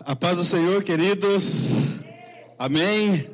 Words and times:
A 0.00 0.14
paz 0.14 0.38
do 0.38 0.44
Senhor, 0.44 0.84
queridos. 0.84 1.70
Amém. 2.56 3.28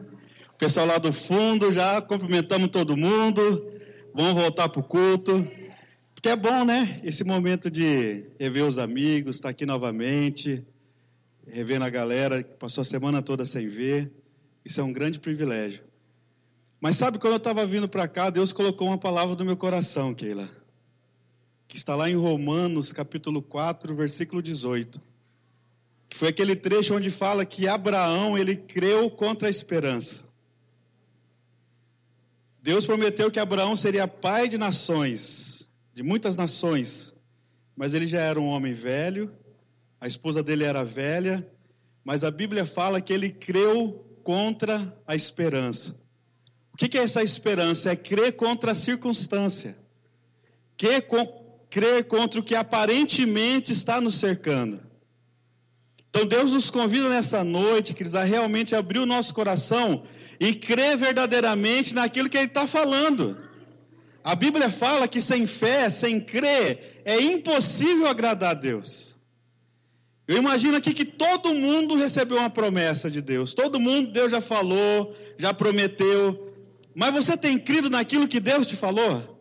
O 0.55 0.57
pessoal 0.57 0.87
lá 0.87 0.97
do 0.97 1.13
fundo, 1.13 1.71
já 1.71 2.01
cumprimentamos 2.01 2.71
todo 2.71 2.97
mundo. 2.97 3.71
Vamos 4.15 4.33
voltar 4.33 4.71
para 4.71 4.81
o 4.81 4.83
culto. 4.83 5.47
Porque 6.15 6.31
é 6.31 6.37
bom, 6.37 6.65
né? 6.65 7.01
Esse 7.05 7.23
momento 7.23 7.71
de 7.71 8.25
rever 8.41 8.65
os 8.65 8.79
amigos, 8.79 9.37
estar 9.37 9.51
aqui 9.51 9.67
novamente, 9.67 10.65
revendo 11.47 11.85
a 11.85 11.91
galera 11.91 12.43
que 12.43 12.55
passou 12.55 12.81
a 12.81 12.85
semana 12.87 13.21
toda 13.21 13.45
sem 13.45 13.69
ver. 13.69 14.11
Isso 14.65 14.81
é 14.81 14.83
um 14.83 14.93
grande 14.93 15.21
privilégio. 15.21 15.92
Mas 16.83 16.97
sabe, 16.97 17.17
quando 17.17 17.35
eu 17.35 17.37
estava 17.37 17.65
vindo 17.65 17.89
para 17.89 18.09
cá, 18.09 18.29
Deus 18.29 18.53
colocou 18.53 18.89
uma 18.89 18.99
palavra 18.99 19.37
no 19.37 19.45
meu 19.45 19.57
coração, 19.57 20.13
Keila. 20.13 20.51
Que 21.69 21.77
está 21.77 21.95
lá 21.95 22.11
em 22.11 22.17
Romanos, 22.17 22.93
capítulo 22.93 23.41
4, 23.41 23.95
versículo 23.95 24.43
18. 24.43 25.01
Que 26.09 26.19
foi 26.19 26.31
aquele 26.31 26.57
trecho 26.57 26.97
onde 26.97 27.09
fala 27.09 27.47
que 27.47 27.69
Abraão, 27.69 28.37
ele 28.37 28.57
creu 28.57 29.09
contra 29.09 29.47
a 29.47 29.51
esperança. 29.51 30.25
Deus 32.61 32.85
prometeu 32.85 33.31
que 33.31 33.39
Abraão 33.39 33.77
seria 33.77 34.09
pai 34.09 34.49
de 34.49 34.59
nações, 34.59 35.71
de 35.95 36.03
muitas 36.03 36.37
nações. 36.37 37.15
Mas 37.77 37.95
ele 37.95 38.07
já 38.07 38.23
era 38.23 38.41
um 38.41 38.49
homem 38.49 38.75
velho, 38.75 39.33
a 40.01 40.09
esposa 40.09 40.43
dele 40.43 40.65
era 40.65 40.85
velha, 40.85 41.49
mas 42.03 42.25
a 42.25 42.31
Bíblia 42.33 42.67
fala 42.67 43.01
que 43.01 43.13
ele 43.13 43.31
creu 43.31 44.05
contra 44.25 44.93
a 45.07 45.15
esperança. 45.15 46.02
O 46.73 46.77
que 46.77 46.97
é 46.99 47.03
essa 47.03 47.23
esperança? 47.23 47.91
É 47.91 47.97
crer 47.97 48.33
contra 48.33 48.73
a 48.73 48.75
circunstância. 48.75 49.77
Crer 50.77 52.05
contra 52.07 52.41
o 52.41 52.43
que 52.43 52.55
aparentemente 52.55 53.73
está 53.73 54.01
nos 54.01 54.15
cercando. 54.17 54.81
Então 56.09 56.27
Deus 56.27 56.53
nos 56.53 56.71
convida 56.71 57.09
nessa 57.09 57.43
noite, 57.43 57.95
queridos, 57.95 58.15
a 58.15 58.25
realmente 58.25 58.75
abrir 58.75 58.99
o 58.99 59.07
nosso 59.07 59.33
coração 59.33 60.03
e 60.39 60.55
crer 60.55 60.97
verdadeiramente 60.97 61.95
naquilo 61.95 62.29
que 62.29 62.37
Ele 62.37 62.49
está 62.49 62.67
falando. 62.67 63.39
A 64.25 64.35
Bíblia 64.35 64.71
fala 64.71 65.09
que 65.09 65.21
sem 65.21 65.47
fé, 65.47 65.89
sem 65.89 66.21
crer, 66.21 67.03
é 67.05 67.21
impossível 67.21 68.07
agradar 68.07 68.51
a 68.51 68.55
Deus. 68.55 69.17
Eu 70.29 70.37
imagino 70.37 70.77
aqui 70.77 70.95
que 70.95 71.05
todo 71.05 71.55
mundo 71.55 71.97
recebeu 71.97 72.39
uma 72.39 72.51
promessa 72.51 73.11
de 73.11 73.21
Deus. 73.21 73.55
Todo 73.55 73.81
mundo, 73.81 74.13
Deus 74.13 74.31
já 74.31 74.41
falou, 74.41 75.15
já 75.39 75.53
prometeu. 75.55 76.52
Mas 76.95 77.15
você 77.15 77.37
tem 77.37 77.59
crido 77.59 77.89
naquilo 77.89 78.29
que 78.29 78.41
Deus 78.41 78.67
te 78.67 78.77
falou? 78.77 79.41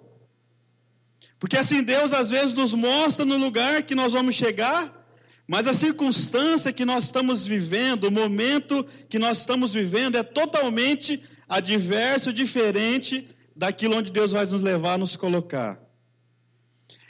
Porque 1.40 1.58
assim 1.58 1.84
Deus 1.84 2.14
às 2.14 2.30
vezes 2.30 2.54
nos 2.54 2.74
mostra 2.74 3.26
no 3.26 3.38
lugar 3.38 3.84
que 3.84 3.96
nós 3.96 4.14
vamos 4.14 4.36
chegar, 4.36 5.02
mas 5.48 5.68
a 5.68 5.74
circunstância 5.74 6.72
que 6.72 6.86
nós 6.86 7.06
estamos 7.06 7.46
vivendo, 7.48 8.06
o 8.06 8.12
momento 8.12 8.86
que 9.10 9.18
nós 9.18 9.40
estamos 9.40 9.74
vivendo 9.74 10.16
é 10.18 10.24
totalmente 10.24 11.24
adverso, 11.50 12.32
diferente 12.32 13.28
daquilo 13.56 13.98
onde 13.98 14.12
Deus 14.12 14.32
vai 14.32 14.46
nos 14.46 14.62
levar 14.62 14.98
nos 14.98 15.16
colocar. 15.16 15.80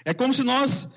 É 0.04 0.14
como 0.14 0.34
se 0.34 0.44
nós 0.44 0.96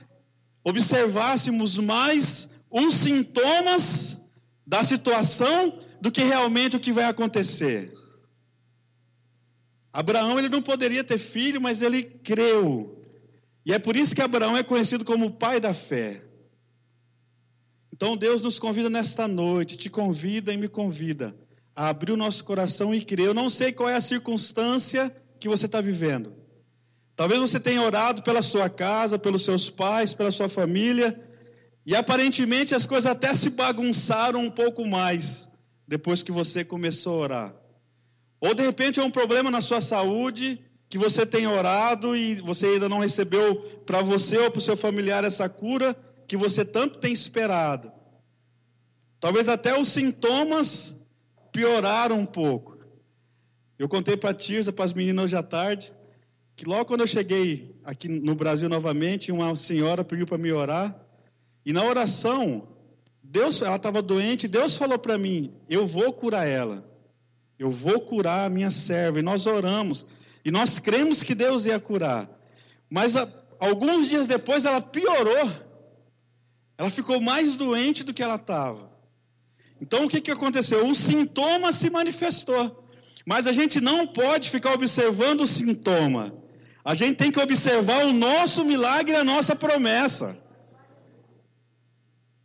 observássemos 0.65 1.79
mais 1.79 2.61
os 2.71 2.95
sintomas 2.95 4.27
da 4.67 4.83
situação 4.83 5.79
do 6.01 6.11
que 6.11 6.23
realmente 6.23 6.77
o 6.77 6.81
que 6.81 6.93
vai 6.93 7.05
acontecer. 7.05 7.93
Abraão 9.95 10.41
ele 10.41 10.49
não 10.49 10.61
poderia 10.61 11.05
ter 11.05 11.19
filho, 11.19 11.61
mas 11.61 11.81
ele 11.81 12.03
creu. 12.03 13.01
E 13.65 13.73
é 13.73 13.79
por 13.79 13.95
isso 13.95 14.13
que 14.13 14.21
Abraão 14.21 14.57
é 14.57 14.63
conhecido 14.65 15.05
como 15.05 15.27
o 15.27 15.31
pai 15.31 15.61
da 15.61 15.73
fé. 15.73 16.21
Então 17.93 18.17
Deus 18.17 18.43
nos 18.43 18.59
convida 18.59 18.91
nesta 18.91 19.29
noite, 19.29 19.77
te 19.77 19.89
convida 19.89 20.53
e 20.53 20.57
me 20.57 20.67
convida 20.67 21.33
a 21.77 21.91
abrir 21.91 22.11
o 22.11 22.17
nosso 22.17 22.43
coração 22.45 22.93
e 22.93 23.05
crer. 23.05 23.27
Eu 23.27 23.35
não 23.35 23.49
sei 23.49 23.71
qual 23.73 23.89
é 23.89 23.95
a 23.95 24.01
circunstância 24.01 25.15
que 25.39 25.49
você 25.49 25.67
está 25.67 25.81
vivendo. 25.81 26.35
Talvez 27.15 27.41
você 27.41 27.61
tenha 27.61 27.81
orado 27.81 28.21
pela 28.25 28.43
sua 28.43 28.69
casa, 28.69 29.17
pelos 29.17 29.45
seus 29.45 29.71
pais, 29.71 30.13
pela 30.13 30.33
sua 30.33 30.49
família, 30.49 31.25
e 31.87 31.95
aparentemente 31.95 32.75
as 32.75 32.85
coisas 32.85 33.07
até 33.07 33.33
se 33.33 33.51
bagunçaram 33.51 34.41
um 34.41 34.51
pouco 34.51 34.85
mais 34.85 35.49
depois 35.87 36.21
que 36.21 36.33
você 36.33 36.65
começou 36.65 37.19
a 37.19 37.23
orar. 37.23 37.64
Ou 38.45 38.55
de 38.55 38.63
repente 38.63 39.01
é 39.01 39.03
um 39.03 39.11
problema 39.11 39.51
na 39.51 39.63
sua 39.63 39.81
saúde 39.81 40.61
que 40.91 40.99
você 40.99 41.25
tem 41.25 41.47
orado 41.47 42.15
e 42.15 42.35
você 42.35 42.67
ainda 42.67 42.91
não 42.91 42.99
recebeu 42.99 43.57
para 43.87 44.03
você 44.03 44.37
ou 44.37 44.51
para 44.51 44.59
o 44.59 44.61
seu 44.61 44.77
familiar 44.77 45.25
essa 45.25 45.49
cura 45.49 45.97
que 46.29 46.37
você 46.37 46.63
tanto 46.63 46.99
tem 46.99 47.11
esperado. 47.11 47.91
Talvez 49.19 49.49
até 49.49 49.81
os 49.81 49.89
sintomas 49.89 51.03
pioraram 51.53 52.19
um 52.19 52.27
pouco. 52.27 52.77
Eu 53.79 53.89
contei 53.89 54.15
para 54.15 54.29
a 54.29 54.35
Tirza, 54.35 54.75
para 54.75 54.85
as 54.85 54.93
meninas 54.93 55.25
hoje 55.25 55.37
à 55.37 55.43
tarde, 55.43 55.91
que 56.55 56.67
logo 56.67 56.85
quando 56.85 57.01
eu 57.01 57.07
cheguei 57.07 57.75
aqui 57.83 58.09
no 58.09 58.35
Brasil 58.35 58.69
novamente, 58.69 59.33
uma 59.33 59.57
senhora 59.57 60.05
pediu 60.05 60.27
para 60.27 60.37
me 60.37 60.53
orar. 60.53 60.95
E 61.65 61.73
na 61.73 61.83
oração, 61.83 62.69
Deus, 63.23 63.63
ela 63.63 63.77
estava 63.77 64.03
doente, 64.03 64.47
Deus 64.47 64.77
falou 64.77 64.99
para 64.99 65.17
mim: 65.17 65.51
Eu 65.67 65.87
vou 65.87 66.13
curar 66.13 66.47
ela. 66.47 66.94
Eu 67.59 67.71
vou 67.71 68.01
curar 68.01 68.47
a 68.47 68.51
minha 68.51 68.71
serva. 68.71 69.19
E 69.19 69.23
nós 69.23 69.47
oramos. 69.47 70.07
E 70.45 70.51
nós 70.51 70.79
cremos 70.79 71.23
que 71.23 71.35
Deus 71.35 71.67
ia 71.67 71.79
curar. 71.81 72.29
Mas 72.91 73.17
a, 73.17 73.29
alguns 73.59 74.09
dias 74.09 74.27
depois 74.27 74.65
ela 74.65 74.81
piorou. 74.81 75.51
Ela 76.77 76.91
ficou 76.91 77.21
mais 77.21 77.55
doente 77.55 78.03
do 78.03 78.13
que 78.13 78.23
ela 78.23 78.35
estava. 78.35 78.91
Então 79.81 80.05
o 80.05 80.09
que, 80.09 80.21
que 80.21 80.31
aconteceu? 80.31 80.87
O 80.87 80.95
sintoma 80.95 81.73
se 81.73 81.91
manifestou. 81.91 82.85
Mas 83.27 83.47
a 83.47 83.53
gente 83.53 83.81
não 83.81 84.07
pode 84.07 84.51
ficar 84.51 84.73
observando 84.73 85.43
o 85.43 85.47
sintoma. 85.47 86.35
A 86.85 86.95
gente 86.95 87.17
tem 87.17 87.33
que 87.33 87.41
observar 87.41 88.05
o 88.05 88.13
nosso 88.13 88.65
milagre 88.65 89.17
a 89.17 89.25
nossa 89.25 89.57
promessa. 89.57 90.39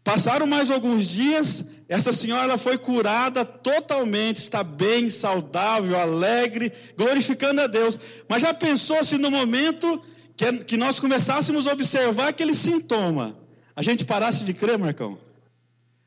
Passaram 0.03 0.47
mais 0.47 0.72
alguns 0.72 1.08
dias, 1.08 1.78
essa 1.90 2.14
senhora 2.14 2.56
foi 2.56 2.78
curada 2.78 3.44
totalmente, 3.44 4.38
está 4.38 4.64
bem, 4.64 5.10
saudável, 5.10 6.00
alegre, 6.00 6.72
glorificando 6.96 7.62
a 7.62 7.68
Deus. 7.68 8.00
Mas 8.30 8.44
já 8.44 8.54
pensou 8.54 9.04
se 9.04 9.18
no 9.18 9.32
momento 9.32 10.00
que, 10.38 10.64
que 10.66 10.78
nós 10.78 11.00
começássemos 11.00 11.66
a 11.66 11.74
observar 11.74 12.28
aquele 12.28 12.54
sintoma, 12.54 13.36
a 13.76 13.82
gente 13.82 14.06
parasse 14.06 14.44
de 14.44 14.54
crer, 14.54 14.78
Marcão? 14.78 15.18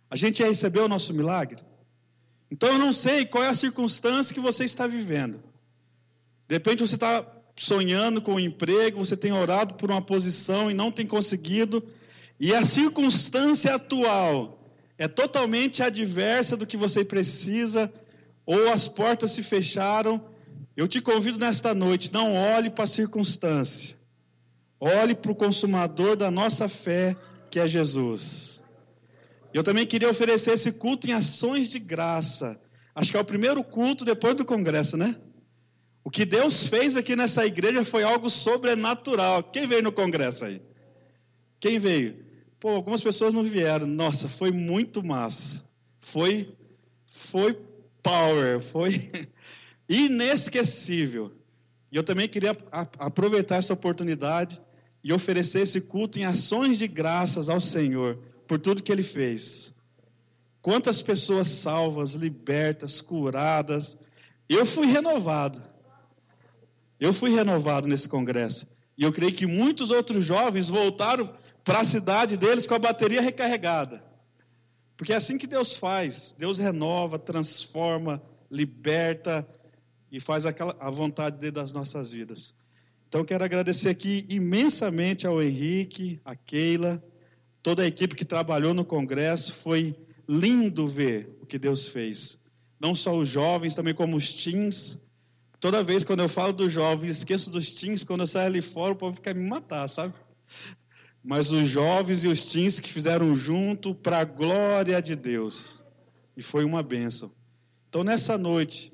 A 0.09 0.15
gente 0.15 0.39
ia 0.39 0.47
receber 0.47 0.81
o 0.81 0.89
nosso 0.89 1.13
milagre? 1.13 1.59
Então 2.49 2.69
eu 2.69 2.79
não 2.79 2.93
sei 2.93 3.27
qual 3.27 3.43
é 3.43 3.49
a 3.49 3.55
circunstância 3.55 4.33
que 4.33 4.41
você 4.41 4.63
está 4.63 4.87
vivendo. 4.87 5.43
De 6.47 6.55
repente 6.55 6.87
você 6.87 6.95
está 6.95 7.27
sonhando 7.57 8.23
com 8.23 8.35
um 8.35 8.41
emprego, 8.41 9.05
você 9.05 9.17
tem 9.17 9.33
orado 9.33 9.75
por 9.75 9.91
uma 9.91 10.01
posição 10.01 10.71
e 10.71 10.75
não 10.75 10.93
tem 10.93 11.09
conseguido 11.09 11.83
e 12.39 12.55
a 12.55 12.65
circunstância 12.65 13.75
atual 13.75 14.62
é 14.99 15.09
totalmente 15.09 15.83
adversa 15.83 16.57
do 16.57 16.67
que 16.67 16.77
você 16.77 17.05
precisa, 17.05 17.93
ou 18.45 18.73
as 18.73 18.89
portas 18.89 19.31
se 19.31 19.43
fecharam, 19.43 20.25
eu 20.77 20.89
te 20.89 21.01
convido 21.01 21.39
nesta 21.39 21.75
noite, 21.75 22.13
não 22.13 22.35
olhe 22.35 22.71
para 22.71 22.85
a 22.85 22.89
circunstância. 22.89 23.97
Olhe 24.81 25.15
para 25.15 25.31
o 25.31 25.35
consumador 25.35 26.17
da 26.17 26.31
nossa 26.31 26.69
fé, 26.69 27.17
que 27.51 27.61
é 27.61 27.69
Jesus. 27.69 28.65
Eu 29.55 29.63
também 29.63 29.87
queria 29.87 30.11
oferecer 30.11 30.53
esse 30.53 30.73
culto 30.73 31.09
em 31.09 31.13
ações 31.13 31.71
de 31.71 31.79
graça. 31.79 32.61
Acho 32.95 33.11
que 33.11 33.17
é 33.17 33.21
o 33.21 33.25
primeiro 33.25 33.63
culto 33.63 34.05
depois 34.05 34.35
do 34.35 34.45
congresso, 34.45 34.97
né? 34.97 35.17
O 36.03 36.11
que 36.11 36.25
Deus 36.25 36.67
fez 36.67 36.97
aqui 36.97 37.15
nessa 37.15 37.47
igreja 37.47 37.85
foi 37.85 38.03
algo 38.03 38.29
sobrenatural. 38.29 39.45
Quem 39.45 39.67
veio 39.67 39.83
no 39.83 39.93
congresso 39.93 40.47
aí? 40.47 40.61
Quem 41.61 41.79
veio? 41.79 42.25
Pô, 42.63 42.69
algumas 42.69 43.03
pessoas 43.03 43.35
não 43.35 43.43
vieram. 43.43 43.89
Nossa, 43.89 44.29
foi 44.29 44.53
muito 44.53 45.03
massa. 45.03 45.65
Foi, 45.99 46.55
foi 47.09 47.59
power, 48.01 48.61
foi 48.61 49.11
inesquecível. 49.91 51.33
E 51.91 51.97
eu 51.97 52.05
também 52.05 52.29
queria 52.29 52.57
aproveitar 53.01 53.57
essa 53.57 53.73
oportunidade 53.73 54.63
e 55.03 55.13
oferecer 55.13 55.63
esse 55.63 55.81
culto 55.81 56.21
em 56.21 56.25
ações 56.25 56.79
de 56.79 56.87
graças 56.87 57.49
ao 57.49 57.59
Senhor 57.59 58.17
por 58.47 58.61
tudo 58.61 58.81
que 58.85 58.93
Ele 58.93 59.03
fez. 59.03 59.75
Quantas 60.61 61.03
pessoas 61.03 61.49
salvas, 61.49 62.13
libertas, 62.15 63.01
curadas. 63.01 63.99
Eu 64.49 64.65
fui 64.65 64.87
renovado. 64.87 65.61
Eu 67.01 67.13
fui 67.13 67.35
renovado 67.35 67.89
nesse 67.89 68.09
congresso. 68.09 68.71
E 68.97 69.03
eu 69.03 69.13
creio 69.13 69.35
que 69.35 69.49
muitos 69.49 69.91
outros 69.91 70.23
jovens 70.23 70.69
voltaram 70.69 71.42
para 71.65 71.81
a 71.81 71.85
cidade 71.85 72.37
deles 72.37 72.67
com 72.67 72.75
a 72.75 72.79
bateria 72.79 73.21
recarregada. 73.21 74.03
Porque 74.97 75.13
é 75.13 75.17
assim 75.17 75.39
que 75.39 75.47
Deus 75.47 75.77
faz. 75.77 76.35
Deus 76.39 76.59
renova, 76.59 77.19
transforma, 77.19 78.23
liberta, 78.51 79.47
e 80.13 80.21
faz 80.21 80.45
aquela, 80.45 80.77
a 80.79 80.91
vontade 80.91 81.39
dele 81.39 81.53
das 81.53 81.73
nossas 81.73 82.13
vidas. 82.13 82.55
Então, 83.09 83.25
quero 83.25 83.45
agradecer 83.45 83.89
aqui 83.89 84.27
imensamente 84.29 85.27
ao 85.27 85.43
Henrique, 85.43 86.21
a 86.25 86.37
Keila, 86.37 87.03
toda 87.63 87.83
a 87.83 87.87
equipe 87.87 88.15
que 88.15 88.25
trabalhou 88.25 88.75
no 88.75 88.85
congresso. 88.85 89.55
Foi 89.55 89.97
lindo 90.29 90.89
ver 90.89 91.37
o 91.41 91.47
que 91.47 91.59
Deus 91.59 91.89
fez. 91.89 92.39
Não 92.79 92.95
só 92.95 93.17
os 93.17 93.29
jovens, 93.29 93.75
também 93.75 93.95
como 93.95 94.17
os 94.17 94.33
teens. 94.33 95.01
Toda 95.61 95.83
vez 95.83 96.05
quando 96.05 96.21
eu 96.21 96.29
falo 96.29 96.53
dos 96.53 96.73
jovens, 96.73 97.19
esqueço 97.19 97.51
dos 97.51 97.73
teens, 97.73 98.05
quando 98.05 98.21
eu 98.21 98.27
saio 98.27 98.47
ali 98.47 98.61
fora, 98.61 98.93
o 98.93 98.97
povo 98.97 99.15
fica 99.17 99.33
me 99.33 99.49
matar, 99.49 99.89
sabe? 99.89 100.15
Mas 101.23 101.51
os 101.53 101.69
jovens 101.69 102.25
e 102.25 102.29
os 102.29 102.45
teens 102.45 102.81
que 102.81 102.93
fizeram 102.93 103.35
junto 103.35 103.95
para 103.95 104.19
a 104.19 104.25
glória 104.25 105.01
de 105.01 105.15
Deus. 105.15 105.85
E 106.37 106.43
foi 106.43 106.65
uma 106.65 106.83
bênção. 106.83 107.31
Então, 107.89 108.03
nessa 108.03 108.37
noite, 108.37 108.93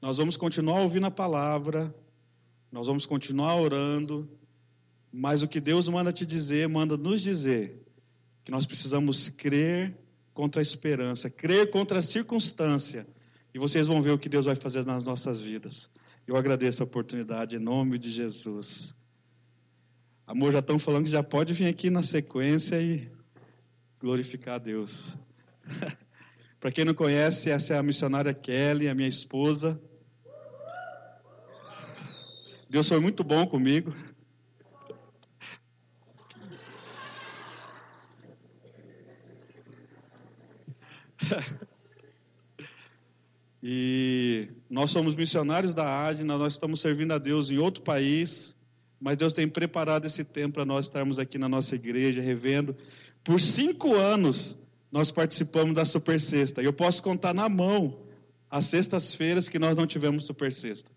nós 0.00 0.18
vamos 0.18 0.36
continuar 0.36 0.80
ouvindo 0.80 1.06
a 1.06 1.10
palavra, 1.10 1.94
nós 2.70 2.86
vamos 2.86 3.06
continuar 3.06 3.56
orando, 3.56 4.28
mas 5.12 5.42
o 5.42 5.48
que 5.48 5.60
Deus 5.60 5.88
manda 5.88 6.12
te 6.12 6.24
dizer, 6.24 6.68
manda 6.68 6.96
nos 6.96 7.20
dizer 7.20 7.82
que 8.44 8.50
nós 8.50 8.66
precisamos 8.66 9.28
crer 9.28 9.96
contra 10.34 10.60
a 10.60 10.62
esperança, 10.62 11.30
crer 11.30 11.70
contra 11.70 11.98
a 11.98 12.02
circunstância, 12.02 13.06
e 13.54 13.58
vocês 13.58 13.86
vão 13.86 14.00
ver 14.00 14.10
o 14.10 14.18
que 14.18 14.28
Deus 14.28 14.46
vai 14.46 14.56
fazer 14.56 14.84
nas 14.86 15.04
nossas 15.04 15.40
vidas. 15.40 15.90
Eu 16.26 16.36
agradeço 16.36 16.82
a 16.82 16.86
oportunidade 16.86 17.56
em 17.56 17.58
nome 17.58 17.98
de 17.98 18.10
Jesus. 18.10 18.94
Amor, 20.32 20.50
já 20.50 20.60
estão 20.60 20.78
falando 20.78 21.04
que 21.04 21.10
já 21.10 21.22
pode 21.22 21.52
vir 21.52 21.66
aqui 21.66 21.90
na 21.90 22.02
sequência 22.02 22.80
e 22.80 23.06
glorificar 24.00 24.54
a 24.54 24.58
Deus. 24.58 25.14
Para 26.58 26.72
quem 26.72 26.86
não 26.86 26.94
conhece, 26.94 27.50
essa 27.50 27.74
é 27.74 27.76
a 27.76 27.82
missionária 27.82 28.32
Kelly, 28.32 28.88
a 28.88 28.94
minha 28.94 29.10
esposa. 29.10 29.78
Deus 32.66 32.88
foi 32.88 32.98
muito 32.98 33.22
bom 33.22 33.46
comigo. 33.46 33.94
e 43.62 44.48
nós 44.70 44.90
somos 44.90 45.14
missionários 45.14 45.74
da 45.74 46.06
Adna, 46.06 46.38
nós 46.38 46.54
estamos 46.54 46.80
servindo 46.80 47.12
a 47.12 47.18
Deus 47.18 47.50
em 47.50 47.58
outro 47.58 47.82
país, 47.82 48.58
mas 49.02 49.16
Deus 49.16 49.32
tem 49.32 49.48
preparado 49.48 50.04
esse 50.04 50.22
tempo 50.22 50.54
para 50.54 50.64
nós 50.64 50.84
estarmos 50.84 51.18
aqui 51.18 51.36
na 51.36 51.48
nossa 51.48 51.74
igreja, 51.74 52.22
revendo. 52.22 52.76
Por 53.24 53.40
cinco 53.40 53.96
anos, 53.96 54.60
nós 54.92 55.10
participamos 55.10 55.74
da 55.74 55.84
Super 55.84 56.20
Sexta. 56.20 56.62
E 56.62 56.66
eu 56.66 56.72
posso 56.72 57.02
contar 57.02 57.34
na 57.34 57.48
mão 57.48 58.06
as 58.48 58.66
sextas-feiras 58.66 59.48
que 59.48 59.58
nós 59.58 59.76
não 59.76 59.88
tivemos 59.88 60.24
Super 60.24 60.52
Sexta. 60.52 60.88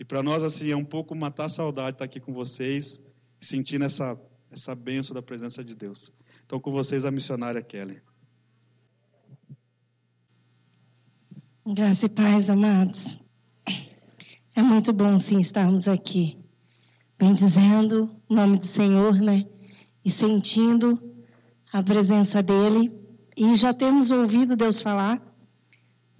E 0.00 0.04
para 0.04 0.20
nós, 0.20 0.42
assim, 0.42 0.72
é 0.72 0.76
um 0.76 0.84
pouco 0.84 1.14
matar 1.14 1.44
a 1.44 1.48
saudade 1.48 1.94
estar 1.94 2.04
aqui 2.06 2.18
com 2.18 2.34
vocês, 2.34 3.00
sentindo 3.38 3.84
essa, 3.84 4.20
essa 4.50 4.74
benção 4.74 5.14
da 5.14 5.22
presença 5.22 5.62
de 5.62 5.76
Deus. 5.76 6.12
Então, 6.44 6.58
com 6.58 6.72
vocês, 6.72 7.06
a 7.06 7.10
missionária 7.12 7.62
Kelly. 7.62 8.02
Graça 11.64 12.06
e 12.06 12.08
paz, 12.08 12.50
amados. 12.50 13.16
É 14.56 14.62
muito 14.62 14.92
bom, 14.92 15.16
sim, 15.18 15.38
estarmos 15.38 15.86
aqui, 15.86 16.43
bendizendo 17.18 18.10
o 18.28 18.34
nome 18.34 18.56
do 18.56 18.66
Senhor, 18.66 19.14
né? 19.14 19.46
E 20.04 20.10
sentindo 20.10 21.00
a 21.72 21.82
presença 21.82 22.42
dEle. 22.42 22.92
E 23.36 23.54
já 23.56 23.72
temos 23.74 24.10
ouvido 24.10 24.56
Deus 24.56 24.80
falar 24.80 25.20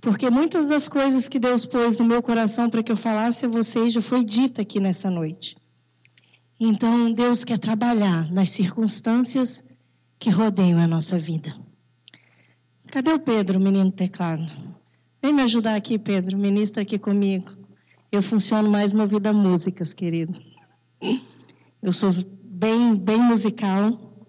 porque 0.05 0.29
muitas 0.29 0.69
das 0.69 0.87
coisas 0.87 1.31
que 1.31 1.38
Deus 1.38 1.64
pôs 1.64 1.96
no 1.96 2.05
meu 2.05 2.23
coração 2.23 2.69
para 2.69 2.82
que 2.82 2.93
eu 2.93 2.96
falasse 2.96 3.46
a 3.46 3.49
vocês 3.49 3.91
já 3.91 4.02
foi 4.02 4.23
dita 4.23 4.61
aqui 4.61 4.79
nessa 4.79 5.11
noite. 5.11 5.56
Então, 6.61 7.11
Deus 7.11 7.43
quer 7.43 7.58
trabalhar 7.58 8.31
nas 8.31 8.50
circunstâncias 8.50 9.64
que 10.19 10.29
rodeiam 10.29 10.79
a 10.79 10.87
nossa 10.87 11.19
vida. 11.19 11.56
Cadê 12.88 13.14
o 13.14 13.19
Pedro, 13.19 13.58
menino 13.58 13.91
teclado? 13.91 14.44
Vem 15.23 15.32
me 15.32 15.41
ajudar 15.41 15.75
aqui, 15.75 15.99
Pedro. 15.99 16.37
Ministra 16.37 16.82
aqui 16.82 16.99
comigo. 16.99 17.50
Eu 18.12 18.20
funciono 18.20 18.70
mais 18.70 18.93
movida 18.93 19.31
a 19.31 19.32
músicas, 19.32 19.94
querido. 19.94 20.38
Eu 21.83 21.93
sou 21.93 22.11
bem, 22.43 22.97
bem 22.97 23.19
musical. 23.19 24.27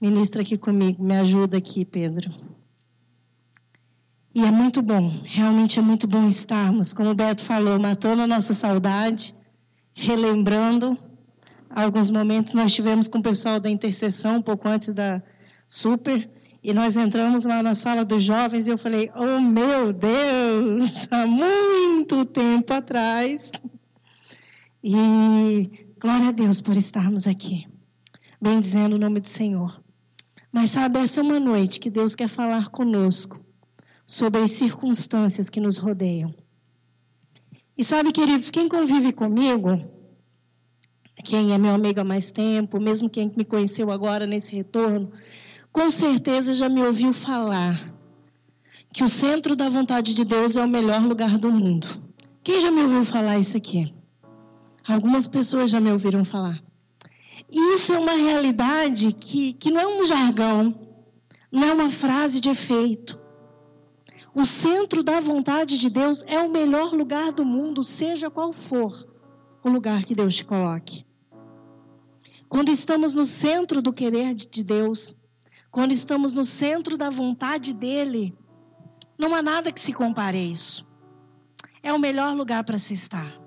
Ministra 0.00 0.42
aqui 0.42 0.56
comigo. 0.56 1.02
Me 1.02 1.16
ajuda 1.16 1.56
aqui, 1.58 1.84
Pedro. 1.84 2.32
E 4.34 4.44
é 4.44 4.50
muito 4.50 4.80
bom, 4.80 5.20
realmente 5.24 5.78
é 5.78 5.82
muito 5.82 6.06
bom 6.06 6.24
estarmos, 6.24 6.94
como 6.94 7.10
o 7.10 7.14
Beto 7.14 7.42
falou, 7.42 7.78
matando 7.78 8.22
a 8.22 8.26
nossa 8.26 8.54
saudade, 8.54 9.34
relembrando 9.94 10.96
alguns 11.68 12.08
momentos. 12.08 12.54
Nós 12.54 12.72
tivemos 12.72 13.06
com 13.06 13.18
o 13.18 13.22
pessoal 13.22 13.60
da 13.60 13.68
intercessão, 13.68 14.36
um 14.36 14.42
pouco 14.42 14.66
antes 14.66 14.94
da 14.94 15.22
super, 15.68 16.30
e 16.62 16.72
nós 16.72 16.96
entramos 16.96 17.44
lá 17.44 17.62
na 17.62 17.74
sala 17.74 18.06
dos 18.06 18.22
jovens 18.22 18.66
e 18.66 18.70
eu 18.70 18.78
falei: 18.78 19.10
Oh 19.14 19.38
meu 19.38 19.92
Deus, 19.92 21.06
há 21.12 21.26
muito 21.26 22.24
tempo 22.24 22.72
atrás. 22.72 23.52
E 24.82 25.91
glória 26.02 26.30
a 26.30 26.32
Deus 26.32 26.60
por 26.60 26.76
estarmos 26.76 27.28
aqui, 27.28 27.64
bem 28.40 28.58
dizendo 28.58 28.96
o 28.96 28.98
nome 28.98 29.20
do 29.20 29.28
Senhor. 29.28 29.80
Mas 30.50 30.72
sabe, 30.72 30.98
essa 30.98 31.20
é 31.20 31.22
uma 31.22 31.38
noite 31.38 31.78
que 31.78 31.88
Deus 31.88 32.16
quer 32.16 32.26
falar 32.26 32.70
conosco 32.70 33.40
sobre 34.04 34.40
as 34.40 34.50
circunstâncias 34.50 35.48
que 35.48 35.60
nos 35.60 35.78
rodeiam. 35.78 36.34
E 37.78 37.84
sabe, 37.84 38.10
queridos, 38.10 38.50
quem 38.50 38.68
convive 38.68 39.12
comigo, 39.12 39.80
quem 41.22 41.52
é 41.52 41.58
meu 41.58 41.72
amigo 41.72 42.00
há 42.00 42.04
mais 42.04 42.32
tempo, 42.32 42.80
mesmo 42.80 43.08
quem 43.08 43.32
me 43.36 43.44
conheceu 43.44 43.92
agora 43.92 44.26
nesse 44.26 44.56
retorno, 44.56 45.12
com 45.70 45.88
certeza 45.88 46.52
já 46.52 46.68
me 46.68 46.82
ouviu 46.82 47.12
falar 47.12 47.94
que 48.92 49.04
o 49.04 49.08
centro 49.08 49.54
da 49.54 49.68
vontade 49.68 50.14
de 50.14 50.24
Deus 50.24 50.56
é 50.56 50.64
o 50.64 50.68
melhor 50.68 51.04
lugar 51.04 51.38
do 51.38 51.52
mundo. 51.52 51.86
Quem 52.42 52.60
já 52.60 52.72
me 52.72 52.82
ouviu 52.82 53.04
falar 53.04 53.38
isso 53.38 53.56
aqui? 53.56 54.01
Algumas 54.86 55.26
pessoas 55.26 55.70
já 55.70 55.80
me 55.80 55.92
ouviram 55.92 56.24
falar. 56.24 56.62
Isso 57.50 57.92
é 57.92 57.98
uma 57.98 58.14
realidade 58.14 59.12
que, 59.12 59.52
que 59.52 59.70
não 59.70 59.80
é 59.80 59.86
um 59.86 60.04
jargão, 60.04 60.74
não 61.50 61.64
é 61.64 61.72
uma 61.72 61.90
frase 61.90 62.40
de 62.40 62.48
efeito. 62.48 63.20
O 64.34 64.46
centro 64.46 65.02
da 65.02 65.20
vontade 65.20 65.76
de 65.76 65.90
Deus 65.90 66.24
é 66.26 66.38
o 66.38 66.50
melhor 66.50 66.94
lugar 66.94 67.32
do 67.32 67.44
mundo, 67.44 67.84
seja 67.84 68.30
qual 68.30 68.52
for 68.52 69.06
o 69.62 69.68
lugar 69.68 70.04
que 70.04 70.14
Deus 70.14 70.34
te 70.34 70.44
coloque. 70.44 71.04
Quando 72.48 72.70
estamos 72.70 73.14
no 73.14 73.24
centro 73.24 73.82
do 73.82 73.92
querer 73.92 74.34
de 74.34 74.64
Deus, 74.64 75.16
quando 75.70 75.92
estamos 75.92 76.32
no 76.32 76.44
centro 76.44 76.96
da 76.96 77.10
vontade 77.10 77.72
dele, 77.72 78.34
não 79.18 79.34
há 79.34 79.42
nada 79.42 79.70
que 79.70 79.80
se 79.80 79.92
compare 79.92 80.38
a 80.38 80.42
isso. 80.42 80.86
É 81.82 81.92
o 81.92 81.98
melhor 81.98 82.34
lugar 82.34 82.64
para 82.64 82.78
se 82.78 82.94
estar. 82.94 83.41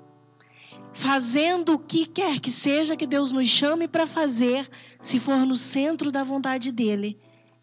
Fazendo 0.97 1.73
o 1.73 1.79
que 1.79 2.05
quer 2.05 2.39
que 2.39 2.49
seja 2.49 2.95
que 2.95 3.05
Deus 3.05 3.33
nos 3.33 3.49
chame 3.49 3.85
para 3.85 4.07
fazer, 4.07 4.67
se 4.97 5.19
for 5.19 5.45
no 5.45 5.57
centro 5.57 6.09
da 6.09 6.23
vontade 6.23 6.71
dele, 6.71 7.19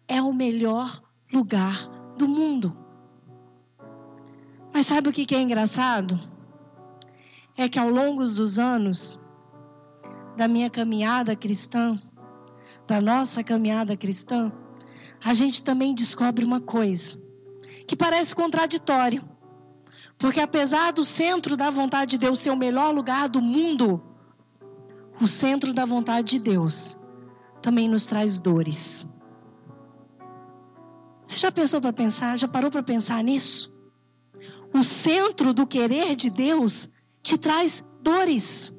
é 0.07 0.21
o 0.21 0.31
melhor 0.31 1.01
lugar 1.33 1.89
do 2.15 2.27
mundo. 2.27 2.77
Mas 4.71 4.85
sabe 4.85 5.09
o 5.09 5.11
que 5.11 5.33
é 5.33 5.41
engraçado? 5.41 6.19
É 7.57 7.67
que 7.67 7.79
ao 7.79 7.89
longo 7.89 8.23
dos 8.23 8.59
anos 8.59 9.19
da 10.37 10.47
minha 10.47 10.69
caminhada 10.69 11.35
cristã, 11.35 11.99
da 12.87 13.01
nossa 13.01 13.43
caminhada 13.43 13.97
cristã, 13.97 14.51
a 15.25 15.33
gente 15.33 15.63
também 15.63 15.95
descobre 15.95 16.45
uma 16.45 16.61
coisa 16.61 17.19
que 17.87 17.95
parece 17.95 18.35
contraditório. 18.35 19.32
Porque 20.17 20.39
apesar 20.39 20.93
do 20.93 21.03
centro 21.03 21.57
da 21.57 21.69
vontade 21.69 22.11
de 22.11 22.17
Deus 22.17 22.39
ser 22.39 22.51
o 22.51 22.55
melhor 22.55 22.93
lugar 22.93 23.27
do 23.27 23.41
mundo, 23.41 24.01
o 25.19 25.27
centro 25.27 25.73
da 25.73 25.85
vontade 25.85 26.37
de 26.37 26.39
Deus 26.39 26.97
também 27.61 27.87
nos 27.87 28.05
traz 28.05 28.39
dores. 28.39 29.07
Você 31.25 31.37
já 31.37 31.51
pensou 31.51 31.79
para 31.81 31.93
pensar? 31.93 32.37
Já 32.37 32.47
parou 32.47 32.69
para 32.69 32.83
pensar 32.83 33.23
nisso? 33.23 33.73
o 34.73 34.83
centro 34.83 35.53
do 35.53 35.67
querer 35.67 36.15
de 36.15 36.29
Deus 36.29 36.89
te 37.21 37.37
traz 37.37 37.85
dores. 38.01 38.75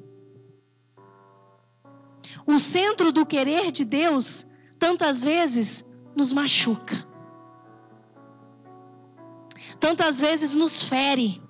O 2.45 2.59
centro 2.59 3.11
do 3.11 3.25
querer 3.25 3.71
de 3.71 3.85
Deus, 3.85 4.45
tantas 4.77 5.23
vezes, 5.23 5.85
nos 6.15 6.33
machuca. 6.33 7.07
Tantas 9.79 10.19
vezes 10.19 10.55
nos 10.55 10.83
fere. 10.83 11.41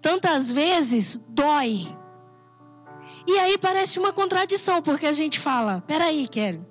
Tantas 0.00 0.50
vezes 0.50 1.22
dói. 1.28 1.96
E 3.26 3.38
aí 3.38 3.58
parece 3.58 3.98
uma 3.98 4.12
contradição, 4.12 4.82
porque 4.82 5.06
a 5.06 5.12
gente 5.12 5.38
fala: 5.38 5.80
peraí, 5.86 6.26
Kelly, 6.26 6.66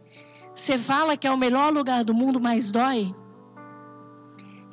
você 0.53 0.77
fala 0.77 1.15
que 1.15 1.27
é 1.27 1.31
o 1.31 1.37
melhor 1.37 1.71
lugar 1.73 2.03
do 2.03 2.13
mundo, 2.13 2.39
mas 2.39 2.71
dói? 2.71 3.15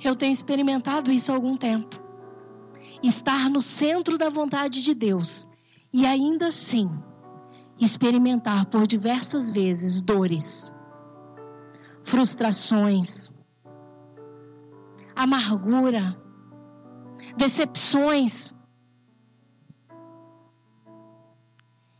Eu 0.03 0.15
tenho 0.15 0.33
experimentado 0.33 1.11
isso 1.13 1.31
há 1.31 1.35
algum 1.35 1.57
tempo. 1.57 2.01
estar 3.03 3.49
no 3.49 3.63
centro 3.63 4.19
da 4.19 4.29
vontade 4.29 4.83
de 4.83 4.95
Deus 4.95 5.49
e 5.93 6.05
ainda 6.05 6.49
assim 6.49 6.91
experimentar 7.79 8.67
por 8.67 8.87
diversas 8.87 9.51
vezes 9.51 10.01
dores, 10.01 10.73
frustrações, 12.03 13.31
amargura, 15.17 16.15
decepções. 17.37 18.55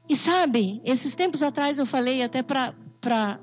E 0.09 0.15
sabe, 0.15 0.81
esses 0.85 1.15
tempos 1.15 1.43
atrás 1.43 1.79
eu 1.79 1.87
falei 1.87 2.23
até 2.23 2.43
para 2.43 3.41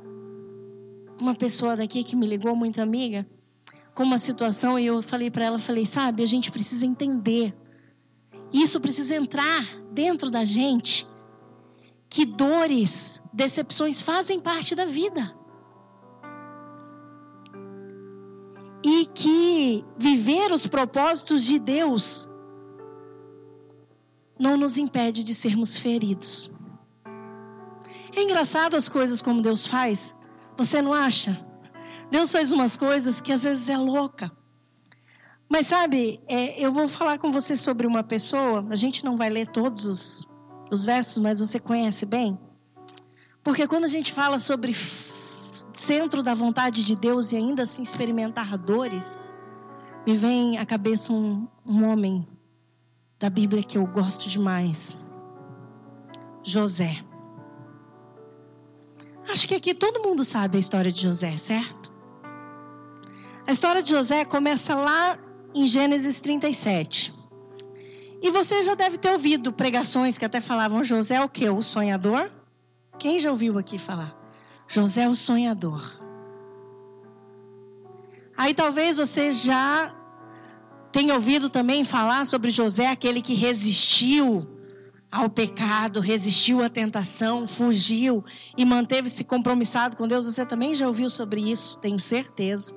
uma 1.20 1.36
pessoa 1.36 1.76
daqui 1.76 2.04
que 2.04 2.16
me 2.16 2.28
ligou, 2.28 2.56
muito 2.56 2.80
amiga, 2.80 3.28
com 3.94 4.04
uma 4.04 4.18
situação 4.18 4.78
e 4.78 4.86
eu 4.86 5.02
falei 5.02 5.30
para 5.30 5.46
ela, 5.46 5.60
falei, 5.60 5.86
sabe, 5.86 6.24
a 6.24 6.26
gente 6.26 6.52
precisa 6.52 6.86
entender. 6.86 7.54
Isso 8.54 8.80
precisa 8.80 9.16
entrar 9.16 9.64
dentro 9.92 10.30
da 10.30 10.46
gente 10.46 11.08
que 12.08 12.26
dores, 12.26 13.22
decepções 13.34 14.02
fazem 14.02 14.40
parte 14.40 14.76
da 14.76 14.86
vida. 14.86 15.36
Viver 19.98 20.52
os 20.52 20.68
propósitos 20.68 21.44
de 21.44 21.60
Deus 21.60 22.30
não 24.40 24.58
nos 24.58 24.78
impede 24.78 25.24
de 25.24 25.34
sermos 25.34 25.78
feridos. 25.78 26.52
É 28.16 28.22
engraçado 28.22 28.76
as 28.76 28.88
coisas 28.90 29.22
como 29.22 29.42
Deus 29.42 29.66
faz. 29.66 30.16
Você 30.58 30.82
não 30.82 30.94
acha? 30.94 31.44
Deus 32.12 32.32
faz 32.32 32.52
umas 32.52 32.78
coisas 32.78 33.20
que 33.22 33.32
às 33.32 33.44
vezes 33.44 33.70
é 33.70 33.78
louca. 33.78 34.32
Mas 35.50 35.68
sabe, 35.68 36.20
é, 36.28 36.60
eu 36.60 36.72
vou 36.72 36.88
falar 36.88 37.18
com 37.18 37.32
você 37.32 37.56
sobre 37.58 37.88
uma 37.88 38.04
pessoa. 38.04 38.66
A 38.70 38.76
gente 38.76 39.04
não 39.04 39.18
vai 39.18 39.30
ler 39.30 39.48
todos 39.48 39.86
os, 39.86 40.28
os 40.72 40.84
versos, 40.84 41.22
mas 41.22 41.40
você 41.40 41.60
conhece 41.60 42.06
bem. 42.06 42.38
Porque 43.44 43.68
quando 43.68 43.86
a 43.86 43.90
gente 43.90 44.12
fala 44.12 44.40
sobre 44.40 44.76
centro 45.74 46.24
da 46.24 46.34
vontade 46.34 46.84
de 46.84 46.96
Deus 46.96 47.32
e 47.32 47.36
ainda 47.36 47.64
assim 47.64 47.82
experimentar 47.82 48.58
dores, 48.58 49.18
me 50.06 50.16
vem 50.16 50.58
à 50.58 50.66
cabeça 50.66 51.14
um, 51.14 51.48
um 51.66 51.88
homem 51.90 52.28
da 53.18 53.30
Bíblia 53.30 53.64
que 53.64 53.78
eu 53.78 53.86
gosto 53.86 54.28
demais. 54.28 54.98
José. 56.44 57.04
Acho 59.30 59.48
que 59.48 59.56
aqui 59.56 59.74
todo 59.74 60.02
mundo 60.02 60.26
sabe 60.26 60.58
a 60.58 60.60
história 60.60 60.92
de 60.92 61.02
José, 61.02 61.38
certo? 61.38 61.92
A 63.48 63.52
história 63.52 63.82
de 63.82 63.90
José 63.90 64.26
começa 64.26 64.76
lá 64.76 65.18
em 65.56 65.66
Gênesis 65.66 66.20
37. 66.20 67.14
E 68.22 68.30
você 68.30 68.62
já 68.64 68.76
deve 68.76 68.98
ter 68.98 69.12
ouvido 69.12 69.54
pregações 69.54 70.18
que 70.18 70.26
até 70.26 70.42
falavam 70.42 70.84
José 70.84 71.22
o 71.22 71.30
que? 71.30 71.50
O 71.50 71.62
sonhador? 71.62 72.30
Quem 73.00 73.20
já 73.20 73.30
ouviu 73.30 73.58
aqui 73.58 73.78
falar? 73.78 74.14
José 74.68 75.08
o 75.08 75.16
sonhador. 75.16 76.03
Aí 78.36 78.54
talvez 78.54 78.98
você 78.98 79.32
já 79.32 79.96
tenha 80.92 81.16
ouvido 81.16 81.50
também 81.50 81.84
falar 81.84 82.26
sobre 82.26 82.50
José, 82.50 82.88
aquele 82.88 83.22
que 83.22 83.34
resistiu 83.34 84.48
ao 85.12 85.30
pecado, 85.30 86.00
resistiu 86.00 86.64
à 86.64 86.70
tentação, 86.70 87.48
fugiu 87.48 88.26
e 88.58 88.66
manteve-se 88.66 89.24
compromissado 89.24 89.96
com 89.96 90.08
Deus. 90.08 90.26
Você 90.26 90.46
também 90.46 90.74
já 90.74 90.88
ouviu 90.88 91.10
sobre 91.10 91.52
isso, 91.52 91.80
tenho 91.80 92.00
certeza. 92.00 92.76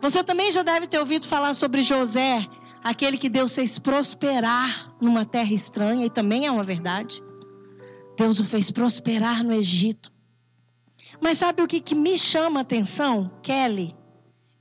Você 0.00 0.22
também 0.22 0.50
já 0.50 0.62
deve 0.62 0.86
ter 0.86 0.98
ouvido 0.98 1.26
falar 1.26 1.54
sobre 1.54 1.82
José, 1.82 2.46
aquele 2.82 3.18
que 3.18 3.28
Deus 3.28 3.54
fez 3.54 3.78
prosperar 3.78 4.94
numa 5.00 5.24
terra 5.24 5.52
estranha, 5.52 6.06
e 6.06 6.10
também 6.10 6.46
é 6.46 6.50
uma 6.50 6.62
verdade. 6.62 7.20
Deus 8.16 8.38
o 8.38 8.44
fez 8.44 8.70
prosperar 8.70 9.42
no 9.42 9.52
Egito. 9.52 10.12
Mas 11.20 11.38
sabe 11.38 11.62
o 11.62 11.68
que, 11.68 11.80
que 11.80 11.94
me 11.94 12.18
chama 12.18 12.60
a 12.60 12.62
atenção, 12.62 13.30
Kelly? 13.42 14.01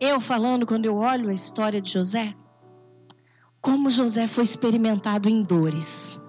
Eu 0.03 0.19
falando 0.19 0.65
quando 0.65 0.85
eu 0.85 0.97
olho 0.97 1.29
a 1.29 1.33
história 1.33 1.79
de 1.79 1.91
José? 1.91 2.33
Como 3.61 3.87
José 3.87 4.25
foi 4.25 4.43
experimentado 4.43 5.29
em 5.29 5.43
dores. 5.43 6.19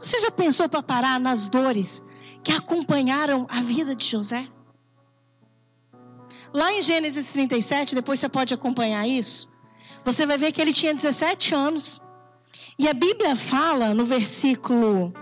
Você 0.00 0.18
já 0.18 0.32
pensou 0.32 0.68
para 0.68 0.82
parar 0.82 1.20
nas 1.20 1.48
dores 1.48 2.04
que 2.42 2.50
acompanharam 2.50 3.46
a 3.48 3.60
vida 3.60 3.94
de 3.94 4.04
José? 4.04 4.48
Lá 6.52 6.72
em 6.72 6.82
Gênesis 6.82 7.30
37, 7.30 7.94
depois 7.94 8.18
você 8.18 8.28
pode 8.28 8.52
acompanhar 8.52 9.06
isso. 9.06 9.48
Você 10.04 10.26
vai 10.26 10.36
ver 10.36 10.50
que 10.50 10.60
ele 10.60 10.72
tinha 10.72 10.92
17 10.92 11.54
anos. 11.54 12.02
E 12.76 12.88
a 12.88 12.92
Bíblia 12.92 13.36
fala 13.36 13.94
no 13.94 14.04
versículo 14.04 15.12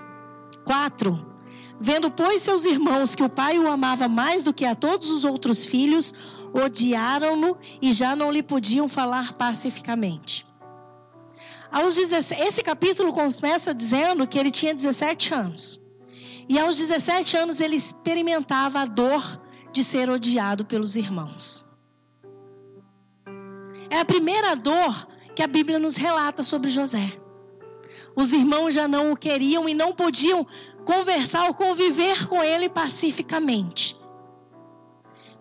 4: 0.65 1.38
Vendo, 1.81 2.11
pois, 2.11 2.43
seus 2.43 2.65
irmãos 2.65 3.15
que 3.15 3.23
o 3.23 3.29
pai 3.29 3.59
o 3.59 3.69
amava 3.69 4.09
mais 4.09 4.43
do 4.43 4.53
que 4.53 4.65
a 4.65 4.75
todos 4.75 5.11
os 5.11 5.25
outros 5.25 5.65
filhos, 5.65 6.13
odiaram-no 6.53 7.57
e 7.81 7.93
já 7.93 8.17
não 8.17 8.33
lhe 8.33 8.43
podiam 8.43 8.89
falar 8.89 9.35
pacificamente. 9.35 10.47
Aos 11.71 11.95
17, 11.97 12.43
esse 12.43 12.63
capítulo 12.63 13.13
começa 13.13 13.75
dizendo 13.75 14.27
que 14.27 14.39
ele 14.39 14.51
tinha 14.51 14.75
17 14.75 15.35
anos. 15.35 15.81
E 16.49 16.59
aos 16.59 16.79
17 16.79 17.37
anos 17.37 17.61
ele 17.61 17.77
experimentava 17.77 18.81
a 18.81 18.87
dor 18.87 19.41
de 19.71 19.85
ser 19.85 20.09
odiado 20.09 20.65
pelos 20.65 20.97
irmãos. 20.97 21.67
É 23.91 24.01
a 24.01 24.05
primeira 24.05 24.57
dor 24.57 25.07
que 25.37 25.43
a 25.43 25.47
Bíblia 25.47 25.79
nos 25.79 25.95
relata 25.95 26.43
sobre 26.43 26.71
José. 26.71 27.19
Os 28.17 28.33
irmãos 28.33 28.75
já 28.75 28.89
não 28.89 29.13
o 29.13 29.17
queriam 29.17 29.69
e 29.69 29.75
não 29.75 29.93
podiam 29.95 30.47
conversar 30.89 31.49
ou 31.49 31.55
conviver 31.55 32.27
com 32.27 32.43
ele 32.43 32.67
pacificamente. 32.67 34.01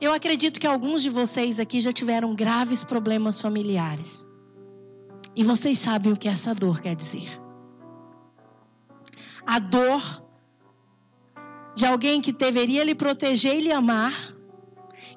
Eu 0.01 0.13
acredito 0.13 0.59
que 0.59 0.67
alguns 0.67 1.01
de 1.01 1.09
vocês 1.09 1.57
aqui 1.57 1.79
já 1.79 1.93
tiveram 1.93 2.35
graves 2.35 2.83
problemas 2.83 3.39
familiares. 3.39 4.27
E 5.33 5.45
vocês 5.45 5.79
sabem 5.79 6.11
o 6.11 6.17
que 6.17 6.27
essa 6.27 6.53
dor 6.53 6.81
quer 6.81 6.97
dizer. 6.97 7.29
A 9.45 9.57
dor 9.59 10.01
de 11.73 11.85
alguém 11.85 12.19
que 12.19 12.33
deveria 12.33 12.83
lhe 12.83 12.93
proteger 12.93 13.55
e 13.55 13.61
lhe 13.61 13.71
amar, 13.71 14.13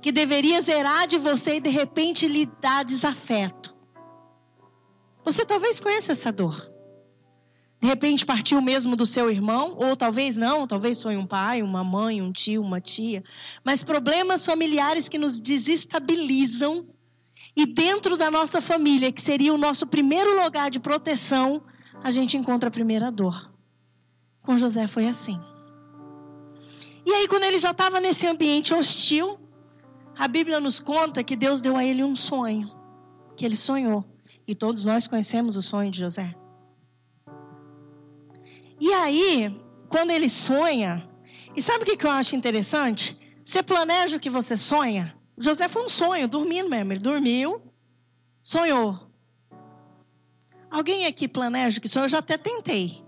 que 0.01 0.13
deveria 0.13 0.61
zerar 0.63 1.09
de 1.09 1.19
você 1.19 1.57
e 1.57 1.61
de 1.61 1.71
repente 1.71 2.29
lhe 2.29 2.47
dar 2.47 2.85
desafeto. 2.85 3.75
Você 5.25 5.45
talvez 5.45 5.81
conheça 5.81 6.13
essa 6.13 6.31
dor. 6.31 6.71
De 7.81 7.89
repente 7.89 8.27
partiu 8.27 8.61
mesmo 8.61 8.95
do 8.95 9.07
seu 9.07 9.31
irmão, 9.31 9.75
ou 9.79 9.97
talvez 9.97 10.37
não, 10.37 10.67
talvez 10.67 11.03
foi 11.03 11.17
um 11.17 11.27
pai, 11.27 11.63
uma 11.63 11.83
mãe, 11.83 12.21
um 12.21 12.31
tio, 12.31 12.61
uma 12.61 12.79
tia. 12.79 13.25
Mas 13.65 13.83
problemas 13.83 14.45
familiares 14.45 15.09
que 15.09 15.19
nos 15.19 15.41
desestabilizam. 15.41 16.87
E 17.57 17.65
dentro 17.65 18.19
da 18.19 18.31
nossa 18.31 18.61
família, 18.61 19.11
que 19.11 19.23
seria 19.23 19.53
o 19.53 19.59
nosso 19.59 19.87
primeiro 19.87 20.43
lugar 20.43 20.71
de 20.71 20.79
proteção, 20.79 21.63
a 22.05 22.11
gente 22.11 22.37
encontra 22.37 22.69
a 22.69 22.73
primeira 22.73 23.11
dor. 23.11 23.51
Com 24.43 24.57
José 24.59 24.87
foi 24.87 25.09
assim. 25.09 25.41
E 27.07 27.13
aí, 27.13 27.27
quando 27.29 27.45
ele 27.45 27.59
já 27.59 27.71
estava 27.71 27.99
nesse 27.99 28.27
ambiente 28.27 28.75
hostil, 28.75 29.39
a 30.17 30.29
Bíblia 30.29 30.61
nos 30.61 30.81
conta 30.81 31.25
que 31.25 31.35
Deus 31.35 31.63
deu 31.63 31.77
a 31.77 31.85
ele 31.85 32.05
um 32.05 32.15
sonho, 32.15 32.71
que 33.37 33.45
ele 33.45 33.57
sonhou. 33.57 34.05
E 34.47 34.55
todos 34.55 34.85
nós 34.85 35.07
conhecemos 35.07 35.57
o 35.57 35.63
sonho 35.63 35.91
de 35.91 36.01
José. 36.01 36.35
E 38.81 38.93
aí, 38.95 39.55
quando 39.91 40.11
ele 40.11 40.29
sonha, 40.29 41.07
e 41.55 41.61
sabe 41.61 41.85
o 41.85 41.87
que, 41.87 42.07
eu 42.07 42.11
acho 42.11 42.35
interessante? 42.35 43.19
Você 43.45 43.63
planeja 43.63 44.17
o 44.17 44.21
que 44.21 44.31
você 44.31 44.57
sonha. 44.57 45.15
José 45.37 45.69
foi 45.69 45.85
um 45.85 45.89
sonho, 45.89 46.27
dormindo 46.27 46.71
mesmo. 46.71 46.93
Ele 46.93 47.01
dormiu, 47.01 47.61
sonhou. 48.43 48.99
Alguém 50.71 51.07
aqui 51.07 51.29
planeja 51.29 51.79
o 51.79 51.81
que 51.83 51.89
sonhou? 51.89 52.07
Eu 52.07 52.11
já 52.11 52.19
até 52.19 52.39
tentei. 52.39 53.03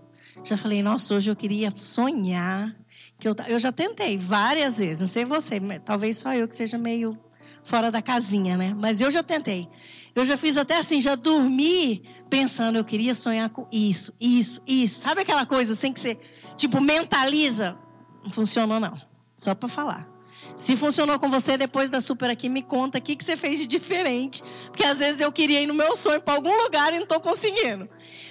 Já 0.44 0.56
falei, 0.56 0.82
nossa, 0.82 1.14
hoje 1.14 1.30
eu 1.30 1.36
queria 1.36 1.70
sonhar. 1.74 2.76
Que 3.18 3.28
eu, 3.28 3.36
eu 3.48 3.58
já 3.58 3.72
tentei 3.72 4.18
várias 4.18 4.78
vezes. 4.78 5.00
Não 5.00 5.06
sei 5.06 5.24
você, 5.24 5.60
talvez 5.84 6.18
só 6.18 6.34
eu 6.34 6.48
que 6.48 6.56
seja 6.56 6.76
meio 6.76 7.18
fora 7.62 7.90
da 7.90 8.02
casinha, 8.02 8.56
né? 8.56 8.74
Mas 8.76 9.00
eu 9.00 9.10
já 9.10 9.22
tentei. 9.22 9.68
Eu 10.14 10.24
já 10.24 10.36
fiz 10.36 10.56
até 10.56 10.78
assim, 10.78 11.00
já 11.00 11.14
dormi 11.14 12.02
pensando, 12.28 12.76
eu 12.76 12.84
queria 12.84 13.14
sonhar 13.14 13.48
com 13.50 13.66
isso, 13.70 14.14
isso, 14.20 14.60
isso. 14.66 15.02
Sabe 15.02 15.22
aquela 15.22 15.46
coisa 15.46 15.72
assim 15.72 15.92
que 15.92 16.00
você, 16.00 16.18
tipo, 16.56 16.80
mentaliza? 16.80 17.76
Não 18.22 18.30
funcionou, 18.30 18.80
não. 18.80 19.00
Só 19.36 19.54
para 19.54 19.68
falar. 19.68 20.08
Se 20.56 20.76
funcionou 20.76 21.18
com 21.18 21.30
você 21.30 21.56
depois 21.56 21.88
da 21.90 22.00
super 22.00 22.30
aqui, 22.30 22.48
me 22.48 22.62
conta 22.62 22.98
o 22.98 23.02
que, 23.02 23.16
que 23.16 23.24
você 23.24 23.36
fez 23.36 23.58
de 23.60 23.66
diferente. 23.66 24.42
Porque 24.66 24.84
às 24.84 24.98
vezes 24.98 25.20
eu 25.20 25.32
queria 25.32 25.60
ir 25.60 25.66
no 25.66 25.74
meu 25.74 25.96
sonho 25.96 26.20
para 26.20 26.34
algum 26.34 26.62
lugar 26.64 26.92
e 26.92 26.96
não 26.96 27.04
estou 27.04 27.20
conseguindo. 27.20 27.88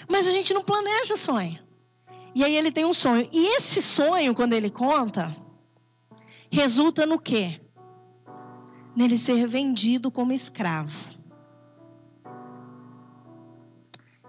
Mas 0.08 0.28
a 0.28 0.32
gente 0.32 0.54
não 0.54 0.64
planeja 0.64 1.18
sonho. 1.18 1.60
E 2.34 2.44
aí 2.44 2.56
ele 2.56 2.72
tem 2.72 2.86
um 2.86 2.94
sonho. 2.94 3.28
E 3.32 3.58
esse 3.58 3.82
sonho, 3.82 4.34
quando 4.34 4.54
ele 4.54 4.70
conta, 4.70 5.36
resulta 6.50 7.06
no 7.06 7.20
quê? 7.20 7.60
Nele 8.96 9.18
ser 9.18 9.48
vendido 9.48 10.12
como 10.12 10.34
escravo. 10.34 11.22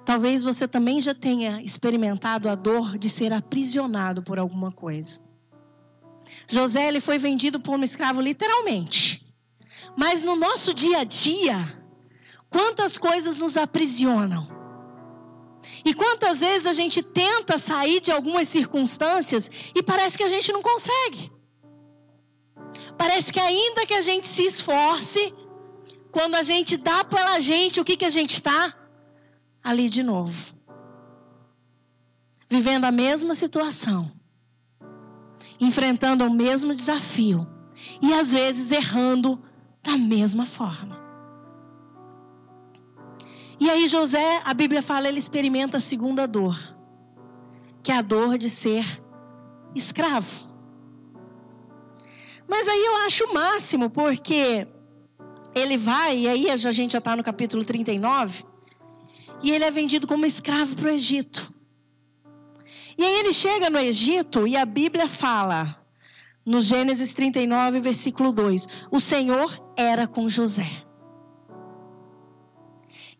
Talvez 0.04 0.42
você 0.42 0.66
também 0.66 1.00
já 1.00 1.14
tenha 1.14 1.62
experimentado 1.62 2.48
a 2.48 2.54
dor 2.54 2.98
de 2.98 3.08
ser 3.08 3.32
aprisionado 3.32 4.22
por 4.22 4.38
alguma 4.38 4.70
coisa. 4.70 5.22
José 6.48 6.88
ele 6.88 7.00
foi 7.00 7.18
vendido 7.18 7.60
por 7.60 7.78
um 7.78 7.82
escravo 7.82 8.20
literalmente. 8.20 9.24
Mas 9.96 10.22
no 10.22 10.34
nosso 10.34 10.72
dia 10.74 10.98
a 10.98 11.04
dia, 11.04 11.56
quantas 12.50 12.98
coisas 12.98 13.38
nos 13.38 13.56
aprisionam? 13.56 14.48
E 15.84 15.94
quantas 15.94 16.40
vezes 16.40 16.66
a 16.66 16.72
gente 16.72 17.02
tenta 17.02 17.58
sair 17.58 18.00
de 18.00 18.10
algumas 18.10 18.48
circunstâncias 18.48 19.50
e 19.74 19.82
parece 19.82 20.16
que 20.16 20.24
a 20.24 20.28
gente 20.28 20.52
não 20.52 20.62
consegue. 20.62 21.30
Parece 22.96 23.32
que 23.32 23.40
ainda 23.40 23.86
que 23.86 23.94
a 23.94 24.00
gente 24.00 24.26
se 24.26 24.44
esforce, 24.44 25.34
quando 26.10 26.34
a 26.34 26.42
gente 26.42 26.76
dá 26.76 27.02
pela 27.02 27.40
gente, 27.40 27.80
o 27.80 27.84
que, 27.84 27.96
que 27.96 28.04
a 28.04 28.10
gente 28.10 28.34
está? 28.34 28.74
Ali 29.62 29.88
de 29.88 30.02
novo. 30.02 30.54
Vivendo 32.48 32.84
a 32.84 32.90
mesma 32.90 33.34
situação. 33.34 34.12
Enfrentando 35.58 36.24
o 36.24 36.30
mesmo 36.30 36.74
desafio. 36.74 37.46
E 38.00 38.12
às 38.12 38.32
vezes 38.32 38.70
errando 38.70 39.42
da 39.82 39.96
mesma 39.96 40.46
forma. 40.46 41.00
E 43.58 43.70
aí 43.70 43.86
José, 43.86 44.42
a 44.44 44.52
Bíblia 44.52 44.82
fala, 44.82 45.08
ele 45.08 45.18
experimenta 45.18 45.76
a 45.76 45.80
segunda 45.80 46.26
dor, 46.26 46.58
que 47.82 47.92
é 47.92 47.96
a 47.96 48.02
dor 48.02 48.36
de 48.36 48.50
ser 48.50 48.84
escravo. 49.74 50.51
Mas 52.52 52.68
aí 52.68 52.84
eu 52.84 52.96
acho 52.96 53.24
o 53.24 53.32
máximo, 53.32 53.88
porque 53.88 54.68
ele 55.54 55.78
vai, 55.78 56.18
e 56.18 56.28
aí 56.28 56.50
a 56.50 56.56
gente 56.70 56.92
já 56.92 56.98
está 56.98 57.16
no 57.16 57.22
capítulo 57.22 57.64
39, 57.64 58.44
e 59.42 59.50
ele 59.50 59.64
é 59.64 59.70
vendido 59.70 60.06
como 60.06 60.26
escravo 60.26 60.76
para 60.76 60.88
o 60.88 60.90
Egito. 60.90 61.50
E 62.98 63.02
aí 63.02 63.20
ele 63.20 63.32
chega 63.32 63.70
no 63.70 63.78
Egito 63.78 64.46
e 64.46 64.54
a 64.54 64.66
Bíblia 64.66 65.08
fala, 65.08 65.82
no 66.44 66.60
Gênesis 66.60 67.14
39, 67.14 67.80
versículo 67.80 68.32
2: 68.32 68.68
O 68.90 69.00
Senhor 69.00 69.72
era 69.74 70.06
com 70.06 70.28
José, 70.28 70.84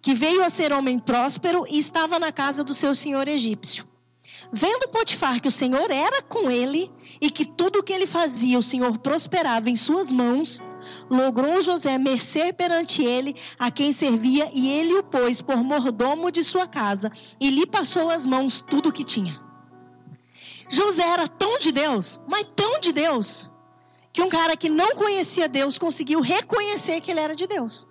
que 0.03 0.13
veio 0.13 0.45
a 0.45 0.51
ser 0.51 0.75
homem 0.75 0.99
próspero 0.99 1.65
e 1.71 1.79
estava 1.79 2.19
na 2.19 2.33
casa 2.33 2.63
do 2.63 2.75
seu 2.75 2.95
senhor 2.95 3.27
egípcio. 3.29 3.87
Vendo 4.53 4.91
Potifar 4.91 5.41
que 5.41 5.49
o 5.49 5.51
Senhor 5.51 5.91
era 5.91 6.21
com 6.21 6.51
ele 6.51 6.93
e 7.23 7.31
que 7.31 7.47
tudo 7.47 7.79
o 7.79 7.83
que 7.85 7.93
ele 7.93 8.07
fazia 8.07 8.59
o 8.59 8.63
Senhor 8.65 8.99
prosperava 8.99 9.71
em 9.71 9.77
suas 9.77 10.11
mãos, 10.11 10.61
logrou 11.09 11.63
José 11.63 11.97
mercer 11.97 12.53
perante 12.53 13.05
ele 13.05 13.37
a 13.57 13.71
quem 13.71 13.93
servia 13.93 14.51
e 14.53 14.69
ele 14.69 14.95
o 14.95 15.05
pôs 15.05 15.41
por 15.41 15.63
mordomo 15.63 16.33
de 16.33 16.43
sua 16.43 16.67
casa 16.67 17.13
e 17.39 17.49
lhe 17.49 17.65
passou 17.65 18.11
as 18.11 18.27
mãos 18.27 18.65
tudo 18.69 18.89
o 18.89 18.93
que 18.93 19.05
tinha. 19.05 19.41
José 20.69 21.05
era 21.05 21.29
tão 21.29 21.61
de 21.61 21.71
Deus, 21.71 22.19
mas 22.27 22.45
tão 22.57 22.81
de 22.81 22.93
Deus, 22.93 23.49
que 24.13 24.21
um 24.21 24.29
cara 24.29 24.57
que 24.57 24.69
não 24.69 24.97
conhecia 24.97 25.49
Deus 25.49 25.79
conseguiu 25.79 26.21
reconhecer 26.21 27.01
que 27.01 27.13
ele 27.13 27.21
era 27.21 27.37
de 27.37 27.47
Deus. 27.47 27.87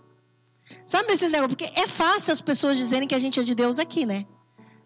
Sabe 0.85 1.13
esses 1.13 1.31
negócios? 1.31 1.55
Porque 1.55 1.79
é 1.79 1.87
fácil 1.87 2.33
as 2.33 2.41
pessoas 2.41 2.77
dizerem 2.77 3.07
que 3.07 3.15
a 3.15 3.19
gente 3.19 3.39
é 3.39 3.43
de 3.43 3.55
Deus 3.55 3.79
aqui, 3.79 4.05
né? 4.05 4.25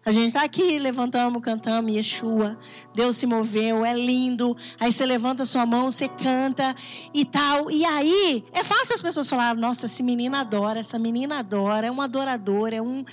A 0.06 0.12
gente 0.12 0.28
está 0.28 0.44
aqui, 0.44 0.78
levantamos, 0.78 1.42
cantamos, 1.42 1.92
Yeshua, 1.92 2.56
Deus 2.94 3.16
se 3.16 3.26
moveu, 3.26 3.84
é 3.84 3.92
lindo. 3.92 4.56
Aí 4.78 4.92
você 4.92 5.04
levanta 5.04 5.44
sua 5.44 5.66
mão, 5.66 5.90
você 5.90 6.06
canta 6.08 6.76
e 7.12 7.24
tal. 7.24 7.68
E 7.72 7.84
aí, 7.84 8.44
é 8.52 8.62
fácil 8.62 8.94
as 8.94 9.00
pessoas 9.00 9.28
falarem: 9.28 9.60
nossa, 9.60 9.86
esse 9.86 10.04
menino 10.04 10.36
adora, 10.36 10.78
essa 10.78 10.96
menina 10.96 11.40
adora, 11.40 11.88
é 11.88 11.90
um 11.90 12.00
adorador, 12.00 12.72
é 12.72 12.80
um. 12.80 13.04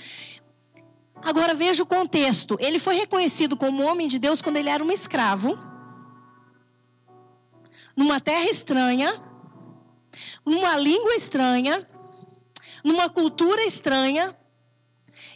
Agora 1.16 1.52
veja 1.52 1.82
o 1.82 1.86
contexto. 1.86 2.56
Ele 2.60 2.78
foi 2.78 2.94
reconhecido 2.94 3.56
como 3.56 3.82
homem 3.82 4.06
de 4.06 4.20
Deus 4.20 4.40
quando 4.40 4.58
ele 4.58 4.68
era 4.68 4.84
um 4.84 4.92
escravo, 4.92 5.58
numa 7.96 8.20
terra 8.20 8.48
estranha, 8.48 9.20
numa 10.46 10.76
língua 10.76 11.16
estranha, 11.16 11.88
numa 12.84 13.10
cultura 13.10 13.64
estranha 13.64 14.36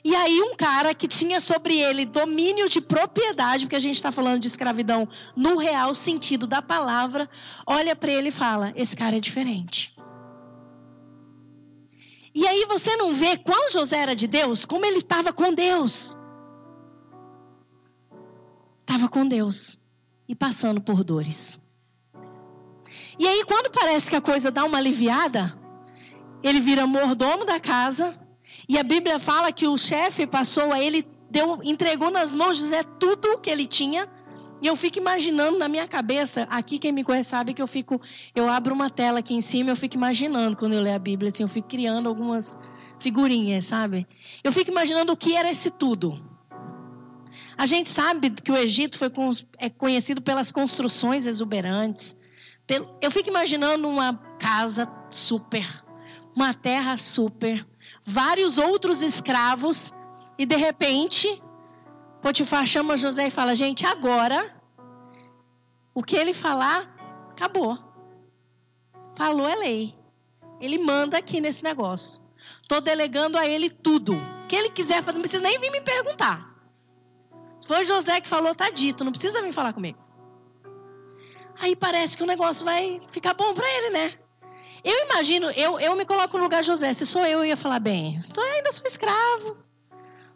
e 0.04 0.14
aí 0.14 0.40
um 0.40 0.54
cara 0.54 0.94
que 0.94 1.08
tinha 1.08 1.40
sobre 1.40 1.78
ele 1.78 2.04
domínio 2.04 2.68
de 2.68 2.80
propriedade, 2.80 3.64
porque 3.64 3.76
a 3.76 3.80
gente 3.80 3.96
está 3.96 4.12
falando 4.12 4.40
de 4.40 4.46
escravidão 4.46 5.08
no 5.34 5.56
real 5.56 5.94
sentido 5.94 6.46
da 6.46 6.62
palavra, 6.62 7.28
olha 7.66 7.96
para 7.96 8.12
ele 8.12 8.28
e 8.28 8.32
fala: 8.32 8.72
esse 8.76 8.96
cara 8.96 9.16
é 9.16 9.20
diferente. 9.20 9.96
E 12.34 12.46
aí 12.46 12.66
você 12.66 12.96
não 12.96 13.12
vê 13.12 13.37
qual 13.37 13.70
José 13.70 13.96
era 13.96 14.14
de 14.14 14.26
Deus, 14.26 14.64
como 14.64 14.84
ele 14.87 14.98
estava 14.98 15.32
com 15.32 15.52
Deus. 15.52 16.16
Estava 18.80 19.08
com 19.08 19.26
Deus 19.26 19.78
e 20.28 20.34
passando 20.34 20.80
por 20.80 21.02
dores. 21.02 21.58
E 23.18 23.26
aí, 23.26 23.44
quando 23.44 23.70
parece 23.70 24.08
que 24.08 24.16
a 24.16 24.20
coisa 24.20 24.50
dá 24.50 24.64
uma 24.64 24.78
aliviada, 24.78 25.58
ele 26.42 26.61
vira 26.61 26.87
mordomo 26.87 27.44
da 27.44 27.58
casa 27.58 28.18
e 28.68 28.78
a 28.78 28.82
Bíblia 28.82 29.18
fala 29.18 29.52
que 29.52 29.66
o 29.66 29.76
chefe 29.76 30.26
passou 30.26 30.72
a 30.72 30.80
ele, 30.80 31.06
deu, 31.30 31.58
entregou 31.62 32.11
nas 32.11 32.34
mãos 32.34 32.56
de 32.56 32.64
José 32.64 32.82
tudo 32.82 33.32
o 33.32 33.38
que 33.38 33.50
ele 33.50 33.66
tinha. 33.66 34.08
E 34.61 34.66
eu 34.66 34.74
fico 34.74 34.98
imaginando 34.98 35.56
na 35.56 35.68
minha 35.68 35.87
cabeça, 35.87 36.42
aqui 36.50 36.78
quem 36.78 36.90
me 36.90 37.04
conhece 37.04 37.30
sabe 37.30 37.54
que 37.54 37.62
eu 37.62 37.66
fico, 37.66 38.00
eu 38.34 38.48
abro 38.48 38.74
uma 38.74 38.90
tela 38.90 39.20
aqui 39.20 39.32
em 39.32 39.40
cima, 39.40 39.70
eu 39.70 39.76
fico 39.76 39.96
imaginando 39.96 40.56
quando 40.56 40.72
eu 40.72 40.82
leio 40.82 40.96
a 40.96 40.98
Bíblia, 40.98 41.28
assim, 41.28 41.44
eu 41.44 41.48
fico 41.48 41.68
criando 41.68 42.08
algumas 42.08 42.58
figurinhas, 42.98 43.66
sabe? 43.66 44.06
Eu 44.42 44.50
fico 44.50 44.70
imaginando 44.70 45.12
o 45.12 45.16
que 45.16 45.37
era 45.37 45.48
esse 45.48 45.70
tudo. 45.70 46.20
A 47.56 47.66
gente 47.66 47.88
sabe 47.88 48.30
que 48.30 48.50
o 48.50 48.56
Egito 48.56 48.98
foi, 48.98 49.11
é 49.58 49.70
conhecido 49.70 50.20
pelas 50.20 50.50
construções 50.50 51.24
exuberantes. 51.24 52.16
Eu 53.00 53.11
fico 53.11 53.28
imaginando 53.28 53.88
uma 53.88 54.14
casa 54.38 54.88
super, 55.11 55.66
uma 56.34 56.52
terra 56.52 56.96
super, 56.96 57.64
vários 58.05 58.59
outros 58.59 59.03
escravos, 59.03 59.92
e 60.38 60.46
de 60.46 60.57
repente, 60.57 61.42
Potifar 62.22 62.66
chama 62.66 62.96
José 62.96 63.27
e 63.27 63.31
fala: 63.31 63.55
Gente, 63.55 63.87
agora, 63.87 64.55
o 65.94 66.03
que 66.03 66.16
ele 66.16 66.33
falar, 66.33 66.88
acabou. 67.31 67.79
Falou 69.16 69.48
é 69.48 69.55
lei. 69.55 69.98
Ele 70.61 70.79
manda 70.79 71.18
aqui 71.18 71.40
nesse 71.40 71.62
negócio. 71.62 72.22
Estou 72.62 72.81
delegando 72.81 73.37
a 73.37 73.46
ele 73.46 73.68
tudo. 73.68 74.14
O 74.14 74.46
que 74.46 74.57
ele 74.57 74.70
quiser 74.70 75.03
fazer, 75.03 75.14
não 75.14 75.22
precisa 75.22 75.42
nem 75.42 75.59
vir 75.59 75.70
me 75.70 75.81
perguntar. 75.81 76.48
Se 77.59 77.66
foi 77.66 77.85
José 77.85 78.20
que 78.20 78.29
falou, 78.29 78.55
tá 78.55 78.70
dito, 78.70 79.05
não 79.05 79.11
precisa 79.11 79.42
vir 79.42 79.53
falar 79.53 79.72
comigo. 79.72 79.98
Aí 81.61 81.74
parece 81.74 82.16
que 82.16 82.22
o 82.22 82.27
negócio 82.27 82.64
vai 82.64 83.01
ficar 83.11 83.35
bom 83.35 83.53
para 83.53 83.68
ele, 83.68 83.90
né? 83.90 84.18
Eu 84.84 85.04
imagino, 85.06 85.50
eu, 85.50 85.78
eu 85.80 85.96
me 85.96 86.04
coloco 86.04 86.36
no 86.36 86.44
lugar 86.44 86.60
de 86.60 86.66
José. 86.66 86.92
Se 86.92 87.04
sou 87.04 87.24
eu, 87.24 87.40
eu 87.40 87.46
ia 87.46 87.56
falar 87.56 87.78
bem. 87.78 88.18
Estou 88.20 88.42
ainda 88.44 88.72
sou 88.72 88.86
escravo. 88.86 89.56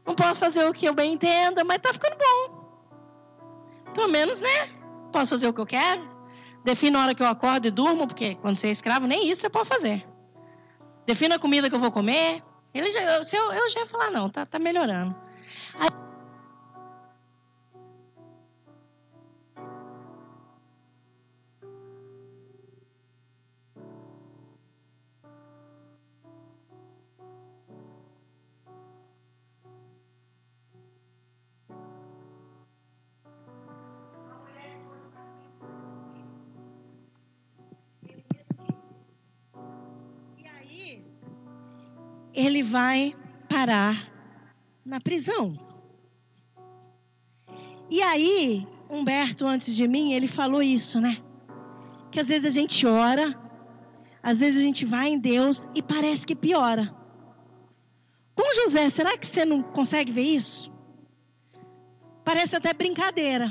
Não 0.05 0.14
posso 0.14 0.40
fazer 0.40 0.64
o 0.64 0.72
que 0.72 0.87
eu 0.87 0.94
bem 0.94 1.12
entenda, 1.12 1.62
mas 1.64 1.81
tá 1.81 1.92
ficando 1.92 2.16
bom. 2.16 2.62
Pelo 3.94 4.09
menos, 4.09 4.40
né? 4.40 4.70
Posso 5.12 5.31
fazer 5.31 5.48
o 5.48 5.52
que 5.52 5.61
eu 5.61 5.66
quero. 5.66 6.11
Defino 6.64 6.98
a 6.98 7.02
hora 7.02 7.14
que 7.14 7.22
eu 7.22 7.26
acordo 7.26 7.66
e 7.66 7.70
durmo, 7.70 8.07
porque 8.07 8.35
quando 8.37 8.57
você 8.57 8.68
é 8.68 8.70
escravo, 8.70 9.07
nem 9.07 9.28
isso 9.28 9.42
você 9.42 9.50
pode 9.50 9.68
fazer. 9.68 10.07
Defino 11.07 11.35
a 11.35 11.38
comida 11.38 11.68
que 11.68 11.74
eu 11.74 11.81
vou 11.81 11.90
comer. 11.90 12.42
Ele 12.72 12.90
já, 12.90 13.00
eu, 13.00 13.22
eu, 13.33 13.52
eu 13.52 13.68
já 13.68 13.81
ia 13.81 13.87
falar, 13.87 14.11
não, 14.11 14.28
tá, 14.28 14.46
tá 14.46 14.59
melhorando. 14.59 15.14
Aí, 15.78 15.88
ele 42.35 42.62
vai 42.62 43.14
parar 43.49 44.11
na 44.85 45.01
prisão. 45.01 45.59
E 47.90 48.01
aí, 48.03 48.66
Humberto, 48.88 49.47
antes 49.47 49.75
de 49.75 49.87
mim, 49.87 50.12
ele 50.12 50.27
falou 50.27 50.62
isso, 50.62 51.01
né? 51.01 51.18
Que 52.11 52.21
às 52.21 52.29
vezes 52.29 52.57
a 52.57 52.61
gente 52.61 52.87
ora, 52.87 53.38
às 54.23 54.40
vezes 54.40 54.61
a 54.61 54.64
gente 54.64 54.85
vai 54.85 55.09
em 55.09 55.18
Deus 55.18 55.68
e 55.75 55.83
parece 55.83 56.27
que 56.27 56.35
piora. 56.35 56.95
Com 58.35 58.55
José, 58.55 58.88
será 58.88 59.16
que 59.16 59.27
você 59.27 59.45
não 59.45 59.62
consegue 59.62 60.11
ver 60.11 60.23
isso? 60.23 60.73
Parece 62.25 62.57
até 62.57 62.73
brincadeira. 62.73 63.51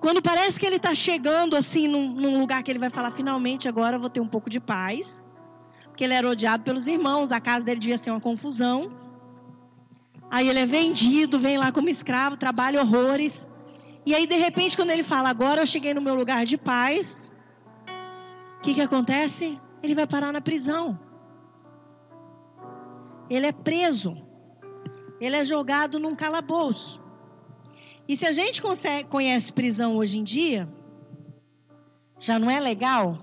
Quando 0.00 0.20
parece 0.20 0.58
que 0.58 0.66
ele 0.66 0.76
está 0.76 0.94
chegando 0.94 1.56
assim 1.56 1.86
num, 1.86 2.08
num, 2.08 2.38
lugar 2.38 2.62
que 2.62 2.70
ele 2.70 2.78
vai 2.78 2.90
falar, 2.90 3.12
finalmente 3.12 3.68
agora 3.68 3.96
eu 3.96 4.00
vou 4.00 4.10
ter 4.10 4.20
um 4.20 4.26
pouco 4.26 4.50
de 4.50 4.58
paz 4.58 5.22
porque 5.92 6.04
ele 6.04 6.14
era 6.14 6.28
odiado 6.28 6.64
pelos 6.64 6.86
irmãos, 6.86 7.30
a 7.30 7.38
casa 7.38 7.66
dele 7.66 7.78
devia 7.78 7.98
ser 7.98 8.10
uma 8.10 8.20
confusão. 8.20 8.90
Aí 10.30 10.48
ele 10.48 10.58
é 10.58 10.64
vendido, 10.64 11.38
vem 11.38 11.58
lá 11.58 11.70
como 11.70 11.90
escravo, 11.90 12.38
trabalha 12.38 12.80
horrores. 12.80 13.52
E 14.06 14.14
aí, 14.14 14.26
de 14.26 14.36
repente, 14.36 14.74
quando 14.74 14.90
ele 14.90 15.02
fala, 15.02 15.28
agora 15.28 15.60
eu 15.60 15.66
cheguei 15.66 15.92
no 15.92 16.00
meu 16.00 16.14
lugar 16.14 16.46
de 16.46 16.56
paz, 16.56 17.30
o 18.56 18.62
que, 18.62 18.72
que 18.72 18.80
acontece? 18.80 19.60
Ele 19.82 19.94
vai 19.94 20.06
parar 20.06 20.32
na 20.32 20.40
prisão. 20.40 20.98
Ele 23.28 23.46
é 23.46 23.52
preso. 23.52 24.16
Ele 25.20 25.36
é 25.36 25.44
jogado 25.44 26.00
num 26.00 26.16
calabouço. 26.16 27.02
E 28.08 28.16
se 28.16 28.24
a 28.24 28.32
gente 28.32 28.62
consegue, 28.62 29.10
conhece 29.10 29.52
prisão 29.52 29.98
hoje 29.98 30.18
em 30.18 30.24
dia, 30.24 30.66
já 32.18 32.38
não 32.38 32.50
é 32.50 32.58
legal? 32.58 33.18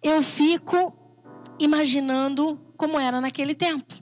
Eu 0.00 0.22
fico 0.22 0.96
imaginando 1.58 2.60
como 2.76 2.98
era 2.98 3.20
naquele 3.20 3.54
tempo. 3.54 3.94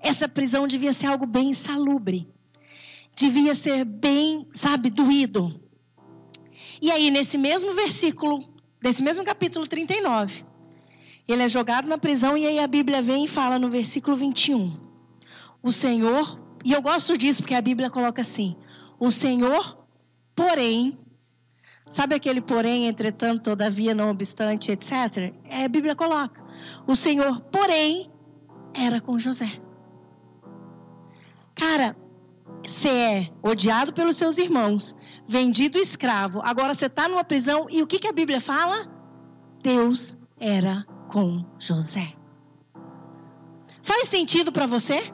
Essa 0.00 0.28
prisão 0.28 0.66
devia 0.66 0.92
ser 0.92 1.06
algo 1.06 1.26
bem 1.26 1.50
insalubre. 1.50 2.28
Devia 3.14 3.54
ser 3.54 3.84
bem, 3.84 4.46
sabe, 4.52 4.90
doído. 4.90 5.60
E 6.80 6.90
aí, 6.90 7.10
nesse 7.10 7.36
mesmo 7.36 7.74
versículo, 7.74 8.42
desse 8.80 9.02
mesmo 9.02 9.24
capítulo 9.24 9.66
39, 9.66 10.44
ele 11.28 11.42
é 11.42 11.48
jogado 11.48 11.86
na 11.86 11.98
prisão 11.98 12.36
e 12.36 12.46
aí 12.46 12.58
a 12.58 12.66
Bíblia 12.66 13.02
vem 13.02 13.24
e 13.24 13.28
fala 13.28 13.58
no 13.58 13.68
versículo 13.68 14.16
21. 14.16 14.76
O 15.62 15.70
Senhor, 15.70 16.40
e 16.64 16.72
eu 16.72 16.80
gosto 16.80 17.16
disso 17.16 17.42
porque 17.42 17.54
a 17.54 17.60
Bíblia 17.60 17.90
coloca 17.90 18.22
assim: 18.22 18.56
o 18.98 19.10
Senhor, 19.10 19.86
porém, 20.34 20.98
sabe 21.88 22.14
aquele 22.14 22.40
porém, 22.40 22.86
entretanto, 22.86 23.42
todavia, 23.42 23.94
não 23.94 24.10
obstante, 24.10 24.72
etc? 24.72 25.34
É, 25.44 25.64
a 25.64 25.68
Bíblia 25.68 25.94
coloca: 25.94 26.39
o 26.86 26.94
Senhor, 26.94 27.40
porém, 27.52 28.10
era 28.74 29.00
com 29.00 29.18
José. 29.18 29.60
Cara, 31.54 31.96
você 32.66 32.88
é 32.88 33.32
odiado 33.42 33.92
pelos 33.92 34.16
seus 34.16 34.38
irmãos, 34.38 34.96
vendido 35.26 35.78
escravo, 35.78 36.40
agora 36.44 36.74
você 36.74 36.86
está 36.86 37.08
numa 37.08 37.24
prisão 37.24 37.66
e 37.70 37.82
o 37.82 37.86
que, 37.86 37.98
que 37.98 38.08
a 38.08 38.12
Bíblia 38.12 38.40
fala? 38.40 38.86
Deus 39.62 40.16
era 40.38 40.86
com 41.08 41.44
José. 41.58 42.14
Faz 43.82 44.08
sentido 44.08 44.52
para 44.52 44.66
você? 44.66 45.12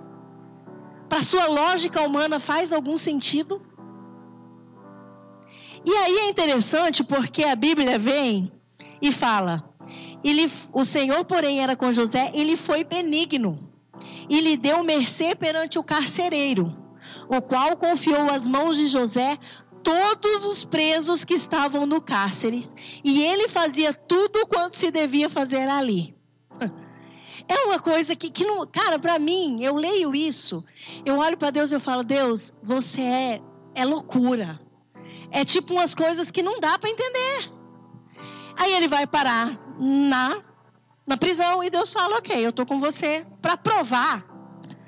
Para 1.08 1.22
sua 1.22 1.46
lógica 1.46 2.02
humana 2.02 2.40
faz 2.40 2.72
algum 2.72 2.98
sentido? 2.98 3.62
E 5.84 5.90
aí 5.90 6.16
é 6.18 6.28
interessante 6.28 7.04
porque 7.04 7.44
a 7.44 7.54
Bíblia 7.54 7.98
vem 7.98 8.52
e 9.00 9.12
fala: 9.12 9.62
ele, 10.24 10.50
o 10.72 10.84
Senhor, 10.84 11.24
porém, 11.24 11.60
era 11.60 11.76
com 11.76 11.92
José, 11.92 12.30
ele 12.34 12.56
foi 12.56 12.84
benigno 12.84 13.58
e 14.28 14.40
lhe 14.40 14.56
deu 14.56 14.82
mercê 14.82 15.34
perante 15.34 15.78
o 15.78 15.84
carcereiro, 15.84 16.76
o 17.28 17.40
qual 17.40 17.76
confiou 17.76 18.30
às 18.30 18.46
mãos 18.46 18.76
de 18.76 18.86
José 18.86 19.38
todos 19.82 20.44
os 20.44 20.64
presos 20.64 21.24
que 21.24 21.34
estavam 21.34 21.86
no 21.86 22.00
cárcere, 22.00 22.66
e 23.04 23.22
ele 23.22 23.48
fazia 23.48 23.94
tudo 23.94 24.46
quanto 24.46 24.76
se 24.76 24.90
devia 24.90 25.30
fazer 25.30 25.68
ali. 25.68 26.14
É 27.48 27.66
uma 27.66 27.78
coisa 27.78 28.16
que, 28.16 28.28
que 28.28 28.44
não. 28.44 28.66
Cara, 28.66 28.98
para 28.98 29.20
mim, 29.20 29.62
eu 29.62 29.76
leio 29.76 30.16
isso, 30.16 30.64
eu 31.04 31.18
olho 31.18 31.36
para 31.36 31.50
Deus 31.50 31.70
e 31.70 31.76
eu 31.76 31.80
falo: 31.80 32.02
Deus, 32.02 32.52
você 32.60 33.00
é, 33.00 33.42
é 33.72 33.84
loucura. 33.84 34.60
É 35.30 35.44
tipo 35.44 35.74
umas 35.74 35.94
coisas 35.94 36.28
que 36.32 36.42
não 36.42 36.58
dá 36.58 36.76
para 36.76 36.90
entender. 36.90 37.52
Aí 38.58 38.72
ele 38.72 38.88
vai 38.88 39.06
parar 39.06 39.65
na, 39.78 40.42
na 41.06 41.16
prisão 41.16 41.62
e 41.62 41.70
Deus 41.70 41.92
fala: 41.92 42.18
Ok, 42.18 42.44
eu 42.44 42.50
estou 42.50 42.66
com 42.66 42.78
você 42.78 43.26
para 43.40 43.56
provar. 43.56 44.24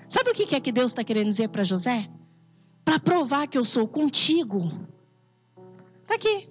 Sabe 0.09 0.31
o 0.31 0.35
que 0.35 0.55
é 0.55 0.61
que 0.61 0.73
Deus 0.73 0.93
está 0.93 1.05
querendo 1.05 1.29
dizer 1.29 1.49
para 1.49 1.63
José? 1.63 2.09
Para 2.85 2.99
provar 2.99 3.47
que 3.47 3.59
eu 3.59 3.65
sou 3.65 3.87
contigo. 3.87 4.73
Está 6.03 6.15
aqui. 6.15 6.49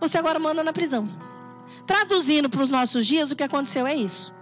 Você 0.00 0.18
agora 0.18 0.38
manda 0.38 0.62
na 0.62 0.72
prisão. 0.72 1.08
Traduzindo 1.86 2.50
para 2.50 2.62
os 2.62 2.70
nossos 2.70 3.06
dias, 3.06 3.30
o 3.30 3.36
que 3.36 3.42
aconteceu 3.42 3.86
é 3.86 3.94
isso. 3.94 4.34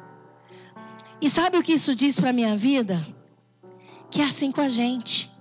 E 1.20 1.28
sabe 1.28 1.58
o 1.58 1.62
que 1.62 1.72
isso 1.72 1.94
diz 1.94 2.18
para 2.18 2.30
a 2.30 2.32
minha 2.32 2.56
vida? 2.56 3.06
Que 4.10 4.22
é 4.22 4.24
assim 4.24 4.52
com 4.52 4.60
a 4.60 4.68
gente. 4.68 5.32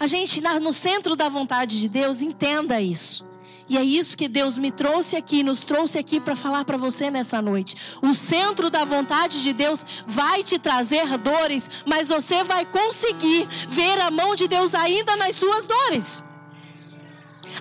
A 0.00 0.06
gente, 0.06 0.40
no 0.40 0.72
centro 0.72 1.16
da 1.16 1.28
vontade 1.28 1.80
de 1.80 1.88
Deus, 1.88 2.20
entenda 2.20 2.80
isso. 2.80 3.27
E 3.68 3.76
é 3.76 3.84
isso 3.84 4.16
que 4.16 4.28
Deus 4.28 4.56
me 4.56 4.70
trouxe 4.70 5.14
aqui, 5.14 5.42
nos 5.42 5.62
trouxe 5.62 5.98
aqui 5.98 6.18
para 6.18 6.34
falar 6.34 6.64
para 6.64 6.78
você 6.78 7.10
nessa 7.10 7.42
noite. 7.42 7.76
O 8.00 8.14
centro 8.14 8.70
da 8.70 8.84
vontade 8.84 9.42
de 9.42 9.52
Deus 9.52 9.84
vai 10.06 10.42
te 10.42 10.58
trazer 10.58 11.18
dores, 11.18 11.68
mas 11.86 12.08
você 12.08 12.42
vai 12.42 12.64
conseguir 12.64 13.46
ver 13.68 14.00
a 14.00 14.10
mão 14.10 14.34
de 14.34 14.48
Deus 14.48 14.74
ainda 14.74 15.16
nas 15.16 15.36
suas 15.36 15.66
dores. 15.66 16.24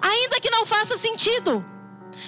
Ainda 0.01 0.39
que 0.39 0.49
não 0.49 0.65
faça 0.65 0.97
sentido. 0.97 1.65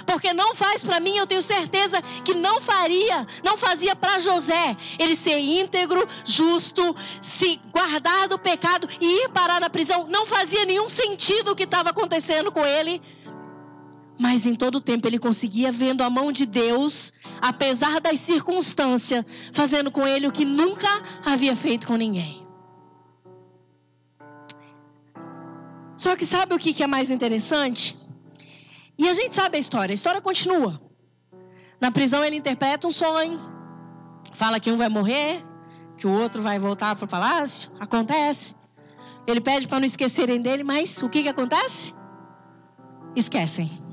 Porque 0.06 0.34
não 0.34 0.56
faz 0.56 0.84
para 0.84 1.00
mim, 1.00 1.18
eu 1.18 1.26
tenho 1.26 1.42
certeza 1.42 2.02
que 2.24 2.34
não 2.34 2.62
faria, 2.62 3.26
não 3.44 3.58
fazia 3.58 3.96
para 3.96 4.20
José 4.20 4.78
ele 5.00 5.16
ser 5.16 5.40
íntegro, 5.40 6.08
justo, 6.26 6.96
se 7.22 7.60
guardar 7.72 8.28
do 8.28 8.38
pecado 8.38 8.88
e 9.02 9.24
ir 9.24 9.30
parar 9.30 9.60
na 9.60 9.70
prisão. 9.70 10.06
Não 10.08 10.26
fazia 10.26 10.66
nenhum 10.66 10.88
sentido 10.88 11.52
o 11.52 11.56
que 11.56 11.64
estava 11.64 11.90
acontecendo 11.90 12.52
com 12.52 12.66
ele. 12.66 13.02
Mas 14.20 14.46
em 14.46 14.54
todo 14.54 14.82
tempo 14.82 15.08
ele 15.08 15.18
conseguia 15.18 15.72
vendo 15.72 16.02
a 16.02 16.10
mão 16.10 16.30
de 16.30 16.46
Deus, 16.46 17.14
apesar 17.42 18.02
das 18.02 18.20
circunstâncias, 18.20 19.24
fazendo 19.54 19.90
com 19.90 20.06
ele 20.06 20.28
o 20.28 20.32
que 20.32 20.44
nunca 20.44 20.90
havia 21.26 21.56
feito 21.56 21.88
com 21.88 21.96
ninguém. 21.96 22.46
Só 25.96 26.18
que 26.18 26.26
sabe 26.26 26.54
o 26.54 26.60
que 26.60 26.84
é 26.84 26.88
mais 26.88 27.10
interessante? 27.10 27.98
E 28.98 29.08
a 29.08 29.14
gente 29.14 29.34
sabe 29.34 29.56
a 29.56 29.60
história, 29.60 29.94
a 29.94 29.96
história 29.96 30.20
continua. 30.20 30.82
Na 31.80 31.90
prisão 31.90 32.22
ele 32.24 32.36
interpreta 32.36 32.88
um 32.88 32.92
sonho, 32.92 33.40
fala 34.34 34.60
que 34.60 34.70
um 34.70 34.76
vai 34.76 34.90
morrer, 34.90 35.42
que 35.96 36.06
o 36.06 36.12
outro 36.12 36.42
vai 36.42 36.60
voltar 36.60 36.94
para 36.98 37.06
o 37.06 37.08
palácio. 37.08 37.72
Acontece. 37.80 38.54
Ele 39.26 39.40
pede 39.40 39.66
para 39.66 39.80
não 39.80 39.86
esquecerem 39.86 40.42
dele, 40.42 40.64
mas 40.64 41.02
o 41.02 41.08
que, 41.08 41.24
que 41.24 41.30
acontece? 41.30 41.94
Esquecem. 43.16 43.89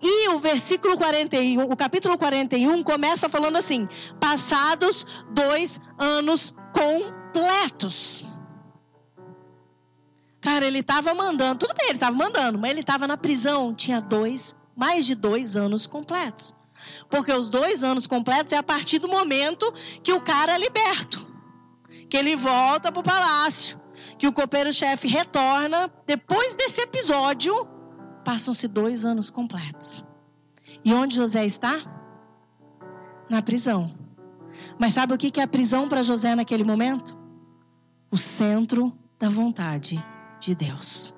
E 0.00 0.28
o 0.28 0.38
versículo 0.38 0.96
41, 0.96 1.60
o 1.62 1.76
capítulo 1.76 2.16
41 2.16 2.82
começa 2.82 3.28
falando 3.28 3.56
assim: 3.56 3.88
passados 4.20 5.04
dois 5.30 5.80
anos 5.98 6.54
completos. 6.72 8.24
Cara, 10.40 10.64
ele 10.64 10.78
estava 10.78 11.12
mandando, 11.14 11.58
tudo 11.58 11.74
bem, 11.76 11.88
ele 11.88 11.96
estava 11.96 12.16
mandando, 12.16 12.58
mas 12.58 12.70
ele 12.70 12.80
estava 12.80 13.08
na 13.08 13.16
prisão, 13.16 13.74
tinha 13.74 14.00
dois, 14.00 14.54
mais 14.76 15.04
de 15.04 15.16
dois 15.16 15.56
anos 15.56 15.86
completos. 15.86 16.56
Porque 17.10 17.32
os 17.32 17.50
dois 17.50 17.82
anos 17.82 18.06
completos 18.06 18.52
é 18.52 18.56
a 18.56 18.62
partir 18.62 19.00
do 19.00 19.08
momento 19.08 19.72
que 20.02 20.12
o 20.12 20.20
cara 20.20 20.54
é 20.54 20.58
liberto, 20.58 21.26
que 22.08 22.16
ele 22.16 22.36
volta 22.36 22.92
para 22.92 23.00
o 23.00 23.04
palácio, 23.04 23.80
que 24.16 24.28
o 24.28 24.32
copeiro-chefe 24.32 25.08
retorna. 25.08 25.92
Depois 26.06 26.54
desse 26.54 26.82
episódio, 26.82 27.68
passam-se 28.28 28.68
dois 28.68 29.06
anos 29.06 29.30
completos. 29.30 30.04
E 30.84 30.92
onde 30.92 31.16
José 31.16 31.46
está? 31.46 31.80
Na 33.30 33.40
prisão. 33.40 33.96
Mas 34.78 34.92
sabe 34.92 35.14
o 35.14 35.16
que 35.16 35.40
é 35.40 35.44
a 35.44 35.48
prisão 35.48 35.88
para 35.88 36.02
José 36.02 36.34
naquele 36.34 36.62
momento? 36.62 37.16
O 38.10 38.18
centro 38.18 38.92
da 39.18 39.30
vontade 39.30 40.04
de 40.40 40.54
Deus. 40.54 41.14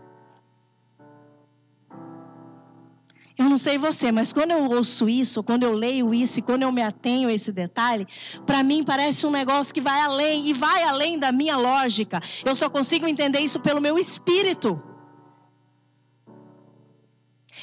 Eu 3.37 3.47
não 3.47 3.59
sei 3.59 3.77
você, 3.77 4.13
mas 4.13 4.33
quando 4.33 4.53
eu 4.53 4.71
ouço 4.71 5.09
isso, 5.09 5.43
quando 5.43 5.65
eu 5.65 5.73
leio 5.73 6.15
isso 6.15 6.39
e 6.39 6.43
quando 6.43 6.63
eu 6.63 6.71
me 6.71 6.83
atenho 6.83 7.29
a 7.29 7.33
esse 7.33 7.51
detalhe, 7.51 8.07
para 8.47 8.63
mim 8.63 8.85
parece 8.85 9.27
um 9.27 9.33
negócio 9.33 9.75
que 9.75 9.81
vai 9.81 10.01
além 10.01 10.47
e 10.47 10.53
vai 10.53 10.85
além 10.85 11.19
da 11.19 11.33
minha 11.33 11.57
lógica. 11.57 12.23
Eu 12.45 12.55
só 12.55 12.71
consigo 12.71 13.09
entender 13.09 13.41
isso 13.41 13.59
pelo 13.59 13.81
meu 13.81 13.99
espírito. 13.99 14.81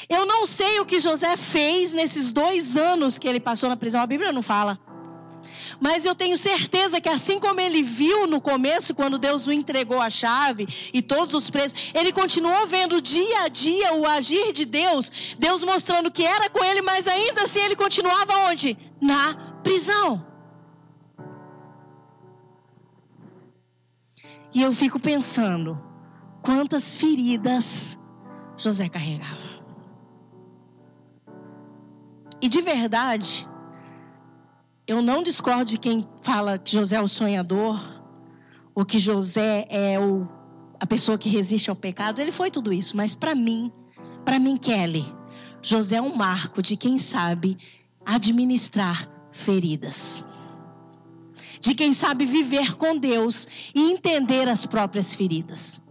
Eu 0.09 0.25
não 0.25 0.45
sei 0.45 0.79
o 0.79 0.85
que 0.85 0.99
José 0.99 1.35
fez 1.35 1.91
nesses 1.93 2.31
dois 2.31 2.77
anos 2.77 3.17
que 3.17 3.27
ele 3.27 3.39
passou 3.39 3.69
na 3.69 3.75
prisão, 3.75 4.01
a 4.01 4.07
Bíblia 4.07 4.31
não 4.31 4.41
fala. 4.41 4.79
Mas 5.79 6.05
eu 6.05 6.15
tenho 6.15 6.37
certeza 6.37 6.99
que 7.01 7.09
assim 7.09 7.39
como 7.39 7.59
ele 7.59 7.83
viu 7.83 8.25
no 8.25 8.39
começo, 8.39 8.95
quando 8.95 9.19
Deus 9.19 9.45
o 9.45 9.51
entregou 9.51 10.01
a 10.01 10.09
chave 10.09 10.67
e 10.93 11.01
todos 11.01 11.35
os 11.35 11.49
presos, 11.49 11.91
ele 11.93 12.11
continuou 12.11 12.65
vendo 12.67 13.01
dia 13.01 13.43
a 13.43 13.47
dia 13.47 13.93
o 13.93 14.05
agir 14.05 14.53
de 14.53 14.65
Deus, 14.65 15.35
Deus 15.37 15.63
mostrando 15.63 16.09
que 16.09 16.23
era 16.23 16.49
com 16.49 16.63
ele, 16.63 16.81
mas 16.81 17.07
ainda 17.07 17.43
assim 17.43 17.59
ele 17.59 17.75
continuava 17.75 18.49
onde? 18.49 18.77
Na 19.01 19.59
prisão. 19.61 20.25
E 24.53 24.61
eu 24.61 24.73
fico 24.73 24.99
pensando, 24.99 25.79
quantas 26.41 26.95
feridas 26.95 27.99
José 28.57 28.89
carregava. 28.89 29.56
E 32.41 32.47
de 32.47 32.61
verdade, 32.61 33.47
eu 34.87 35.01
não 35.01 35.23
discordo 35.23 35.65
de 35.65 35.77
quem 35.77 36.07
fala 36.21 36.57
que 36.57 36.71
José 36.71 36.95
é 36.95 37.01
o 37.01 37.07
sonhador, 37.07 37.79
ou 38.75 38.85
que 38.85 38.99
José 38.99 39.65
é 39.69 39.99
o, 39.99 40.27
a 40.79 40.85
pessoa 40.85 41.17
que 41.17 41.27
resiste 41.29 41.69
ao 41.69 41.75
pecado. 41.75 42.19
Ele 42.19 42.31
foi 42.31 42.51
tudo 42.51 42.71
isso, 42.71 42.95
mas 42.95 43.15
para 43.15 43.33
mim, 43.33 43.71
para 44.23 44.39
mim, 44.39 44.55
Kelly, 44.55 45.11
José 45.61 45.95
é 45.95 46.01
um 46.01 46.15
marco 46.15 46.61
de 46.61 46.77
quem 46.77 46.99
sabe 46.99 47.57
administrar 48.05 49.09
feridas. 49.31 50.23
De 51.59 51.73
quem 51.73 51.91
sabe 51.93 52.25
viver 52.25 52.75
com 52.75 52.95
Deus 52.97 53.47
e 53.73 53.91
entender 53.91 54.47
as 54.47 54.65
próprias 54.65 55.15
feridas. 55.15 55.81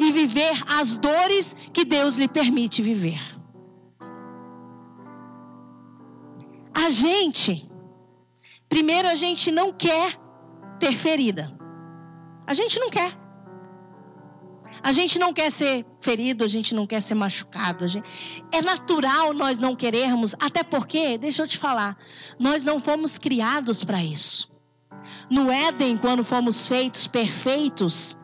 E 0.00 0.10
viver 0.10 0.60
as 0.66 0.96
dores 0.96 1.54
que 1.72 1.84
Deus 1.84 2.18
lhe 2.18 2.26
permite 2.26 2.82
viver. 2.82 3.20
A 6.84 6.90
gente, 6.90 7.66
primeiro, 8.68 9.08
a 9.08 9.14
gente 9.14 9.50
não 9.50 9.72
quer 9.72 10.20
ter 10.78 10.94
ferida. 10.94 11.50
A 12.46 12.52
gente 12.52 12.78
não 12.78 12.90
quer. 12.90 13.18
A 14.82 14.92
gente 14.92 15.18
não 15.18 15.32
quer 15.32 15.50
ser 15.50 15.86
ferido, 15.98 16.44
a 16.44 16.46
gente 16.46 16.74
não 16.74 16.86
quer 16.86 17.00
ser 17.00 17.14
machucado. 17.14 17.88
Gente... 17.88 18.06
É 18.52 18.60
natural 18.60 19.32
nós 19.32 19.60
não 19.60 19.74
querermos, 19.74 20.34
até 20.38 20.62
porque, 20.62 21.16
deixa 21.16 21.42
eu 21.42 21.48
te 21.48 21.56
falar, 21.56 21.96
nós 22.38 22.64
não 22.64 22.78
fomos 22.78 23.16
criados 23.16 23.82
para 23.82 24.04
isso. 24.04 24.52
No 25.30 25.50
Éden, 25.50 25.96
quando 25.96 26.22
fomos 26.22 26.68
feitos 26.68 27.06
perfeitos, 27.06 28.20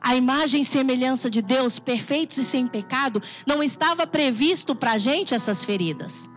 a 0.00 0.14
imagem 0.14 0.60
e 0.60 0.64
semelhança 0.64 1.28
de 1.28 1.42
Deus, 1.42 1.80
perfeitos 1.80 2.38
e 2.38 2.44
sem 2.44 2.68
pecado, 2.68 3.20
não 3.44 3.64
estava 3.64 4.06
previsto 4.06 4.76
para 4.76 4.92
a 4.92 4.98
gente 4.98 5.34
essas 5.34 5.64
feridas. 5.64 6.32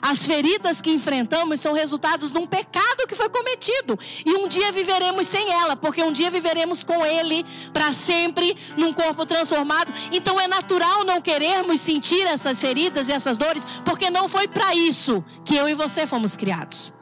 As 0.00 0.26
feridas 0.26 0.80
que 0.80 0.90
enfrentamos 0.90 1.60
são 1.60 1.72
resultados 1.72 2.32
de 2.32 2.38
um 2.38 2.46
pecado 2.46 3.06
que 3.06 3.14
foi 3.14 3.28
cometido. 3.28 3.98
E 4.24 4.34
um 4.34 4.48
dia 4.48 4.70
viveremos 4.72 5.26
sem 5.26 5.50
ela, 5.52 5.76
porque 5.76 6.02
um 6.02 6.12
dia 6.12 6.30
viveremos 6.30 6.84
com 6.84 7.04
Ele 7.04 7.44
para 7.72 7.92
sempre, 7.92 8.56
num 8.76 8.92
corpo 8.92 9.26
transformado. 9.26 9.92
Então 10.12 10.38
é 10.38 10.46
natural 10.46 11.04
não 11.04 11.20
querermos 11.20 11.80
sentir 11.80 12.26
essas 12.26 12.60
feridas 12.60 13.08
e 13.08 13.12
essas 13.12 13.36
dores, 13.36 13.64
porque 13.84 14.10
não 14.10 14.28
foi 14.28 14.48
para 14.48 14.74
isso 14.74 15.24
que 15.44 15.56
eu 15.56 15.68
e 15.68 15.74
você 15.74 16.06
fomos 16.06 16.36
criados. 16.36 16.92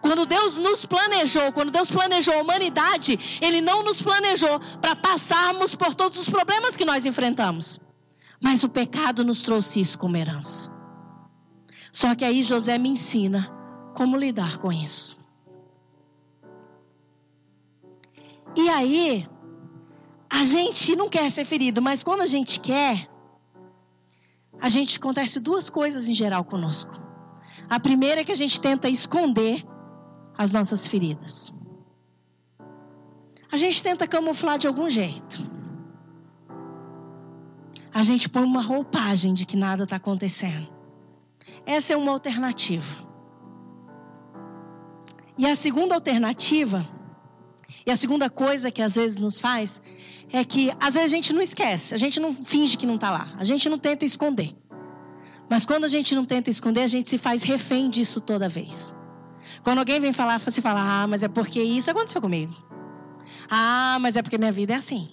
Quando 0.00 0.26
Deus 0.26 0.56
nos 0.56 0.84
planejou, 0.84 1.52
quando 1.52 1.70
Deus 1.70 1.90
planejou 1.90 2.34
a 2.34 2.42
humanidade, 2.42 3.38
Ele 3.40 3.60
não 3.60 3.82
nos 3.82 4.02
planejou 4.02 4.60
para 4.80 4.94
passarmos 4.94 5.74
por 5.74 5.94
todos 5.94 6.18
os 6.18 6.28
problemas 6.28 6.76
que 6.76 6.84
nós 6.84 7.06
enfrentamos. 7.06 7.80
Mas 8.40 8.64
o 8.64 8.68
pecado 8.68 9.24
nos 9.24 9.40
trouxe 9.42 9.80
isso 9.80 9.98
como 9.98 10.16
herança. 10.16 10.70
Só 11.94 12.12
que 12.16 12.24
aí 12.24 12.42
José 12.42 12.76
me 12.76 12.88
ensina 12.88 13.48
como 13.94 14.16
lidar 14.16 14.58
com 14.58 14.72
isso. 14.72 15.16
E 18.56 18.68
aí, 18.68 19.28
a 20.28 20.44
gente 20.44 20.96
não 20.96 21.08
quer 21.08 21.30
ser 21.30 21.44
ferido, 21.44 21.80
mas 21.80 22.02
quando 22.02 22.22
a 22.22 22.26
gente 22.26 22.58
quer, 22.58 23.08
a 24.60 24.68
gente 24.68 24.98
acontece 24.98 25.38
duas 25.38 25.70
coisas 25.70 26.08
em 26.08 26.14
geral 26.14 26.44
conosco. 26.44 27.00
A 27.70 27.78
primeira 27.78 28.22
é 28.22 28.24
que 28.24 28.32
a 28.32 28.36
gente 28.36 28.60
tenta 28.60 28.88
esconder 28.88 29.64
as 30.36 30.50
nossas 30.50 30.88
feridas. 30.88 31.54
A 33.52 33.56
gente 33.56 33.80
tenta 33.80 34.08
camuflar 34.08 34.58
de 34.58 34.66
algum 34.66 34.90
jeito. 34.90 35.48
A 37.92 38.02
gente 38.02 38.28
põe 38.28 38.42
uma 38.42 38.62
roupagem 38.62 39.32
de 39.32 39.46
que 39.46 39.56
nada 39.56 39.84
está 39.84 39.94
acontecendo. 39.94 40.73
Essa 41.66 41.94
é 41.94 41.96
uma 41.96 42.12
alternativa. 42.12 43.04
E 45.36 45.46
a 45.46 45.56
segunda 45.56 45.94
alternativa, 45.94 46.86
e 47.86 47.90
a 47.90 47.96
segunda 47.96 48.30
coisa 48.30 48.70
que 48.70 48.82
às 48.82 48.94
vezes 48.94 49.18
nos 49.18 49.40
faz, 49.40 49.80
é 50.32 50.44
que 50.44 50.70
às 50.78 50.94
vezes 50.94 51.12
a 51.12 51.16
gente 51.16 51.32
não 51.32 51.42
esquece, 51.42 51.94
a 51.94 51.96
gente 51.96 52.20
não 52.20 52.32
finge 52.34 52.76
que 52.76 52.86
não 52.86 52.94
está 52.96 53.10
lá, 53.10 53.34
a 53.36 53.44
gente 53.44 53.68
não 53.68 53.78
tenta 53.78 54.04
esconder. 54.04 54.54
Mas 55.50 55.64
quando 55.64 55.84
a 55.84 55.88
gente 55.88 56.14
não 56.14 56.24
tenta 56.24 56.50
esconder, 56.50 56.82
a 56.82 56.86
gente 56.86 57.08
se 57.08 57.18
faz 57.18 57.42
refém 57.42 57.90
disso 57.90 58.20
toda 58.20 58.48
vez. 58.48 58.94
Quando 59.62 59.78
alguém 59.78 60.00
vem 60.00 60.12
falar, 60.12 60.38
você 60.38 60.62
fala, 60.62 61.02
ah, 61.02 61.06
mas 61.06 61.22
é 61.22 61.28
porque 61.28 61.62
isso 61.62 61.90
aconteceu 61.90 62.20
comigo. 62.20 62.54
Ah, 63.50 63.98
mas 64.00 64.16
é 64.16 64.22
porque 64.22 64.38
minha 64.38 64.52
vida 64.52 64.72
é 64.74 64.76
assim. 64.76 65.08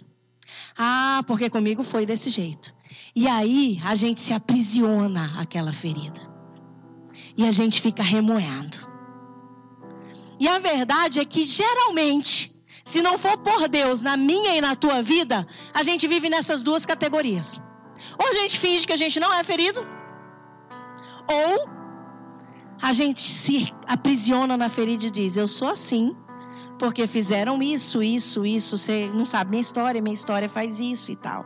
Ah, 0.77 1.23
porque 1.27 1.49
comigo 1.49 1.83
foi 1.83 2.05
desse 2.05 2.29
jeito. 2.29 2.73
E 3.15 3.27
aí 3.27 3.79
a 3.83 3.95
gente 3.95 4.21
se 4.21 4.33
aprisiona 4.33 5.33
aquela 5.39 5.73
ferida 5.73 6.30
e 7.41 7.47
a 7.47 7.51
gente 7.51 7.81
fica 7.81 8.03
remoendo. 8.03 8.77
E 10.39 10.47
a 10.47 10.59
verdade 10.59 11.19
é 11.19 11.25
que 11.25 11.41
geralmente, 11.41 12.51
se 12.83 13.01
não 13.01 13.17
for 13.17 13.37
por 13.37 13.67
Deus 13.67 14.03
na 14.03 14.15
minha 14.15 14.55
e 14.55 14.61
na 14.61 14.75
tua 14.75 15.01
vida, 15.01 15.47
a 15.73 15.81
gente 15.81 16.07
vive 16.07 16.29
nessas 16.29 16.61
duas 16.61 16.85
categorias. 16.85 17.59
Ou 18.19 18.27
a 18.27 18.33
gente 18.33 18.59
finge 18.59 18.85
que 18.85 18.93
a 18.93 18.97
gente 18.97 19.19
não 19.19 19.33
é 19.33 19.43
ferido, 19.43 19.85
ou 21.27 21.69
a 22.81 22.93
gente 22.93 23.21
se 23.21 23.73
aprisiona 23.87 24.55
na 24.55 24.69
ferida 24.69 25.05
e 25.05 25.11
diz: 25.11 25.35
Eu 25.35 25.47
sou 25.47 25.69
assim, 25.69 26.15
porque 26.77 27.07
fizeram 27.07 27.61
isso, 27.61 28.03
isso, 28.03 28.45
isso. 28.45 28.77
Você 28.77 29.09
não 29.09 29.25
sabe 29.25 29.51
minha 29.51 29.61
história, 29.61 30.01
minha 30.01 30.13
história 30.13 30.49
faz 30.49 30.79
isso 30.79 31.11
e 31.11 31.15
tal. 31.15 31.45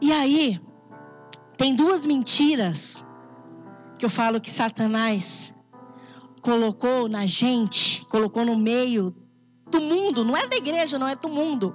E 0.00 0.12
aí, 0.12 0.60
tem 1.56 1.74
duas 1.74 2.04
mentiras 2.04 3.06
que 3.98 4.04
eu 4.04 4.10
falo 4.10 4.40
que 4.40 4.50
Satanás 4.50 5.54
colocou 6.42 7.08
na 7.08 7.26
gente, 7.26 8.04
colocou 8.06 8.44
no 8.44 8.56
meio 8.56 9.14
do 9.70 9.80
mundo, 9.80 10.24
não 10.24 10.36
é 10.36 10.46
da 10.46 10.56
igreja, 10.56 10.98
não 10.98 11.08
é 11.08 11.16
do 11.16 11.28
mundo. 11.28 11.74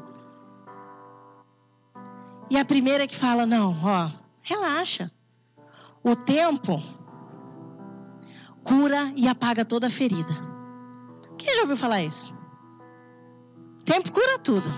E 2.50 2.58
a 2.58 2.66
primeira 2.66 3.08
que 3.08 3.16
fala: 3.16 3.46
não, 3.46 3.78
ó, 3.84 4.12
relaxa. 4.42 5.12
O 6.04 6.16
tempo 6.16 6.82
cura 8.64 9.12
e 9.16 9.28
apaga 9.28 9.66
toda 9.66 9.88
a 9.88 9.90
ferida. 9.90 10.34
Quem 11.38 11.56
já 11.56 11.62
ouviu 11.62 11.78
falar 11.78 12.02
isso? 12.02 12.34
O 13.82 13.84
tempo 13.84 14.12
cura 14.12 14.40
tudo. 14.40 14.70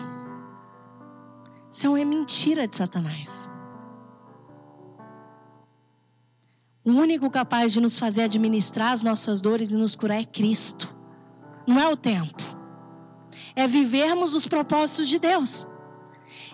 Isso 1.71 1.87
é 1.87 1.89
uma 1.89 2.05
mentira 2.05 2.67
de 2.67 2.75
Satanás. 2.75 3.49
O 6.83 6.91
único 6.91 7.29
capaz 7.29 7.71
de 7.71 7.79
nos 7.79 7.99
fazer 7.99 8.23
administrar 8.23 8.91
as 8.91 9.03
nossas 9.03 9.39
dores 9.39 9.69
e 9.69 9.75
nos 9.75 9.95
curar 9.95 10.19
é 10.19 10.25
Cristo. 10.25 10.93
Não 11.67 11.79
é 11.79 11.87
o 11.87 11.95
tempo. 11.95 12.41
É 13.55 13.67
vivermos 13.67 14.33
os 14.33 14.47
propósitos 14.47 15.07
de 15.07 15.19
Deus. 15.19 15.67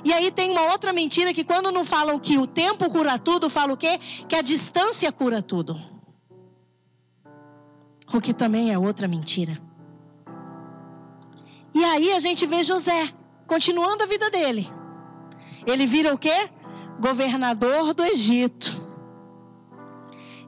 E 0.04 0.12
aí 0.12 0.30
tem 0.30 0.52
uma 0.52 0.72
outra 0.72 0.92
mentira 0.92 1.34
que 1.34 1.46
quando 1.46 1.72
não 1.72 1.86
falam 1.86 2.20
que 2.20 2.38
o 2.38 2.46
tempo 2.46 2.90
cura 2.90 3.18
tudo, 3.18 3.50
falam 3.50 3.76
o 3.76 3.78
quê? 3.78 4.00
Que 4.28 4.36
a 4.36 4.42
distância 4.42 5.12
cura 5.12 5.42
tudo. 5.42 5.80
O 8.14 8.20
que 8.20 8.34
também 8.34 8.72
é 8.72 8.78
outra 8.78 9.08
mentira. 9.08 9.58
E 11.74 11.84
aí 11.86 12.12
a 12.12 12.20
gente 12.20 12.46
vê 12.46 12.64
José 12.64 13.14
continuando 13.46 14.04
a 14.04 14.08
vida 14.08 14.30
dele. 14.30 14.70
Ele 15.66 15.86
vira 15.86 16.14
o 16.14 16.18
quê? 16.18 16.50
Governador 17.00 17.94
do 17.94 18.04
Egito. 18.04 18.87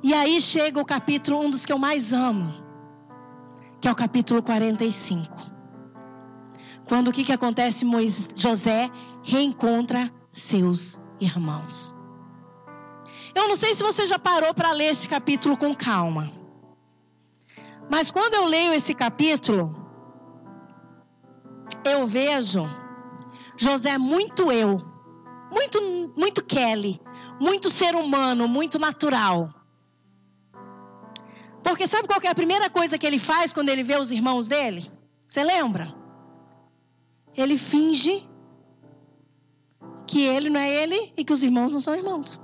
E 0.02 0.14
aí 0.14 0.40
chega 0.42 0.80
o 0.80 0.86
capítulo, 0.86 1.42
um 1.42 1.52
dos 1.52 1.66
que 1.66 1.74
eu 1.74 1.78
mais 1.78 2.14
amo, 2.14 2.54
que 3.82 3.88
é 3.88 3.92
o 3.92 3.96
capítulo 3.96 4.42
45. 4.42 5.36
Quando 6.88 7.10
o 7.10 7.12
que, 7.12 7.26
que 7.26 7.34
acontece? 7.34 7.84
Moisés, 7.84 8.30
José 8.34 8.90
reencontra 9.24 10.12
seus 10.32 11.02
irmãos. 11.20 11.94
Eu 13.36 13.48
não 13.48 13.56
sei 13.58 13.76
se 13.76 13.84
você 13.84 14.06
já 14.06 14.18
parou 14.18 14.54
para 14.54 14.72
ler 14.72 14.92
esse 14.92 15.08
capítulo 15.08 15.58
com 15.58 15.76
calma. 15.76 16.32
Mas 17.92 18.10
quando 18.10 18.36
eu 18.36 18.46
leio 18.46 18.74
esse 18.74 18.94
capítulo, 18.94 19.76
eu 21.84 22.08
vejo 22.08 22.64
José 23.58 23.98
muito 23.98 24.52
eu, 24.52 24.82
muito 25.52 26.14
muito 26.18 26.44
Kelly, 26.46 27.02
muito 27.40 27.70
ser 27.70 27.96
humano, 27.96 28.48
muito 28.48 28.80
natural. 28.80 29.59
Porque 31.70 31.88
sabe 31.88 32.08
qual 32.08 32.20
é 32.24 32.28
a 32.28 32.36
primeira 32.36 32.68
coisa 32.68 32.98
que 32.98 33.06
ele 33.06 33.20
faz 33.20 33.54
quando 33.54 33.70
ele 33.70 33.84
vê 33.84 33.96
os 33.96 34.12
irmãos 34.12 34.48
dele? 34.48 34.92
Você 35.28 35.44
lembra? 35.44 35.94
Ele 37.38 37.58
finge 37.58 38.28
que 40.08 40.22
ele 40.24 40.50
não 40.50 40.60
é 40.60 40.74
ele 40.74 41.14
e 41.16 41.24
que 41.24 41.32
os 41.32 41.44
irmãos 41.44 41.72
não 41.72 41.80
são 41.80 41.96
irmãos. 41.96 42.42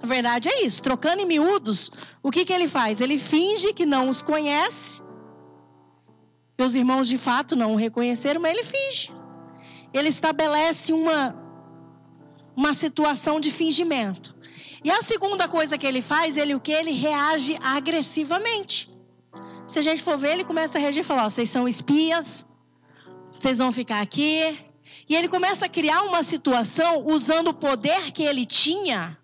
Na 0.00 0.08
verdade 0.08 0.48
é 0.48 0.64
isso. 0.64 0.80
Trocando 0.80 1.22
em 1.22 1.26
miúdos, 1.26 1.90
o 2.22 2.30
que, 2.30 2.44
que 2.44 2.52
ele 2.52 2.68
faz? 2.68 3.00
Ele 3.00 3.18
finge 3.18 3.72
que 3.72 3.84
não 3.84 4.08
os 4.08 4.22
conhece. 4.22 5.02
E 6.56 6.62
os 6.62 6.76
irmãos 6.76 7.08
de 7.08 7.18
fato 7.18 7.56
não 7.56 7.72
o 7.72 7.76
reconheceram, 7.76 8.40
mas 8.40 8.52
ele 8.52 8.62
finge. 8.62 9.12
Ele 9.92 10.08
estabelece 10.08 10.92
uma, 10.92 11.34
uma 12.56 12.74
situação 12.74 13.40
de 13.40 13.50
fingimento. 13.50 14.35
E 14.86 14.90
a 14.92 15.02
segunda 15.02 15.48
coisa 15.48 15.76
que 15.76 15.84
ele 15.84 16.00
faz, 16.00 16.36
ele 16.36 16.54
o 16.54 16.60
que? 16.60 16.70
Ele 16.70 16.92
reage 16.92 17.58
agressivamente. 17.60 18.88
se 19.66 19.80
a 19.80 19.82
gente 19.82 20.00
for 20.00 20.16
ver, 20.16 20.34
ele 20.34 20.44
começa 20.44 20.78
a 20.78 20.80
regir 20.80 21.00
e 21.00 21.04
falar: 21.04 21.28
vocês 21.28 21.50
são 21.50 21.66
espias, 21.66 22.46
vocês 23.32 23.58
vão 23.58 23.72
ficar 23.72 24.00
aqui. 24.00 24.56
E 25.08 25.16
ele 25.16 25.26
começa 25.26 25.66
a 25.66 25.68
criar 25.68 26.02
uma 26.02 26.22
situação 26.22 27.04
usando 27.04 27.48
o 27.48 27.54
poder 27.54 28.12
que 28.12 28.22
ele 28.22 28.46
tinha. 28.46 29.18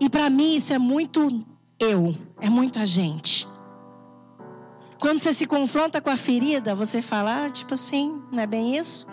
E 0.00 0.08
para 0.08 0.30
mim 0.30 0.56
isso 0.56 0.72
é 0.72 0.78
muito 0.78 1.44
eu, 1.78 2.16
é 2.40 2.48
muito 2.48 2.78
a 2.78 2.86
gente. 2.86 3.46
Quando 4.98 5.18
você 5.18 5.34
se 5.34 5.44
confronta 5.44 6.00
com 6.00 6.08
a 6.08 6.16
ferida, 6.16 6.74
você 6.74 7.02
fala, 7.02 7.44
ah, 7.44 7.50
tipo 7.50 7.74
assim, 7.74 8.22
não 8.32 8.42
é 8.42 8.46
bem 8.46 8.78
isso? 8.78 9.06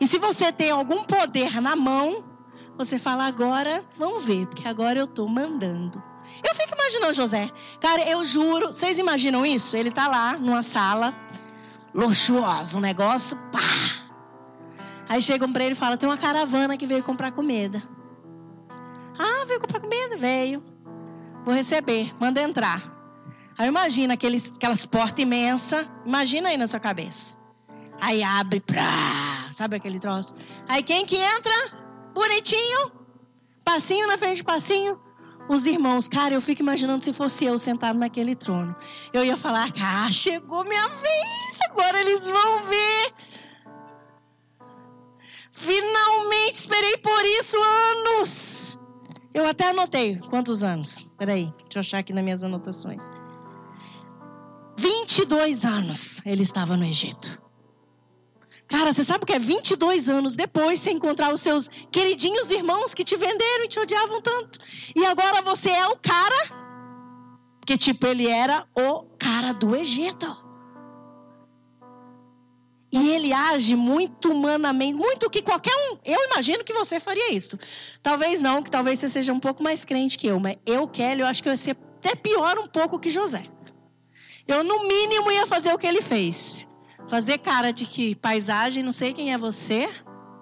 E 0.00 0.06
se 0.06 0.18
você 0.18 0.52
tem 0.52 0.70
algum 0.70 1.04
poder 1.04 1.60
na 1.60 1.76
mão, 1.76 2.24
você 2.76 2.98
fala, 2.98 3.26
agora, 3.26 3.84
vamos 3.98 4.24
ver, 4.24 4.46
porque 4.46 4.66
agora 4.66 4.98
eu 4.98 5.04
estou 5.04 5.28
mandando. 5.28 6.02
Eu 6.42 6.54
fico 6.54 6.74
imaginando 6.74 7.14
José. 7.14 7.50
Cara, 7.80 8.08
eu 8.08 8.24
juro, 8.24 8.68
vocês 8.68 8.98
imaginam 8.98 9.44
isso? 9.44 9.76
Ele 9.76 9.90
tá 9.90 10.06
lá 10.06 10.38
numa 10.38 10.62
sala, 10.62 11.14
luxuosa, 11.94 12.78
um 12.78 12.80
negócio, 12.80 13.36
pá. 13.52 13.60
Aí 15.08 15.20
chegam 15.20 15.52
para 15.52 15.64
ele 15.64 15.72
e 15.72 15.76
falam: 15.76 15.96
tem 15.96 16.08
uma 16.08 16.16
caravana 16.16 16.76
que 16.76 16.86
veio 16.86 17.02
comprar 17.02 17.32
comida. 17.32 17.82
Ah, 19.18 19.44
veio 19.44 19.60
comprar 19.60 19.80
comida? 19.80 20.16
Veio. 20.16 20.62
Vou 21.44 21.54
receber, 21.54 22.14
manda 22.18 22.40
entrar. 22.40 22.90
Aí 23.58 23.66
imagina 23.68 24.14
aqueles, 24.14 24.52
aquelas 24.54 24.86
portas 24.86 25.22
imensas. 25.22 25.86
Imagina 26.06 26.48
aí 26.48 26.56
na 26.56 26.66
sua 26.66 26.80
cabeça. 26.80 27.36
Aí 28.00 28.22
abre, 28.22 28.60
pra, 28.60 28.80
sabe 29.52 29.76
aquele 29.76 30.00
troço? 30.00 30.34
Aí 30.68 30.82
quem 30.82 31.04
que 31.04 31.16
entra? 31.16 31.52
Bonitinho. 32.14 32.92
Passinho 33.64 34.06
na 34.06 34.18
frente 34.18 34.42
passinho 34.42 35.00
os 35.50 35.66
irmãos, 35.66 36.06
cara, 36.06 36.32
eu 36.32 36.40
fico 36.40 36.62
imaginando 36.62 37.04
se 37.04 37.12
fosse 37.12 37.44
eu 37.44 37.58
sentado 37.58 37.98
naquele 37.98 38.36
trono. 38.36 38.76
Eu 39.12 39.24
ia 39.24 39.36
falar, 39.36 39.72
ah, 39.82 40.10
chegou 40.12 40.62
minha 40.62 40.86
vez, 40.88 41.58
agora 41.68 42.00
eles 42.00 42.24
vão 42.24 42.66
ver. 42.66 43.12
Finalmente 45.50 46.54
esperei 46.54 46.96
por 46.98 47.24
isso 47.40 47.56
anos. 47.60 48.78
Eu 49.34 49.44
até 49.44 49.70
anotei 49.70 50.20
quantos 50.30 50.62
anos. 50.62 51.04
Peraí, 51.18 51.52
deixa 51.64 51.78
eu 51.78 51.80
achar 51.80 51.98
aqui 51.98 52.12
nas 52.12 52.22
minhas 52.22 52.44
anotações. 52.44 53.02
22 54.78 55.64
anos 55.64 56.22
ele 56.24 56.44
estava 56.44 56.76
no 56.76 56.84
Egito. 56.84 57.42
Cara, 58.70 58.92
você 58.92 59.02
sabe 59.02 59.24
o 59.24 59.26
que 59.26 59.32
é 59.32 59.38
22 59.38 60.08
anos 60.08 60.36
depois 60.36 60.78
você 60.80 60.92
encontrar 60.92 61.34
os 61.34 61.40
seus 61.40 61.68
queridinhos 61.90 62.52
irmãos 62.52 62.94
que 62.94 63.02
te 63.02 63.16
venderam 63.16 63.64
e 63.64 63.68
te 63.68 63.80
odiavam 63.80 64.22
tanto. 64.22 64.60
E 64.94 65.04
agora 65.04 65.42
você 65.42 65.70
é 65.70 65.88
o 65.88 65.96
cara 65.96 66.60
que 67.66 67.76
tipo 67.76 68.06
ele 68.06 68.28
era 68.28 68.64
o 68.76 69.02
cara 69.18 69.52
do 69.52 69.74
Egito. 69.74 70.36
E 72.92 73.10
ele 73.10 73.32
age 73.32 73.74
muito 73.74 74.30
humanamente, 74.30 74.94
muito 74.94 75.28
que 75.28 75.42
qualquer 75.42 75.74
um. 75.74 75.98
Eu 76.04 76.26
imagino 76.26 76.62
que 76.62 76.72
você 76.72 77.00
faria 77.00 77.32
isso. 77.32 77.58
Talvez 78.00 78.40
não, 78.40 78.62
que 78.62 78.70
talvez 78.70 79.00
você 79.00 79.08
seja 79.08 79.32
um 79.32 79.40
pouco 79.40 79.64
mais 79.64 79.84
crente 79.84 80.16
que 80.16 80.28
eu, 80.28 80.38
mas 80.38 80.56
eu, 80.64 80.86
Kelly, 80.86 81.22
eu 81.22 81.26
acho 81.26 81.42
que 81.42 81.48
eu 81.48 81.52
ia 81.52 81.56
ser 81.56 81.76
até 81.98 82.14
pior 82.14 82.56
um 82.58 82.68
pouco 82.68 83.00
que 83.00 83.10
José. 83.10 83.46
Eu, 84.46 84.62
no 84.62 84.86
mínimo, 84.86 85.30
ia 85.30 85.46
fazer 85.46 85.72
o 85.72 85.78
que 85.78 85.86
ele 85.86 86.02
fez. 86.02 86.69
Fazer 87.10 87.38
cara 87.38 87.72
de 87.72 87.86
que 87.86 88.14
paisagem, 88.14 88.84
não 88.84 88.92
sei 88.92 89.12
quem 89.12 89.32
é 89.32 89.36
você, 89.36 89.88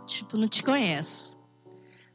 tipo, 0.07 0.37
não 0.37 0.47
te 0.47 0.63
conheço. 0.63 1.35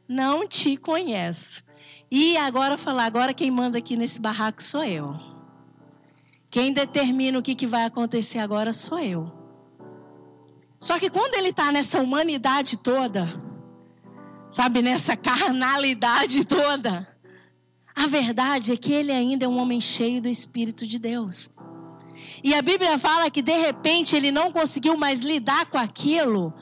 Não 0.06 0.46
te 0.46 0.76
conheço. 0.76 1.64
E 2.08 2.36
agora 2.36 2.78
falar, 2.78 3.06
agora 3.06 3.34
quem 3.34 3.50
manda 3.50 3.78
aqui 3.78 3.96
nesse 3.96 4.20
barraco 4.20 4.62
sou 4.62 4.84
eu. 4.84 5.16
Quem 6.48 6.72
determina 6.72 7.36
o 7.36 7.42
que, 7.42 7.56
que 7.56 7.66
vai 7.66 7.84
acontecer 7.84 8.38
agora 8.38 8.72
sou 8.72 9.00
eu. 9.00 9.32
Só 10.78 11.00
que 11.00 11.10
quando 11.10 11.34
ele 11.34 11.48
está 11.48 11.72
nessa 11.72 12.00
humanidade 12.00 12.78
toda, 12.78 13.42
sabe, 14.52 14.82
nessa 14.82 15.16
carnalidade 15.16 16.44
toda, 16.46 17.12
a 17.92 18.06
verdade 18.06 18.72
é 18.72 18.76
que 18.76 18.92
ele 18.92 19.10
ainda 19.10 19.46
é 19.46 19.48
um 19.48 19.58
homem 19.58 19.80
cheio 19.80 20.22
do 20.22 20.28
Espírito 20.28 20.86
de 20.86 21.00
Deus. 21.00 21.52
E 22.42 22.54
a 22.54 22.62
Bíblia 22.62 22.98
fala 22.98 23.30
que 23.30 23.42
de 23.42 23.52
repente 23.52 24.16
ele 24.16 24.30
não 24.30 24.50
conseguiu 24.50 24.96
mais 24.96 25.20
lidar 25.20 25.66
com 25.66 25.78
aquilo. 25.78 26.52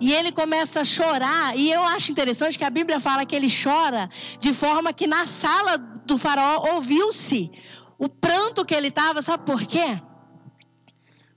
E 0.00 0.12
ele 0.12 0.32
começa 0.32 0.80
a 0.80 0.84
chorar. 0.84 1.56
E 1.56 1.70
eu 1.70 1.82
acho 1.82 2.12
interessante 2.12 2.58
que 2.58 2.64
a 2.64 2.70
Bíblia 2.70 3.00
fala 3.00 3.24
que 3.24 3.34
ele 3.34 3.48
chora 3.48 4.08
de 4.38 4.52
forma 4.52 4.92
que 4.92 5.06
na 5.06 5.26
sala 5.26 5.78
do 5.78 6.18
faraó 6.18 6.74
ouviu-se 6.74 7.50
o 7.98 8.08
pranto 8.08 8.64
que 8.64 8.74
ele 8.74 8.88
estava. 8.88 9.22
Sabe 9.22 9.44
por 9.44 9.62
quê? 9.62 10.00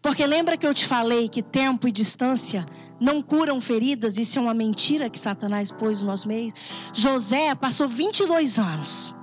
Porque 0.01 0.25
lembra 0.25 0.57
que 0.57 0.67
eu 0.67 0.73
te 0.73 0.85
falei 0.85 1.27
que 1.27 1.41
tempo 1.41 1.87
e 1.87 1.91
distância 1.91 2.65
não 2.99 3.21
curam 3.21 3.59
feridas? 3.59 4.17
Isso 4.17 4.37
é 4.37 4.41
uma 4.41 4.53
mentira 4.53 5.09
que 5.09 5.17
Satanás 5.17 5.71
pôs 5.71 6.01
no 6.01 6.07
nosso 6.07 6.27
meio. 6.27 6.51
José 6.93 7.55
passou 7.55 7.87
22 7.87 8.59
anos 8.59 9.14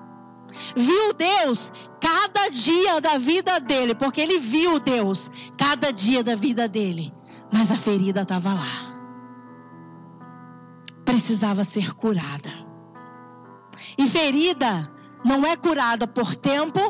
viu 0.77 1.13
Deus 1.13 1.73
cada 2.01 2.49
dia 2.49 3.01
da 3.01 3.19
vida 3.19 3.59
dele, 3.61 3.95
porque 3.95 4.21
ele 4.21 4.39
viu 4.39 4.79
Deus 4.81 5.31
cada 5.57 5.93
dia 5.93 6.23
da 6.23 6.35
vida 6.35 6.69
dele, 6.69 7.13
mas 7.53 7.71
a 7.71 7.77
ferida 7.77 8.23
estava 8.23 8.55
lá. 8.55 8.93
Precisava 11.05 11.65
ser 11.65 11.95
curada. 11.95 12.51
E 13.99 14.07
ferida 14.07 14.93
não 15.25 15.45
é 15.47 15.57
curada 15.57 16.07
por 16.07 16.35
tempo, 16.37 16.81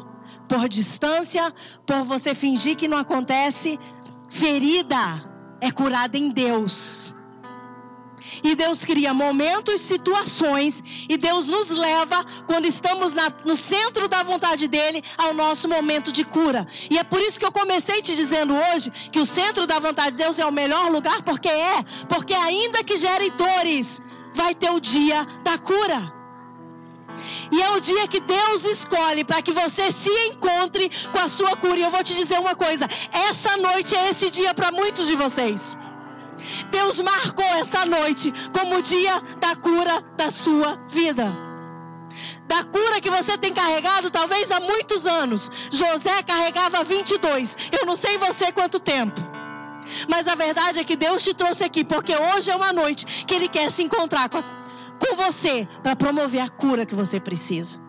por 0.49 0.69
distância, 0.69 1.53
por 1.87 2.05
você 2.05 2.35
fingir 2.35 2.77
que 2.77 2.89
não 2.89 2.99
acontece. 2.99 3.79
Ferida 4.29 5.31
é 5.61 5.71
curada 5.71 6.17
em 6.17 6.31
Deus. 6.31 7.15
E 8.43 8.55
Deus 8.55 8.85
cria 8.85 9.13
momentos, 9.13 9.81
situações, 9.81 10.83
e 11.09 11.17
Deus 11.17 11.47
nos 11.49 11.71
leva, 11.71 12.25
quando 12.47 12.67
estamos 12.67 13.15
na, 13.15 13.33
no 13.45 13.57
centro 13.57 14.09
da 14.09 14.23
vontade 14.23 14.69
dEle, 14.69 15.03
ao 15.17 15.35
nosso 15.35 15.69
momento 15.69 16.13
de 16.13 16.25
cura. 16.25 16.67
E 16.91 16.99
é 16.99 17.05
por 17.05 17.21
isso 17.21 17.39
que 17.39 17.47
eu 17.47 17.53
comecei 17.53 18.03
te 18.03 18.15
dizendo 18.15 18.55
hoje 18.55 18.91
que 19.11 19.21
o 19.21 19.27
centro 19.27 19.67
da 19.67 19.79
vontade 19.79 20.13
de 20.13 20.23
Deus 20.23 20.39
é 20.39 20.47
o 20.47 20.53
melhor 20.53 20.91
lugar, 20.91 21.23
porque 21.23 21.49
é, 21.49 21.83
porque 22.09 22.35
ainda 22.35 22.85
que 22.85 22.97
gere 22.97 23.31
dores, 23.31 24.01
vai 24.35 24.55
ter 24.55 24.71
o 24.71 24.81
dia 24.81 25.25
da 25.43 25.59
cura. 25.59 26.13
E 27.51 27.61
é 27.61 27.71
o 27.71 27.81
dia 27.81 28.09
que 28.09 28.21
Deus 28.21 28.65
escolhe 28.65 29.25
para 29.25 29.43
que 29.43 29.53
você 29.53 29.93
se 29.93 30.11
encontre 30.29 30.91
com 31.13 31.19
a 31.19 31.29
sua 31.29 31.57
cura. 31.57 31.79
E 31.79 31.83
eu 31.83 31.91
vou 31.91 32.03
te 32.03 32.15
dizer 32.15 32.39
uma 32.39 32.55
coisa: 32.55 32.89
essa 33.13 33.57
noite 33.59 33.95
é 33.95 34.09
esse 34.09 34.31
dia 34.31 34.55
para 34.55 34.73
muitos 34.73 35.07
de 35.07 35.17
vocês. 35.17 35.77
Deus 36.71 37.01
marcou 37.01 37.45
essa 37.45 37.85
noite 37.87 38.33
como 38.53 38.77
o 38.77 38.83
dia 38.83 39.21
da 39.41 39.57
cura 39.57 40.01
da 40.17 40.31
sua 40.31 40.77
vida. 40.89 41.35
Da 42.47 42.65
cura 42.65 43.01
que 43.01 43.11
você 43.11 43.39
tem 43.39 43.53
carregado 43.53 44.11
talvez 44.11 44.51
há 44.51 44.61
muitos 44.61 45.07
anos. 45.07 45.51
José 45.71 46.23
carregava 46.23 46.85
22. 46.85 47.57
Eu 47.81 47.87
não 47.87 47.97
sei 47.97 48.19
você 48.19 48.53
quanto 48.53 48.79
tempo. 48.79 49.21
Mas 50.09 50.29
a 50.29 50.35
verdade 50.35 50.79
é 50.81 50.85
que 50.85 50.97
Deus 50.97 51.23
te 51.23 51.35
trouxe 51.35 51.65
aqui 51.65 51.85
porque 51.85 52.15
hoje 52.15 52.51
é 52.51 52.57
uma 52.57 52.73
noite 52.73 53.25
que 53.25 53.35
Ele 53.35 53.49
quer 53.49 53.71
se 53.71 53.83
encontrar 53.83 54.29
com, 54.29 54.39
a, 54.39 54.43
com 54.43 55.17
você 55.17 55.67
para 55.83 55.97
promover 55.97 56.41
a 56.41 56.49
cura 56.49 56.87
que 56.87 56.95
você 56.95 57.19
precisa. 57.19 57.81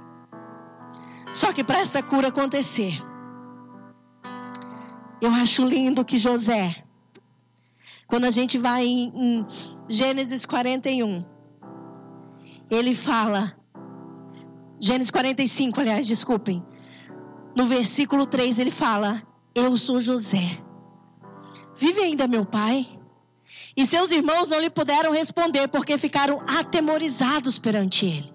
Só 1.34 1.52
que 1.52 1.64
para 1.64 1.80
essa 1.80 2.02
cura 2.02 2.28
acontecer, 2.30 3.02
eu 5.22 5.32
acho 5.32 5.64
lindo 5.64 6.06
que 6.06 6.18
José 6.18 6.83
quando 8.14 8.26
a 8.26 8.30
gente 8.30 8.60
vai 8.60 8.86
em, 8.86 9.12
em 9.16 9.46
Gênesis 9.90 10.46
41, 10.46 11.26
ele 12.70 12.94
fala, 12.94 13.58
Gênesis 14.80 15.10
45, 15.10 15.80
aliás, 15.80 16.06
desculpem. 16.06 16.64
No 17.58 17.66
versículo 17.66 18.28
3 18.28 18.60
ele 18.60 18.70
fala: 18.70 19.24
Eu 19.56 19.76
sou 19.78 20.00
José. 20.00 20.62
Vive 21.76 22.02
ainda 22.02 22.28
meu 22.28 22.46
pai? 22.46 22.88
E 23.76 23.84
seus 23.84 24.12
irmãos 24.12 24.48
não 24.48 24.60
lhe 24.60 24.70
puderam 24.70 25.12
responder 25.12 25.68
porque 25.68 25.98
ficaram 25.98 26.40
atemorizados 26.48 27.58
perante 27.58 28.06
ele. 28.06 28.34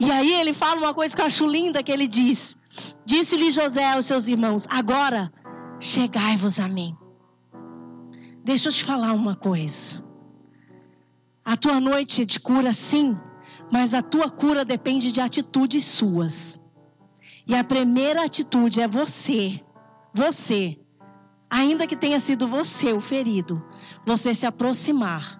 E 0.00 0.10
aí 0.10 0.40
ele 0.40 0.52
fala 0.52 0.80
uma 0.80 0.92
coisa 0.92 1.14
que 1.14 1.22
eu 1.22 1.26
acho 1.26 1.46
linda 1.46 1.84
que 1.84 1.92
ele 1.92 2.08
diz: 2.08 2.58
Disse-lhe 3.06 3.52
José 3.52 3.92
aos 3.92 4.06
seus 4.06 4.26
irmãos: 4.26 4.66
Agora 4.68 5.32
chegai-vos 5.78 6.58
a 6.58 6.68
mim. 6.68 6.96
Deixa 8.44 8.68
eu 8.68 8.72
te 8.72 8.84
falar 8.84 9.12
uma 9.12 9.36
coisa. 9.36 10.02
A 11.44 11.56
tua 11.56 11.80
noite 11.80 12.22
é 12.22 12.24
de 12.24 12.40
cura, 12.40 12.72
sim, 12.72 13.18
mas 13.72 13.92
a 13.94 14.02
tua 14.02 14.30
cura 14.30 14.64
depende 14.64 15.12
de 15.12 15.20
atitudes 15.20 15.84
suas. 15.84 16.60
E 17.46 17.54
a 17.54 17.64
primeira 17.64 18.24
atitude 18.24 18.80
é 18.80 18.88
você, 18.88 19.60
você, 20.12 20.78
ainda 21.50 21.86
que 21.86 21.96
tenha 21.96 22.20
sido 22.20 22.46
você 22.46 22.92
o 22.92 23.00
ferido, 23.00 23.62
você 24.06 24.34
se 24.34 24.46
aproximar 24.46 25.38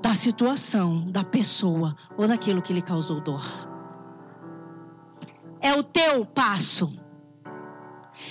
da 0.00 0.14
situação, 0.14 1.10
da 1.10 1.24
pessoa 1.24 1.96
ou 2.16 2.28
daquilo 2.28 2.62
que 2.62 2.72
lhe 2.72 2.82
causou 2.82 3.20
dor. 3.20 3.42
é 5.60 5.72
o 5.74 5.82
teu 5.82 6.26
passo. 6.26 7.03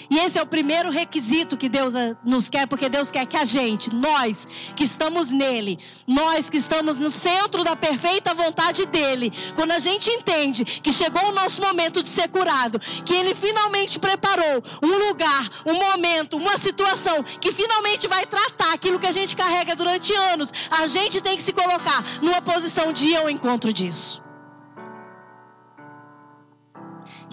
E 0.09 0.19
esse 0.19 0.37
é 0.37 0.41
o 0.41 0.45
primeiro 0.45 0.89
requisito 0.89 1.57
que 1.57 1.69
Deus 1.69 1.95
eh, 1.95 2.15
nos 2.23 2.49
quer, 2.49 2.67
porque 2.67 2.89
Deus 2.89 3.11
quer 3.11 3.25
que 3.25 3.37
a 3.37 3.45
gente, 3.45 3.93
nós 3.93 4.47
que 4.75 4.83
estamos 4.83 5.31
nele, 5.31 5.79
nós 6.07 6.49
que 6.49 6.57
estamos 6.57 6.97
no 6.97 7.09
centro 7.09 7.63
da 7.63 7.75
perfeita 7.75 8.33
vontade 8.33 8.85
dele, 8.85 9.31
quando 9.55 9.71
a 9.71 9.79
gente 9.79 10.09
entende 10.09 10.65
que 10.65 10.91
chegou 10.91 11.29
o 11.29 11.31
nosso 11.31 11.61
momento 11.61 12.01
de 12.03 12.09
ser 12.09 12.27
curado, 12.29 12.79
que 13.05 13.13
ele 13.13 13.35
finalmente 13.35 13.99
preparou 13.99 14.63
um 14.81 15.07
lugar, 15.07 15.49
um 15.65 15.73
momento, 15.73 16.37
uma 16.37 16.57
situação 16.57 17.23
que 17.23 17.51
finalmente 17.51 18.07
vai 18.07 18.25
tratar 18.25 18.73
aquilo 18.73 18.99
que 18.99 19.07
a 19.07 19.11
gente 19.11 19.35
carrega 19.35 19.75
durante 19.75 20.13
anos, 20.13 20.51
a 20.69 20.87
gente 20.87 21.21
tem 21.21 21.37
que 21.37 21.43
se 21.43 21.53
colocar 21.53 22.03
numa 22.21 22.41
posição 22.41 22.91
de 22.91 23.15
ao 23.15 23.29
encontro 23.29 23.71
disso. 23.71 24.21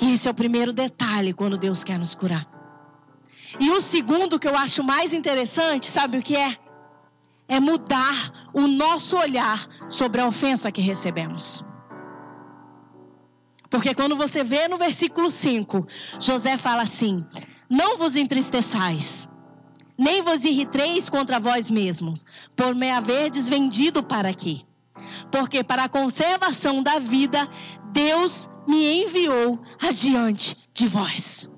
E 0.01 0.12
esse 0.12 0.28
é 0.28 0.30
o 0.30 0.34
primeiro 0.34 0.72
detalhe 0.72 1.32
quando 1.32 1.59
Deus 1.59 1.84
quer 1.84 1.98
nos 1.98 2.14
curar. 2.14 2.48
E 3.59 3.70
o 3.70 3.80
segundo 3.80 4.38
que 4.38 4.48
eu 4.48 4.57
acho 4.57 4.82
mais 4.82 5.12
interessante, 5.12 5.86
sabe 5.86 6.18
o 6.18 6.22
que 6.22 6.36
é? 6.36 6.57
É 7.48 7.59
mudar 7.59 8.32
o 8.53 8.66
nosso 8.66 9.16
olhar 9.16 9.68
sobre 9.88 10.20
a 10.20 10.26
ofensa 10.26 10.70
que 10.70 10.80
recebemos. 10.80 11.64
Porque 13.68 13.94
quando 13.94 14.16
você 14.16 14.42
vê 14.42 14.68
no 14.68 14.76
versículo 14.76 15.30
5, 15.30 15.86
José 16.20 16.57
fala 16.57 16.82
assim: 16.82 17.24
Não 17.68 17.98
vos 17.98 18.16
entristeçais, 18.16 19.28
nem 19.98 20.22
vos 20.22 20.44
irriteis 20.44 21.09
contra 21.09 21.38
vós 21.38 21.68
mesmos, 21.68 22.24
por 22.57 22.74
me 22.74 22.90
haverdes 22.90 23.48
vendido 23.48 24.03
para 24.03 24.28
aqui. 24.28 24.64
Porque 25.30 25.62
para 25.62 25.84
a 25.84 25.88
conservação 25.88 26.82
da 26.82 26.98
vida, 26.98 27.48
Deus 27.92 28.48
me 28.66 29.05
enviou 29.05 29.61
adiante 29.80 30.57
de 30.72 30.86
vós. 30.86 31.48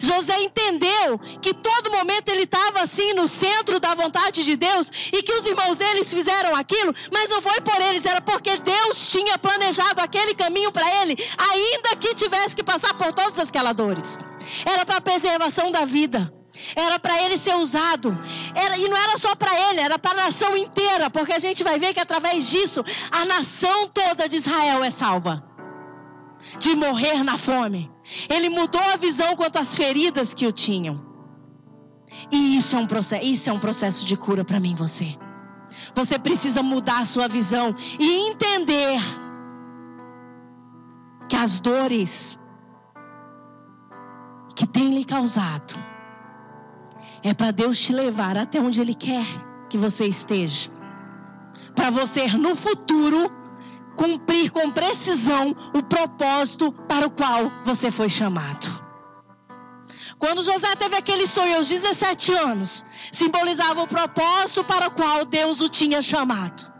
José 0.00 0.40
entendeu 0.42 1.18
que 1.42 1.52
todo 1.52 1.90
momento 1.90 2.28
ele 2.28 2.42
estava 2.42 2.82
assim 2.82 3.12
no 3.12 3.28
centro 3.28 3.80
da 3.80 3.94
vontade 3.94 4.44
de 4.44 4.56
Deus 4.56 4.90
e 5.12 5.22
que 5.22 5.32
os 5.32 5.44
irmãos 5.46 5.76
deles 5.76 6.12
fizeram 6.12 6.54
aquilo, 6.56 6.94
mas 7.12 7.28
não 7.28 7.42
foi 7.42 7.60
por 7.60 7.80
eles, 7.80 8.06
era 8.06 8.20
porque 8.20 8.56
Deus 8.58 9.10
tinha 9.10 9.38
planejado 9.38 10.00
aquele 10.00 10.34
caminho 10.34 10.72
para 10.72 11.02
ele, 11.02 11.16
ainda 11.50 11.96
que 11.96 12.14
tivesse 12.14 12.56
que 12.56 12.62
passar 12.62 12.94
por 12.94 13.12
todas 13.12 13.48
aquelas 13.48 13.76
dores. 13.76 14.18
Era 14.64 14.84
para 14.84 14.96
a 14.96 15.00
preservação 15.00 15.70
da 15.70 15.84
vida. 15.84 16.32
Era 16.76 16.98
para 16.98 17.20
ele 17.22 17.36
ser 17.36 17.54
usado. 17.56 18.16
Era, 18.54 18.78
e 18.78 18.88
não 18.88 18.96
era 18.96 19.18
só 19.18 19.34
para 19.34 19.70
ele, 19.70 19.80
era 19.80 19.98
para 19.98 20.12
a 20.12 20.24
nação 20.26 20.56
inteira, 20.56 21.10
porque 21.10 21.32
a 21.32 21.38
gente 21.38 21.64
vai 21.64 21.78
ver 21.78 21.92
que 21.92 22.00
através 22.00 22.48
disso 22.48 22.84
a 23.10 23.24
nação 23.24 23.88
toda 23.88 24.28
de 24.28 24.36
Israel 24.36 24.82
é 24.84 24.90
salva 24.90 25.44
de 26.58 26.74
morrer 26.74 27.24
na 27.24 27.38
fome. 27.38 27.90
Ele 28.28 28.48
mudou 28.48 28.80
a 28.80 28.96
visão 28.96 29.34
quanto 29.34 29.58
às 29.58 29.76
feridas 29.76 30.34
que 30.34 30.46
o 30.46 30.52
tinham. 30.52 31.04
E 32.30 32.56
isso 32.56 32.76
é 32.76 32.78
um 32.78 32.86
processo, 32.86 33.24
isso 33.24 33.50
é 33.50 33.52
um 33.52 33.58
processo 33.58 34.04
de 34.04 34.16
cura 34.16 34.44
para 34.44 34.60
mim 34.60 34.74
você. 34.74 35.16
Você 35.94 36.18
precisa 36.18 36.62
mudar 36.62 37.00
a 37.00 37.04
sua 37.04 37.26
visão 37.26 37.74
e 37.98 38.30
entender 38.30 39.00
que 41.28 41.34
as 41.34 41.58
dores 41.58 42.38
que 44.54 44.66
tem 44.66 44.90
lhe 44.90 45.04
causado 45.04 45.93
é 47.24 47.32
para 47.32 47.50
Deus 47.50 47.78
te 47.80 47.92
levar 47.94 48.36
até 48.36 48.60
onde 48.60 48.82
Ele 48.82 48.94
quer 48.94 49.26
que 49.70 49.78
você 49.78 50.04
esteja. 50.04 50.70
Para 51.74 51.88
você 51.88 52.28
no 52.36 52.54
futuro 52.54 53.32
cumprir 53.96 54.50
com 54.50 54.70
precisão 54.70 55.56
o 55.74 55.82
propósito 55.82 56.70
para 56.86 57.06
o 57.06 57.10
qual 57.10 57.50
você 57.64 57.90
foi 57.90 58.10
chamado. 58.10 58.84
Quando 60.18 60.42
José 60.42 60.76
teve 60.76 60.96
aquele 60.96 61.26
sonho 61.26 61.56
aos 61.56 61.68
17 61.68 62.32
anos, 62.34 62.84
simbolizava 63.10 63.82
o 63.82 63.88
propósito 63.88 64.62
para 64.64 64.88
o 64.88 64.90
qual 64.90 65.24
Deus 65.24 65.60
o 65.60 65.68
tinha 65.68 66.02
chamado. 66.02 66.72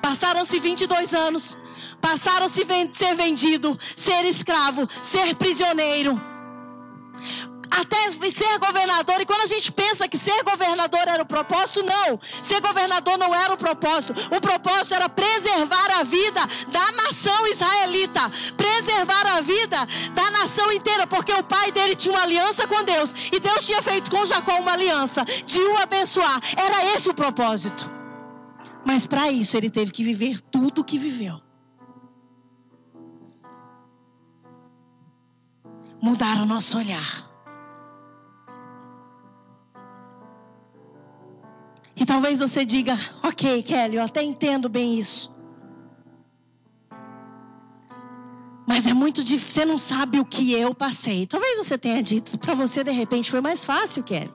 Passaram-se 0.00 0.58
22 0.58 1.12
anos, 1.12 1.58
passaram-se 2.00 2.66
ser 2.92 3.14
vendido, 3.14 3.76
ser 3.96 4.24
escravo, 4.24 4.88
ser 5.02 5.34
prisioneiro 5.36 6.20
até 7.70 8.10
ser 8.32 8.58
governador. 8.58 9.20
E 9.20 9.26
quando 9.26 9.42
a 9.42 9.46
gente 9.46 9.70
pensa 9.70 10.08
que 10.08 10.18
ser 10.18 10.42
governador 10.42 11.04
era 11.06 11.22
o 11.22 11.26
propósito, 11.26 11.84
não. 11.84 12.18
Ser 12.42 12.60
governador 12.60 13.16
não 13.18 13.34
era 13.34 13.52
o 13.52 13.56
propósito. 13.56 14.14
O 14.34 14.40
propósito 14.40 14.94
era 14.94 15.08
preservar 15.08 16.00
a 16.00 16.02
vida 16.02 16.40
da 16.68 16.92
nação 16.92 17.46
israelita, 17.46 18.20
preservar 18.56 19.26
a 19.36 19.40
vida 19.40 19.86
da 20.14 20.30
nação 20.30 20.72
inteira, 20.72 21.06
porque 21.06 21.32
o 21.32 21.44
pai 21.44 21.70
dele 21.70 21.94
tinha 21.94 22.14
uma 22.14 22.22
aliança 22.22 22.66
com 22.66 22.82
Deus 22.82 23.14
e 23.32 23.38
Deus 23.38 23.66
tinha 23.66 23.82
feito 23.82 24.10
com 24.10 24.24
Jacó 24.24 24.58
uma 24.58 24.72
aliança 24.72 25.24
de 25.24 25.60
o 25.60 25.78
abençoar. 25.78 26.40
Era 26.56 26.94
esse 26.96 27.08
o 27.08 27.14
propósito. 27.14 27.90
Mas 28.84 29.06
para 29.06 29.30
isso 29.30 29.56
ele 29.56 29.70
teve 29.70 29.92
que 29.92 30.02
viver 30.02 30.40
tudo 30.40 30.80
o 30.80 30.84
que 30.84 30.98
viveu. 30.98 31.40
Mudar 36.02 36.38
o 36.38 36.46
nosso 36.46 36.78
olhar. 36.78 37.29
E 42.00 42.06
talvez 42.06 42.40
você 42.40 42.64
diga, 42.64 42.98
ok, 43.22 43.62
Kelly, 43.62 43.96
eu 43.96 44.02
até 44.02 44.22
entendo 44.22 44.70
bem 44.70 44.98
isso. 44.98 45.30
Mas 48.66 48.86
é 48.86 48.94
muito 48.94 49.22
difícil, 49.22 49.52
você 49.52 49.64
não 49.66 49.76
sabe 49.76 50.18
o 50.18 50.24
que 50.24 50.50
eu 50.54 50.74
passei. 50.74 51.26
Talvez 51.26 51.58
você 51.58 51.76
tenha 51.76 52.02
dito, 52.02 52.38
para 52.38 52.54
você 52.54 52.82
de 52.82 52.90
repente 52.90 53.30
foi 53.30 53.42
mais 53.42 53.66
fácil, 53.66 54.02
Kelly. 54.02 54.32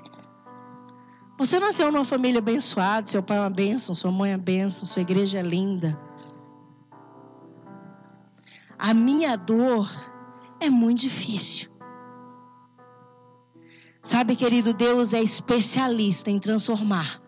Você 1.39 1.59
nasceu 1.59 1.91
numa 1.91 2.05
família 2.05 2.37
abençoada, 2.37 3.07
seu 3.07 3.23
pai 3.23 3.37
é 3.37 3.39
uma 3.39 3.49
bênção, 3.49 3.95
sua 3.95 4.11
mãe 4.11 4.31
é 4.31 4.35
uma 4.35 4.43
bênção, 4.43 4.87
sua 4.87 5.01
igreja 5.01 5.39
é 5.39 5.41
linda. 5.41 5.99
A 8.77 8.93
minha 8.93 9.35
dor 9.35 9.91
é 10.59 10.69
muito 10.69 10.99
difícil. 10.99 11.71
Sabe, 14.03 14.35
querido, 14.35 14.71
Deus 14.71 15.13
é 15.13 15.23
especialista 15.23 16.29
em 16.29 16.37
transformar 16.37 17.24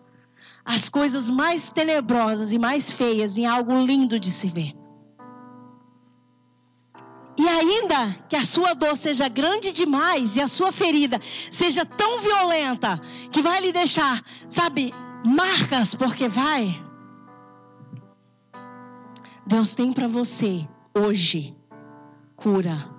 as 0.68 0.90
coisas 0.90 1.30
mais 1.30 1.70
tenebrosas 1.70 2.52
e 2.52 2.58
mais 2.58 2.92
feias 2.92 3.38
em 3.38 3.46
algo 3.46 3.72
lindo 3.86 4.20
de 4.20 4.30
se 4.30 4.48
ver. 4.48 4.74
E 7.38 7.48
ainda 7.48 8.12
que 8.28 8.36
a 8.36 8.44
sua 8.44 8.74
dor 8.74 8.94
seja 8.94 9.30
grande 9.30 9.72
demais 9.72 10.36
e 10.36 10.42
a 10.42 10.46
sua 10.46 10.70
ferida 10.70 11.18
seja 11.50 11.86
tão 11.86 12.20
violenta 12.20 13.00
que 13.32 13.40
vai 13.40 13.62
lhe 13.62 13.72
deixar, 13.72 14.22
sabe, 14.50 14.92
marcas, 15.24 15.94
porque 15.94 16.28
vai. 16.28 16.78
Deus 19.46 19.74
tem 19.74 19.90
para 19.90 20.06
você 20.06 20.68
hoje 20.94 21.56
cura, 22.36 22.90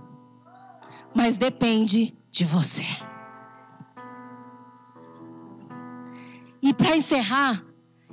mas 1.14 1.38
depende 1.38 2.18
de 2.32 2.46
você. 2.46 3.09
E 6.62 6.74
para 6.74 6.96
encerrar 6.98 7.64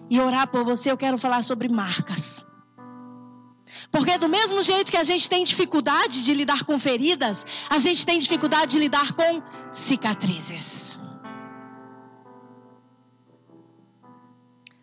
e 0.09 0.21
orar 0.21 0.49
por 0.49 0.65
você, 0.65 0.91
eu 0.91 0.97
quero 0.97 1.19
falar 1.19 1.43
sobre 1.43 1.69
marcas. 1.69 2.47
Porque 3.91 4.17
do 4.19 4.29
mesmo 4.29 4.63
jeito 4.63 4.91
que 4.91 4.97
a 4.97 5.05
gente 5.05 5.29
tem 5.29 5.45
dificuldade 5.45 6.25
de 6.25 6.35
lidar 6.35 6.65
com 6.65 6.79
feridas, 6.79 7.45
a 7.69 7.79
gente 7.79 8.07
tem 8.07 8.19
dificuldade 8.19 8.73
de 8.73 8.79
lidar 8.79 9.13
com 9.13 9.43
cicatrizes. 9.73 10.99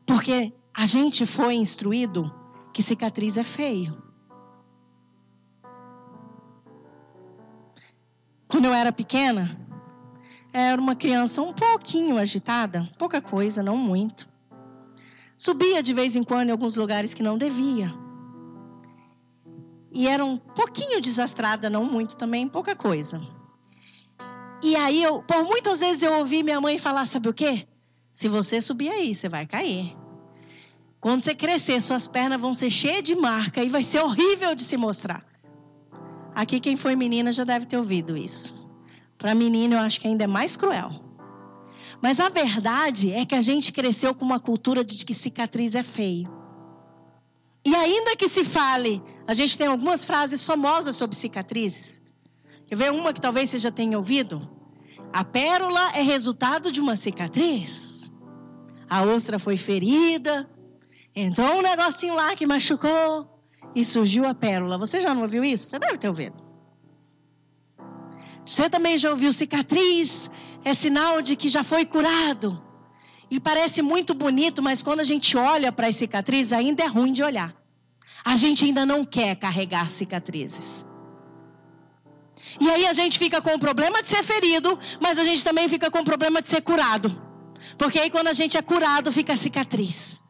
Porque 0.06 0.54
a 0.76 0.86
gente 0.86 1.26
foi 1.26 1.56
instruído 1.56 2.34
que 2.74 2.84
cicatriz 2.84 3.38
é 3.38 3.44
feio. 3.44 4.02
Quando 8.48 8.66
eu 8.66 8.74
era 8.74 8.92
pequena, 8.92 9.58
era 10.54 10.80
uma 10.80 10.96
criança 10.96 11.42
um 11.42 11.52
pouquinho 11.52 12.18
agitada, 12.18 12.88
pouca 13.00 13.20
coisa, 13.20 13.64
não 13.64 13.76
muito. 13.76 14.30
Subia 15.36 15.82
de 15.82 15.94
vez 15.94 16.16
em 16.16 16.24
quando 16.24 16.50
em 16.50 16.52
alguns 16.52 16.76
lugares 16.76 17.14
que 17.14 17.24
não 17.24 17.40
devia. 17.40 17.92
E 19.92 20.08
era 20.08 20.24
um 20.24 20.38
pouquinho 20.38 21.02
desastrada, 21.02 21.72
não 21.72 21.84
muito 21.84 22.16
também, 22.16 22.48
pouca 22.48 22.76
coisa. 22.76 23.20
E 24.62 24.76
aí, 24.76 25.02
eu, 25.02 25.24
por 25.24 25.44
muitas 25.44 25.80
vezes 25.80 26.04
eu 26.04 26.14
ouvi 26.14 26.44
minha 26.44 26.62
mãe 26.62 26.78
falar: 26.78 27.08
sabe 27.08 27.30
o 27.30 27.34
quê? 27.34 27.68
Se 28.12 28.28
você 28.28 28.62
subir 28.62 28.90
aí, 28.90 29.14
você 29.14 29.28
vai 29.28 29.48
cair. 29.48 29.98
Quando 31.02 31.22
você 31.22 31.36
crescer, 31.36 31.82
suas 31.82 32.08
pernas 32.08 32.40
vão 32.40 32.54
ser 32.54 32.70
cheias 32.70 33.04
de 33.04 33.16
marca 33.16 33.64
e 33.64 33.70
vai 33.70 33.84
ser 33.84 34.00
horrível 34.00 34.56
de 34.56 34.64
se 34.64 34.78
mostrar. 34.78 35.26
Aqui, 36.34 36.60
quem 36.60 36.78
foi 36.78 36.96
menina 36.96 37.34
já 37.34 37.44
deve 37.44 37.66
ter 37.66 37.78
ouvido 37.78 38.16
isso. 38.16 38.63
Para 39.24 39.34
menino, 39.34 39.76
eu 39.76 39.80
acho 39.80 40.02
que 40.02 40.08
ainda 40.10 40.26
é 40.26 40.28
mais 40.28 40.58
cruel. 40.58 40.92
Mas 42.02 42.20
a 42.20 42.28
verdade 42.28 43.14
é 43.14 43.26
que 43.26 43.34
a 43.34 43.40
gente 43.40 43.72
cresceu 43.72 44.14
com 44.14 44.26
uma 44.26 44.38
cultura 44.38 44.84
de 44.84 45.06
que 45.06 45.14
cicatriz 45.14 45.76
é 45.76 45.82
feio. 45.82 46.30
E 47.66 47.74
ainda 47.74 48.18
que 48.18 48.28
se 48.28 48.44
fale, 48.44 49.02
a 49.26 49.34
gente 49.34 49.58
tem 49.58 49.68
algumas 49.68 50.04
frases 50.04 50.44
famosas 50.44 50.98
sobre 50.98 51.16
cicatrizes. 51.16 52.02
Quer 52.68 52.76
ver 52.76 52.92
uma 52.92 53.14
que 53.14 53.22
talvez 53.22 53.50
você 53.50 53.58
já 53.60 53.72
tenha 53.72 53.98
ouvido? 53.98 54.46
A 55.14 55.24
pérola 55.24 55.94
é 55.96 56.02
resultado 56.02 56.70
de 56.70 56.82
uma 56.82 56.98
cicatriz. 56.98 58.12
A 58.90 59.04
ostra 59.04 59.40
foi 59.40 59.56
ferida, 59.56 60.50
entrou 61.16 61.60
um 61.60 61.62
negocinho 61.62 62.16
lá 62.16 62.36
que 62.36 62.46
machucou 62.46 63.42
e 63.74 63.86
surgiu 63.86 64.26
a 64.26 64.36
pérola. 64.36 64.78
Você 64.78 65.00
já 65.00 65.14
não 65.14 65.22
ouviu 65.22 65.46
isso? 65.46 65.70
Você 65.70 65.80
deve 65.80 65.98
ter 65.98 66.10
ouvido. 66.10 66.53
Você 68.46 68.70
também 68.70 68.98
já 68.98 69.10
ouviu 69.10 69.32
cicatriz? 69.32 70.30
É 70.64 70.74
sinal 70.74 71.22
de 71.22 71.36
que 71.36 71.50
já 71.50 71.64
foi 71.64 71.86
curado. 71.86 72.62
E 73.30 73.40
parece 73.40 73.82
muito 73.82 74.14
bonito, 74.14 74.62
mas 74.62 74.84
quando 74.84 75.00
a 75.00 75.04
gente 75.04 75.36
olha 75.36 75.72
para 75.72 75.88
as 75.88 75.96
cicatrizes, 75.96 76.54
ainda 76.54 76.84
é 76.84 76.88
ruim 76.88 77.14
de 77.14 77.24
olhar. 77.24 77.56
A 78.24 78.36
gente 78.38 78.64
ainda 78.64 78.86
não 78.86 79.04
quer 79.04 79.36
carregar 79.36 79.92
cicatrizes. 79.92 80.86
E 82.60 82.70
aí 82.70 82.86
a 82.86 82.94
gente 82.94 83.18
fica 83.18 83.42
com 83.42 83.56
o 83.56 83.60
problema 83.60 84.02
de 84.02 84.08
ser 84.08 84.24
ferido, 84.24 84.78
mas 85.02 85.18
a 85.18 85.24
gente 85.24 85.44
também 85.44 85.68
fica 85.68 85.90
com 85.90 86.00
o 86.00 86.06
problema 86.06 86.42
de 86.42 86.50
ser 86.50 86.62
curado. 86.62 87.22
Porque 87.78 88.00
aí 88.00 88.10
quando 88.10 88.28
a 88.28 88.34
gente 88.34 88.58
é 88.58 88.62
curado, 88.62 89.12
fica 89.12 89.36
cicatriz. 89.36 90.22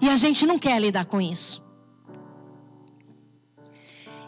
E 0.00 0.08
a 0.08 0.16
gente 0.16 0.46
não 0.46 0.58
quer 0.58 0.80
lidar 0.80 1.06
com 1.06 1.20
isso. 1.20 1.64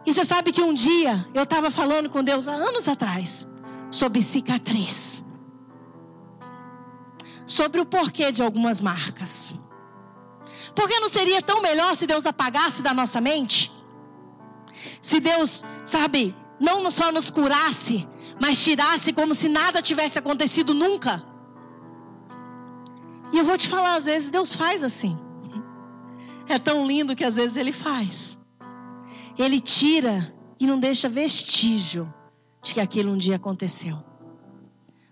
E 0.04 0.12
você 0.12 0.24
sabe 0.24 0.52
que 0.52 0.62
um 0.62 0.74
dia 0.74 1.26
eu 1.32 1.44
estava 1.44 1.70
falando 1.70 2.10
com 2.10 2.24
Deus 2.24 2.48
há 2.48 2.52
anos 2.52 2.88
atrás 2.88 3.48
sobre 3.90 4.22
cicatriz. 4.22 5.24
Sobre 7.46 7.80
o 7.80 7.86
porquê 7.86 8.32
de 8.32 8.42
algumas 8.42 8.80
marcas. 8.80 9.54
Porque 10.74 10.98
não 10.98 11.08
seria 11.08 11.42
tão 11.42 11.60
melhor 11.60 11.96
se 11.96 12.06
Deus 12.06 12.26
apagasse 12.26 12.82
da 12.82 12.94
nossa 12.94 13.20
mente? 13.20 13.70
Se 15.00 15.20
Deus, 15.20 15.64
sabe, 15.84 16.34
não 16.58 16.90
só 16.90 17.12
nos 17.12 17.30
curasse, 17.30 18.08
mas 18.40 18.62
tirasse 18.62 19.12
como 19.12 19.34
se 19.34 19.48
nada 19.48 19.82
tivesse 19.82 20.18
acontecido 20.18 20.74
nunca? 20.74 21.22
E 23.32 23.38
eu 23.38 23.44
vou 23.44 23.56
te 23.56 23.68
falar, 23.68 23.96
às 23.96 24.06
vezes 24.06 24.30
Deus 24.30 24.54
faz 24.54 24.82
assim. 24.82 25.18
É 26.48 26.58
tão 26.58 26.86
lindo 26.86 27.14
que 27.14 27.24
às 27.24 27.36
vezes 27.36 27.56
Ele 27.56 27.72
faz. 27.72 28.38
Ele 29.38 29.60
tira 29.60 30.34
e 30.58 30.66
não 30.66 30.78
deixa 30.78 31.08
vestígio 31.08 32.12
de 32.62 32.74
que 32.74 32.80
aquilo 32.80 33.12
um 33.12 33.16
dia 33.16 33.36
aconteceu. 33.36 33.98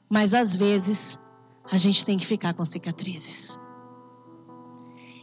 Mas 0.09 0.35
às 0.35 0.55
vezes 0.55 1.19
a 1.65 1.77
gente 1.77 2.05
tem 2.05 2.19
que 2.19 2.27
ficar 2.27 2.55
com 2.55 2.65
cicatrizes. 2.65 3.59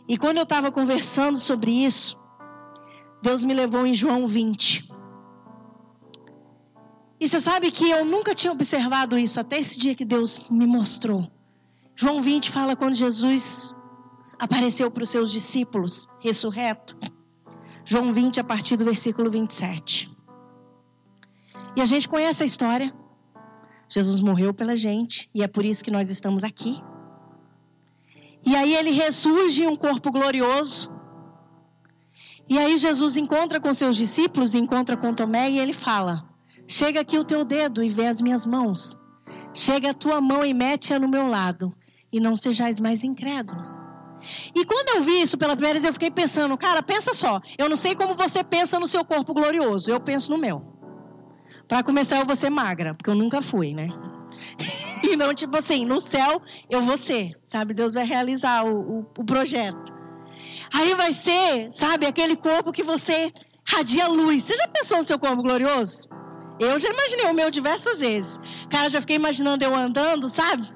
E 0.08 0.18
quando 0.18 0.38
eu 0.38 0.44
estava 0.44 0.72
conversando 0.72 1.38
sobre 1.38 1.72
isso, 1.72 2.18
Deus 3.22 3.44
me 3.44 3.54
levou 3.54 3.86
em 3.86 3.94
João 3.94 4.26
20. 4.26 4.90
E 7.20 7.28
você 7.28 7.40
sabe 7.42 7.72
que 7.72 7.90
eu 7.90 8.06
nunca 8.06 8.36
tinha 8.36 8.54
observado 8.54 9.18
isso 9.18 9.40
até 9.40 9.60
esse 9.60 9.78
dia 9.78 9.96
que 9.96 10.06
Deus 10.06 10.40
me 10.50 10.68
mostrou. 10.68 11.30
João 11.96 12.22
20 12.22 12.52
fala 12.52 12.76
quando 12.76 12.94
Jesus 12.94 13.76
apareceu 14.40 14.92
para 14.92 15.04
os 15.04 15.10
seus 15.10 15.32
discípulos, 15.32 16.08
ressurreto. 16.20 16.96
João 17.90 18.12
20, 18.12 18.42
a 18.42 18.44
partir 18.44 18.76
do 18.76 18.84
versículo 18.84 19.32
27. 19.32 20.14
E 21.74 21.82
a 21.82 21.86
gente 21.86 22.10
conhece 22.10 22.44
a 22.44 22.46
história. 22.46 22.94
Jesus 23.88 24.22
morreu 24.22 24.54
pela 24.54 24.76
gente 24.76 25.30
e 25.34 25.42
é 25.42 25.48
por 25.48 25.64
isso 25.64 25.86
que 25.86 25.90
nós 25.90 26.10
estamos 26.10 26.44
aqui. 26.44 26.84
E 28.46 28.54
aí 28.58 28.76
ele 28.76 28.92
ressurge 28.92 29.64
em 29.64 29.68
um 29.68 29.78
corpo 29.78 30.12
glorioso. 30.12 30.92
E 32.50 32.58
aí 32.58 32.76
Jesus 32.76 33.16
encontra 33.16 33.58
com 33.58 33.74
seus 33.74 33.96
discípulos, 33.96 34.54
encontra 34.54 34.98
com 34.98 35.14
Tomé 35.14 35.50
e 35.50 35.58
ele 35.58 35.72
fala: 35.72 36.28
Chega 36.68 37.00
aqui 37.00 37.18
o 37.18 37.24
teu 37.24 37.46
dedo 37.46 37.82
e 37.82 37.88
vê 37.88 38.08
as 38.08 38.20
minhas 38.20 38.46
mãos. 38.46 39.00
Chega 39.54 39.92
a 39.92 39.94
tua 39.94 40.20
mão 40.20 40.44
e 40.44 40.54
mete-a 40.54 41.00
no 41.00 41.08
meu 41.08 41.26
lado, 41.26 41.74
e 42.12 42.20
não 42.20 42.36
sejais 42.36 42.82
mais 42.82 43.06
incrédulos. 43.06 43.80
E 44.56 44.66
quando 44.66 44.98
eu 44.98 45.04
vi 45.04 45.22
isso 45.22 45.38
pela 45.38 45.54
primeira 45.54 45.74
vez, 45.74 45.86
eu 45.86 45.94
fiquei 45.94 46.12
pensando, 46.12 46.58
cara, 46.58 46.82
pensa 46.82 47.14
só. 47.14 47.42
Eu 47.58 47.70
não 47.70 47.76
sei 47.76 47.96
como 47.96 48.16
você 48.16 48.44
pensa 48.44 48.80
no 48.80 48.88
seu 48.88 49.04
corpo 49.04 49.34
glorioso, 49.34 49.90
eu 49.90 50.00
penso 50.00 50.32
no 50.32 50.38
meu. 50.38 50.62
Para 51.68 51.84
começar, 51.84 52.20
eu 52.20 52.26
vou 52.26 52.36
ser 52.36 52.50
magra, 52.50 52.94
porque 52.94 53.10
eu 53.10 53.16
nunca 53.16 53.42
fui, 53.42 53.74
né? 53.74 53.90
e 55.04 55.16
não, 55.16 55.34
tipo 55.34 55.58
assim, 55.58 55.86
no 55.86 56.00
céu 56.00 56.42
eu 56.70 56.82
vou 56.82 56.98
ser, 56.98 57.38
sabe? 57.44 57.74
Deus 57.74 57.94
vai 57.94 58.06
realizar 58.06 58.66
o, 58.66 59.00
o, 59.00 59.00
o 59.18 59.26
projeto. 59.26 59.94
Aí 60.74 60.94
vai 60.96 61.14
ser, 61.14 61.72
sabe, 61.72 62.06
aquele 62.06 62.36
corpo 62.36 62.72
que 62.72 62.84
você 62.84 63.32
radia 63.66 64.08
luz. 64.08 64.44
Você 64.44 64.56
já 64.56 64.68
pensou 64.68 65.00
no 65.00 65.06
seu 65.06 65.20
corpo 65.20 65.42
glorioso? 65.42 66.08
Eu 66.60 66.80
já 66.80 66.90
imaginei 66.90 67.26
o 67.26 67.34
meu 67.34 67.52
diversas 67.52 68.00
vezes. 68.00 68.40
Cara, 68.70 68.90
já 68.90 69.00
fiquei 69.00 69.16
imaginando 69.16 69.64
eu 69.64 69.76
andando, 69.76 70.28
sabe? 70.28 70.68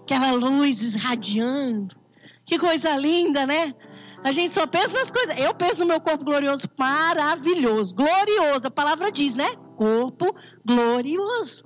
Aquela 0.00 0.32
luz 0.32 0.94
irradiando. 0.94 1.94
Que 2.48 2.58
coisa 2.58 2.96
linda, 2.96 3.46
né? 3.46 3.74
A 4.24 4.32
gente 4.32 4.54
só 4.54 4.66
pensa 4.66 4.94
nas 4.94 5.10
coisas. 5.10 5.38
Eu 5.38 5.54
penso 5.54 5.80
no 5.80 5.86
meu 5.86 6.00
corpo 6.00 6.24
glorioso, 6.24 6.66
maravilhoso, 6.78 7.94
glorioso. 7.94 8.66
A 8.66 8.70
palavra 8.70 9.12
diz, 9.12 9.34
né? 9.34 9.54
Corpo 9.76 10.34
glorioso. 10.64 11.62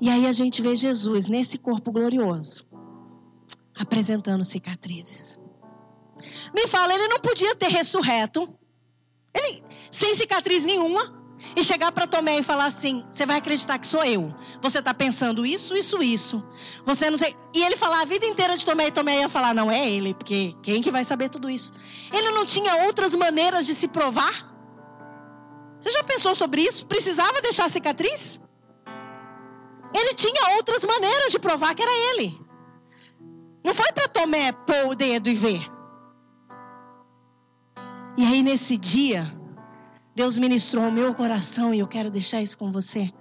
E 0.00 0.08
aí 0.08 0.26
a 0.26 0.32
gente 0.32 0.62
vê 0.62 0.74
Jesus 0.74 1.28
nesse 1.28 1.58
corpo 1.58 1.92
glorioso, 1.92 2.66
apresentando 3.78 4.42
cicatrizes. 4.42 5.38
Me 6.54 6.66
fala, 6.66 6.94
ele 6.94 7.08
não 7.08 7.20
podia 7.20 7.54
ter 7.54 7.68
ressurreto, 7.68 8.48
ele 9.34 9.62
sem 9.90 10.14
cicatriz 10.14 10.64
nenhuma, 10.64 11.14
e 11.54 11.62
chegar 11.62 11.92
para 11.92 12.06
Tomé 12.06 12.38
e 12.38 12.42
falar 12.42 12.66
assim: 12.66 13.04
você 13.10 13.26
vai 13.26 13.38
acreditar 13.38 13.78
que 13.78 13.86
sou 13.86 14.04
eu. 14.04 14.34
Você 14.60 14.78
está 14.78 14.92
pensando 14.94 15.44
isso, 15.44 15.76
isso, 15.76 16.02
isso. 16.02 16.46
Você 16.84 17.10
não 17.10 17.18
sei. 17.18 17.36
E 17.54 17.62
ele 17.62 17.76
falar 17.76 18.02
a 18.02 18.04
vida 18.04 18.26
inteira 18.26 18.56
de 18.56 18.64
Tomé 18.64 18.88
e 18.88 18.92
Tomé 18.92 19.20
ia 19.20 19.28
falar: 19.28 19.54
não 19.54 19.70
é 19.70 19.90
ele, 19.90 20.14
porque 20.14 20.54
quem 20.62 20.82
que 20.82 20.90
vai 20.90 21.04
saber 21.04 21.28
tudo 21.28 21.50
isso? 21.50 21.72
Ele 22.12 22.30
não 22.30 22.44
tinha 22.44 22.84
outras 22.86 23.14
maneiras 23.14 23.66
de 23.66 23.74
se 23.74 23.88
provar? 23.88 24.54
Você 25.78 25.90
já 25.90 26.02
pensou 26.04 26.34
sobre 26.34 26.62
isso? 26.62 26.86
Precisava 26.86 27.42
deixar 27.42 27.68
cicatriz? 27.68 28.40
Ele 29.94 30.14
tinha 30.14 30.56
outras 30.56 30.84
maneiras 30.84 31.32
de 31.32 31.38
provar 31.38 31.74
que 31.74 31.82
era 31.82 32.14
ele. 32.14 32.38
Não 33.64 33.74
foi 33.74 33.90
para 33.92 34.08
Tomé 34.08 34.52
pôr 34.52 34.88
o 34.88 34.94
dedo 34.94 35.28
e 35.28 35.34
ver. 35.34 35.76
E 38.16 38.24
aí 38.24 38.42
nesse 38.42 38.76
dia, 38.76 39.35
Deus 40.16 40.38
ministrou 40.38 40.82
ao 40.82 40.90
meu 40.90 41.12
coração 41.14 41.74
e 41.74 41.78
eu 41.78 41.86
quero 41.86 42.10
deixar 42.10 42.40
isso 42.40 42.56
com 42.56 42.72
você. 42.72 43.12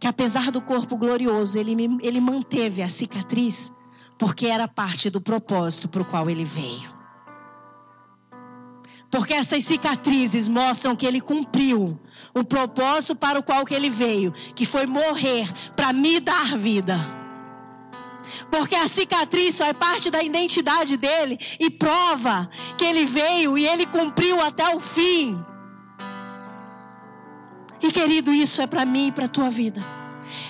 Que 0.00 0.06
apesar 0.06 0.50
do 0.50 0.62
corpo 0.62 0.96
glorioso, 0.96 1.58
ele, 1.58 1.76
ele 2.02 2.22
manteve 2.22 2.80
a 2.80 2.88
cicatriz, 2.88 3.70
porque 4.18 4.46
era 4.46 4.66
parte 4.66 5.10
do 5.10 5.20
propósito 5.20 5.90
para 5.90 6.00
o 6.00 6.06
qual 6.06 6.30
ele 6.30 6.46
veio. 6.46 6.90
Porque 9.10 9.34
essas 9.34 9.62
cicatrizes 9.64 10.48
mostram 10.48 10.96
que 10.96 11.04
ele 11.04 11.20
cumpriu 11.20 12.00
o 12.34 12.42
propósito 12.42 13.14
para 13.14 13.38
o 13.38 13.42
qual 13.42 13.66
que 13.66 13.74
ele 13.74 13.90
veio, 13.90 14.32
que 14.32 14.64
foi 14.64 14.86
morrer 14.86 15.52
para 15.76 15.92
me 15.92 16.18
dar 16.18 16.56
vida. 16.56 17.15
Porque 18.50 18.74
a 18.74 18.88
cicatriz 18.88 19.58
faz 19.58 19.72
parte 19.74 20.10
da 20.10 20.22
identidade 20.22 20.96
dele 20.96 21.38
e 21.58 21.70
prova 21.70 22.48
que 22.76 22.84
ele 22.84 23.06
veio 23.06 23.56
e 23.56 23.66
ele 23.66 23.86
cumpriu 23.86 24.40
até 24.40 24.74
o 24.74 24.80
fim. 24.80 25.38
E 27.82 27.92
querido, 27.92 28.32
isso 28.32 28.60
é 28.62 28.66
para 28.66 28.84
mim 28.84 29.08
e 29.08 29.12
para 29.12 29.28
tua 29.28 29.50
vida. 29.50 29.96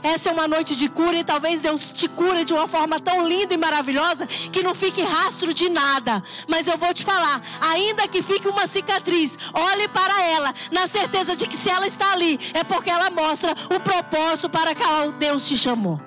Essa 0.03 0.31
é 0.31 0.33
uma 0.33 0.49
noite 0.49 0.75
de 0.75 0.89
cura 0.89 1.19
e 1.19 1.25
talvez 1.25 1.61
Deus 1.61 1.93
te 1.93 2.09
cure 2.09 2.45
de 2.45 2.53
uma 2.53 2.67
forma 2.67 2.99
tão 2.99 3.29
linda 3.29 3.55
e 3.55 3.59
maravilhosa 3.59 4.27
que 4.27 4.63
não 4.63 4.75
fique 4.75 5.03
rastro 5.03 5.53
de 5.53 5.69
nada. 5.69 6.23
Mas 6.49 6.67
eu 6.67 6.79
vou 6.79 6.93
te 6.95 7.05
falar, 7.05 7.43
ainda 7.61 8.09
que 8.09 8.23
fique 8.23 8.49
uma 8.49 8.67
cicatriz, 8.67 9.39
olhe 9.53 9.89
para 9.89 10.23
ela 10.25 10.55
na 10.73 10.87
certeza 10.87 11.37
de 11.37 11.47
que 11.47 11.57
se 11.57 11.69
ela 11.69 11.87
está 11.87 12.13
ali 12.13 12.39
é 12.55 12.65
porque 12.65 12.91
ela 12.91 13.11
mostra 13.11 13.55
o 13.75 13.81
propósito 13.81 14.49
para 14.49 14.75
qual 14.75 15.13
Deus 15.13 15.47
te 15.47 15.57
chamou. 15.57 16.01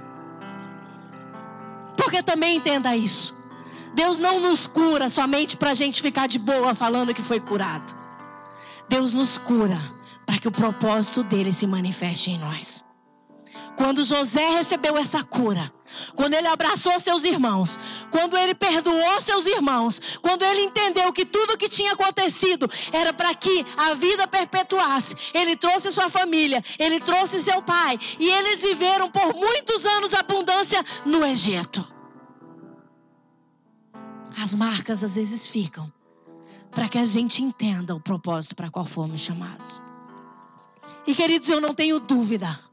Porque 2.02 2.24
também 2.24 2.58
entenda 2.58 2.95
isso. 2.95 3.36
Deus 3.93 4.20
não 4.20 4.39
nos 4.39 4.68
cura 4.68 5.10
somente 5.10 5.58
para 5.58 5.72
a 5.72 5.74
gente 5.74 6.02
ficar 6.02 6.28
de 6.28 6.39
boa 6.39 6.74
falando 6.74 7.14
que 7.14 7.22
foi 7.22 7.39
curado. 7.39 7.93
Deus 8.88 9.14
nos 9.14 9.38
cura 9.38 9.80
para 10.26 10.38
que 10.38 10.47
o 10.47 10.52
propósito 10.52 11.24
dele 11.24 11.52
se 11.52 11.68
manifeste 11.68 12.32
em 12.32 12.39
nós. 12.39 12.86
Quando 13.80 14.03
José 14.03 14.45
recebeu 14.49 14.97
essa 14.97 15.23
cura, 15.23 15.71
quando 16.13 16.34
ele 16.34 16.49
abraçou 16.49 16.99
seus 16.99 17.23
irmãos, 17.23 17.80
quando 18.11 18.36
ele 18.36 18.53
perdoou 18.53 19.21
seus 19.21 19.45
irmãos, 19.45 20.01
quando 20.21 20.43
ele 20.43 20.63
entendeu 20.63 21.13
que 21.13 21.25
tudo 21.25 21.57
que 21.57 21.69
tinha 21.69 21.93
acontecido 21.93 22.69
era 22.91 23.13
para 23.13 23.34
que 23.34 23.65
a 23.77 23.93
vida 23.93 24.27
perpetuasse, 24.27 25.15
ele 25.34 25.55
trouxe 25.55 25.93
sua 25.93 26.09
família, 26.09 26.61
ele 26.77 26.99
trouxe 26.99 27.41
seu 27.41 27.61
pai, 27.61 27.97
e 28.19 28.30
eles 28.30 28.63
viveram 28.63 29.09
por 29.09 29.34
muitos 29.34 29.86
anos 29.86 30.13
abundância 30.13 30.84
no 31.05 31.25
Egito. 31.25 31.82
As 34.38 34.53
marcas 34.53 35.05
às 35.05 35.15
vezes 35.15 35.47
ficam 35.47 35.89
para 36.69 36.89
que 36.89 36.97
a 36.97 37.05
gente 37.05 37.41
entenda 37.41 37.95
o 37.95 38.01
propósito 38.01 38.57
para 38.57 38.69
qual 38.69 38.84
fomos 38.84 39.21
chamados. 39.21 39.82
E 41.07 41.15
queridos, 41.15 41.47
eu 41.47 41.61
não 41.61 41.73
tenho 41.73 41.97
dúvida 42.01 42.67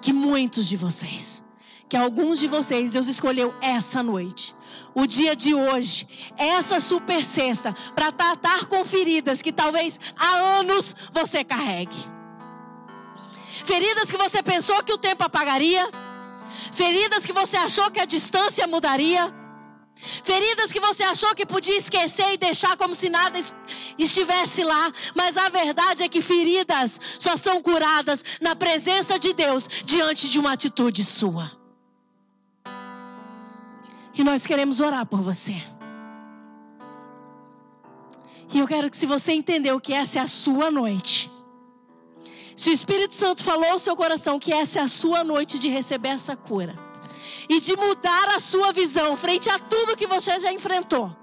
que 0.00 0.12
muitos 0.12 0.66
de 0.66 0.76
vocês, 0.76 1.42
que 1.88 1.96
alguns 1.96 2.38
de 2.38 2.46
vocês, 2.46 2.92
Deus 2.92 3.06
escolheu 3.06 3.54
essa 3.60 4.02
noite, 4.02 4.54
o 4.94 5.06
dia 5.06 5.34
de 5.36 5.54
hoje, 5.54 6.08
essa 6.36 6.80
super 6.80 7.24
sexta, 7.24 7.74
para 7.94 8.12
tratar 8.12 8.66
com 8.66 8.84
feridas 8.84 9.42
que 9.42 9.52
talvez 9.52 9.98
há 10.16 10.58
anos 10.58 10.94
você 11.12 11.44
carregue. 11.44 11.96
Feridas 13.64 14.10
que 14.10 14.16
você 14.16 14.42
pensou 14.42 14.82
que 14.82 14.92
o 14.92 14.98
tempo 14.98 15.22
apagaria, 15.22 15.88
feridas 16.72 17.26
que 17.26 17.32
você 17.32 17.56
achou 17.56 17.90
que 17.90 18.00
a 18.00 18.04
distância 18.04 18.66
mudaria, 18.66 19.32
Feridas 20.00 20.72
que 20.72 20.80
você 20.80 21.02
achou 21.02 21.34
que 21.34 21.44
podia 21.44 21.76
esquecer 21.76 22.32
e 22.32 22.38
deixar 22.38 22.76
como 22.76 22.94
se 22.94 23.10
nada 23.10 23.38
estivesse 23.98 24.64
lá, 24.64 24.92
mas 25.14 25.36
a 25.36 25.48
verdade 25.48 26.02
é 26.02 26.08
que 26.08 26.22
feridas 26.22 26.98
só 27.18 27.36
são 27.36 27.60
curadas 27.62 28.24
na 28.40 28.56
presença 28.56 29.18
de 29.18 29.32
Deus 29.34 29.68
diante 29.84 30.30
de 30.30 30.38
uma 30.38 30.52
atitude 30.52 31.04
sua. 31.04 31.52
E 34.14 34.24
nós 34.24 34.46
queremos 34.46 34.80
orar 34.80 35.04
por 35.06 35.20
você. 35.20 35.54
E 38.52 38.58
eu 38.58 38.66
quero 38.66 38.90
que, 38.90 38.96
se 38.96 39.06
você 39.06 39.32
entendeu 39.32 39.80
que 39.80 39.92
essa 39.92 40.18
é 40.18 40.22
a 40.22 40.26
sua 40.26 40.70
noite, 40.70 41.30
se 42.56 42.70
o 42.70 42.72
Espírito 42.72 43.14
Santo 43.14 43.44
falou 43.44 43.70
ao 43.70 43.78
seu 43.78 43.94
coração 43.94 44.40
que 44.40 44.52
essa 44.52 44.80
é 44.80 44.82
a 44.82 44.88
sua 44.88 45.22
noite 45.22 45.58
de 45.58 45.68
receber 45.68 46.08
essa 46.08 46.34
cura 46.34 46.89
e 47.48 47.60
de 47.60 47.76
mudar 47.76 48.28
a 48.36 48.40
sua 48.40 48.72
visão 48.72 49.16
frente 49.16 49.50
a 49.50 49.58
tudo 49.58 49.96
que 49.96 50.06
você 50.06 50.38
já 50.38 50.52
enfrentou. 50.52 51.14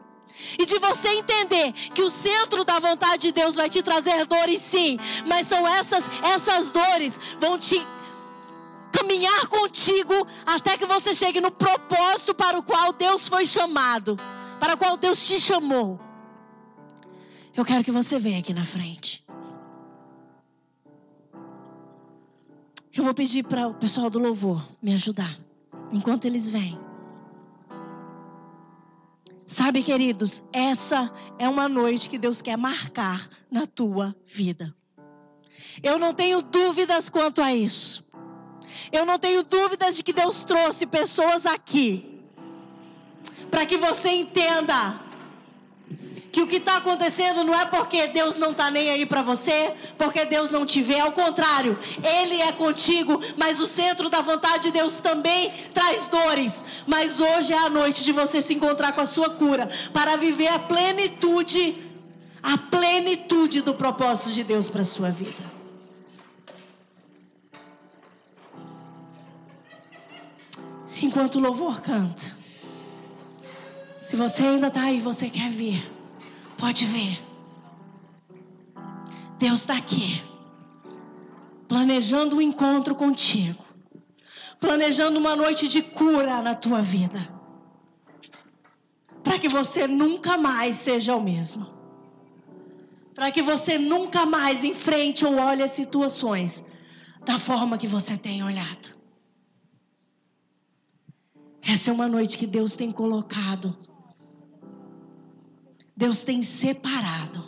E 0.60 0.66
de 0.66 0.78
você 0.78 1.08
entender 1.10 1.72
que 1.94 2.02
o 2.02 2.10
centro 2.10 2.64
da 2.64 2.80
vontade 2.80 3.24
de 3.24 3.32
Deus 3.32 3.56
vai 3.56 3.70
te 3.70 3.82
trazer 3.82 4.26
dores, 4.26 4.62
sim, 4.62 5.00
mas 5.26 5.48
são 5.48 5.68
essas 5.68 6.04
essas 6.22 6.72
dores 6.72 7.20
vão 7.40 7.58
te 7.58 7.86
caminhar 8.92 9.48
contigo 9.48 10.14
até 10.46 10.78
que 10.78 10.86
você 10.86 11.14
chegue 11.14 11.42
no 11.42 11.52
propósito 11.52 12.34
para 12.34 12.58
o 12.58 12.64
qual 12.64 12.94
Deus 12.94 13.28
foi 13.28 13.46
chamado, 13.46 14.18
para 14.60 14.76
o 14.76 14.78
qual 14.78 14.98
Deus 14.98 15.26
te 15.28 15.40
chamou. 15.40 16.00
Eu 17.56 17.66
quero 17.66 17.84
que 17.84 17.92
você 17.92 18.20
venha 18.20 18.40
aqui 18.40 18.54
na 18.54 18.64
frente. 18.64 19.26
Eu 22.94 23.04
vou 23.04 23.14
pedir 23.14 23.44
para 23.44 23.68
o 23.68 23.74
pessoal 23.74 24.10
do 24.10 24.20
louvor 24.20 24.64
me 24.82 24.94
ajudar 24.94 25.47
enquanto 25.92 26.26
eles 26.26 26.50
vêm. 26.50 26.78
Sabe, 29.48 29.82
queridos, 29.82 30.44
essa 30.52 31.12
é 31.40 31.48
uma 31.48 31.70
noite 31.70 32.10
que 32.10 32.18
Deus 32.18 32.42
quer 32.42 32.58
marcar 32.58 33.30
na 33.50 33.66
tua 33.66 34.14
vida. 34.26 34.76
Eu 35.82 35.98
não 35.98 36.14
tenho 36.14 36.42
dúvidas 36.42 37.10
quanto 37.10 37.42
a 37.42 37.54
isso. 37.54 38.06
Eu 38.92 39.06
não 39.06 39.18
tenho 39.18 39.44
dúvidas 39.44 39.96
de 39.96 40.04
que 40.04 40.12
Deus 40.12 40.44
trouxe 40.44 40.86
pessoas 40.86 41.46
aqui 41.46 42.22
para 43.50 43.66
que 43.66 43.78
você 43.78 44.10
entenda 44.10 45.07
que 46.38 46.44
o 46.44 46.48
que 46.48 46.58
está 46.58 46.78
acontecendo 46.78 47.44
não 47.44 47.60
é 47.60 47.66
porque 47.66 48.10
Deus 48.10 48.38
não 48.38 48.52
está 48.52 48.70
nem 48.70 48.92
aí 48.92 49.08
para 49.08 49.24
você, 49.24 49.74
porque 49.98 50.24
Deus 50.26 50.52
não 50.52 50.68
te 50.68 50.84
vê, 50.84 51.00
ao 51.00 51.12
contrário, 51.12 51.76
Ele 52.04 52.40
é 52.40 52.52
contigo, 52.52 53.20
mas 53.36 53.60
o 53.60 53.66
centro 53.66 54.08
da 54.08 54.22
vontade 54.22 54.66
de 54.66 54.72
Deus 54.72 55.00
também 55.00 55.52
traz 55.74 56.08
dores. 56.10 56.64
Mas 56.86 57.20
hoje 57.20 57.54
é 57.54 57.58
a 57.58 57.72
noite 57.72 58.04
de 58.04 58.12
você 58.12 58.40
se 58.40 58.54
encontrar 58.54 58.92
com 58.92 59.02
a 59.02 59.08
sua 59.08 59.32
cura, 59.32 59.68
para 59.92 60.16
viver 60.16 60.50
a 60.50 60.60
plenitude, 60.60 61.76
a 62.44 62.56
plenitude 62.56 63.62
do 63.62 63.74
propósito 63.74 64.30
de 64.30 64.44
Deus 64.44 64.70
para 64.70 64.84
a 64.84 64.86
sua 64.86 65.10
vida. 65.10 65.58
Enquanto 71.02 71.38
o 71.38 71.40
louvor 71.40 71.82
canta, 71.82 72.32
se 74.00 74.16
você 74.16 74.44
ainda 74.44 74.68
está 74.68 74.82
aí, 74.82 75.00
você 75.00 75.32
quer 75.32 75.50
vir. 75.50 75.97
Pode 76.58 76.86
ver. 76.86 77.28
Deus 79.38 79.60
está 79.60 79.78
aqui, 79.78 80.22
planejando 81.68 82.38
um 82.38 82.42
encontro 82.42 82.96
contigo, 82.96 83.64
planejando 84.60 85.20
uma 85.20 85.36
noite 85.36 85.68
de 85.68 85.84
cura 85.84 86.42
na 86.42 86.56
tua 86.56 86.82
vida, 86.82 87.20
para 89.24 89.38
que 89.38 89.48
você 89.48 89.88
nunca 89.88 90.38
mais 90.38 90.78
seja 90.78 91.16
o 91.16 91.22
mesmo, 91.22 91.68
para 93.14 93.30
que 93.32 93.44
você 93.44 93.78
nunca 93.78 94.26
mais 94.26 94.64
enfrente 94.64 95.24
ou 95.24 95.38
olhe 95.38 95.62
as 95.62 95.72
situações 95.72 96.68
da 97.24 97.38
forma 97.38 97.78
que 97.78 97.88
você 97.88 98.18
tem 98.18 98.44
olhado. 98.44 98.98
Essa 101.62 101.92
é 101.92 101.94
uma 101.94 102.08
noite 102.08 102.38
que 102.38 102.48
Deus 102.48 102.76
tem 102.76 102.92
colocado 102.92 103.78
Deus 105.98 106.24
tem 106.24 106.44
separado 106.44 107.42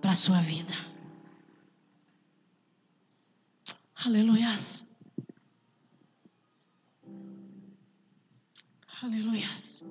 para 0.00 0.10
a 0.10 0.16
sua 0.16 0.40
vida. 0.40 0.74
Aleluias. 3.94 4.92
Aleluias. 9.00 9.88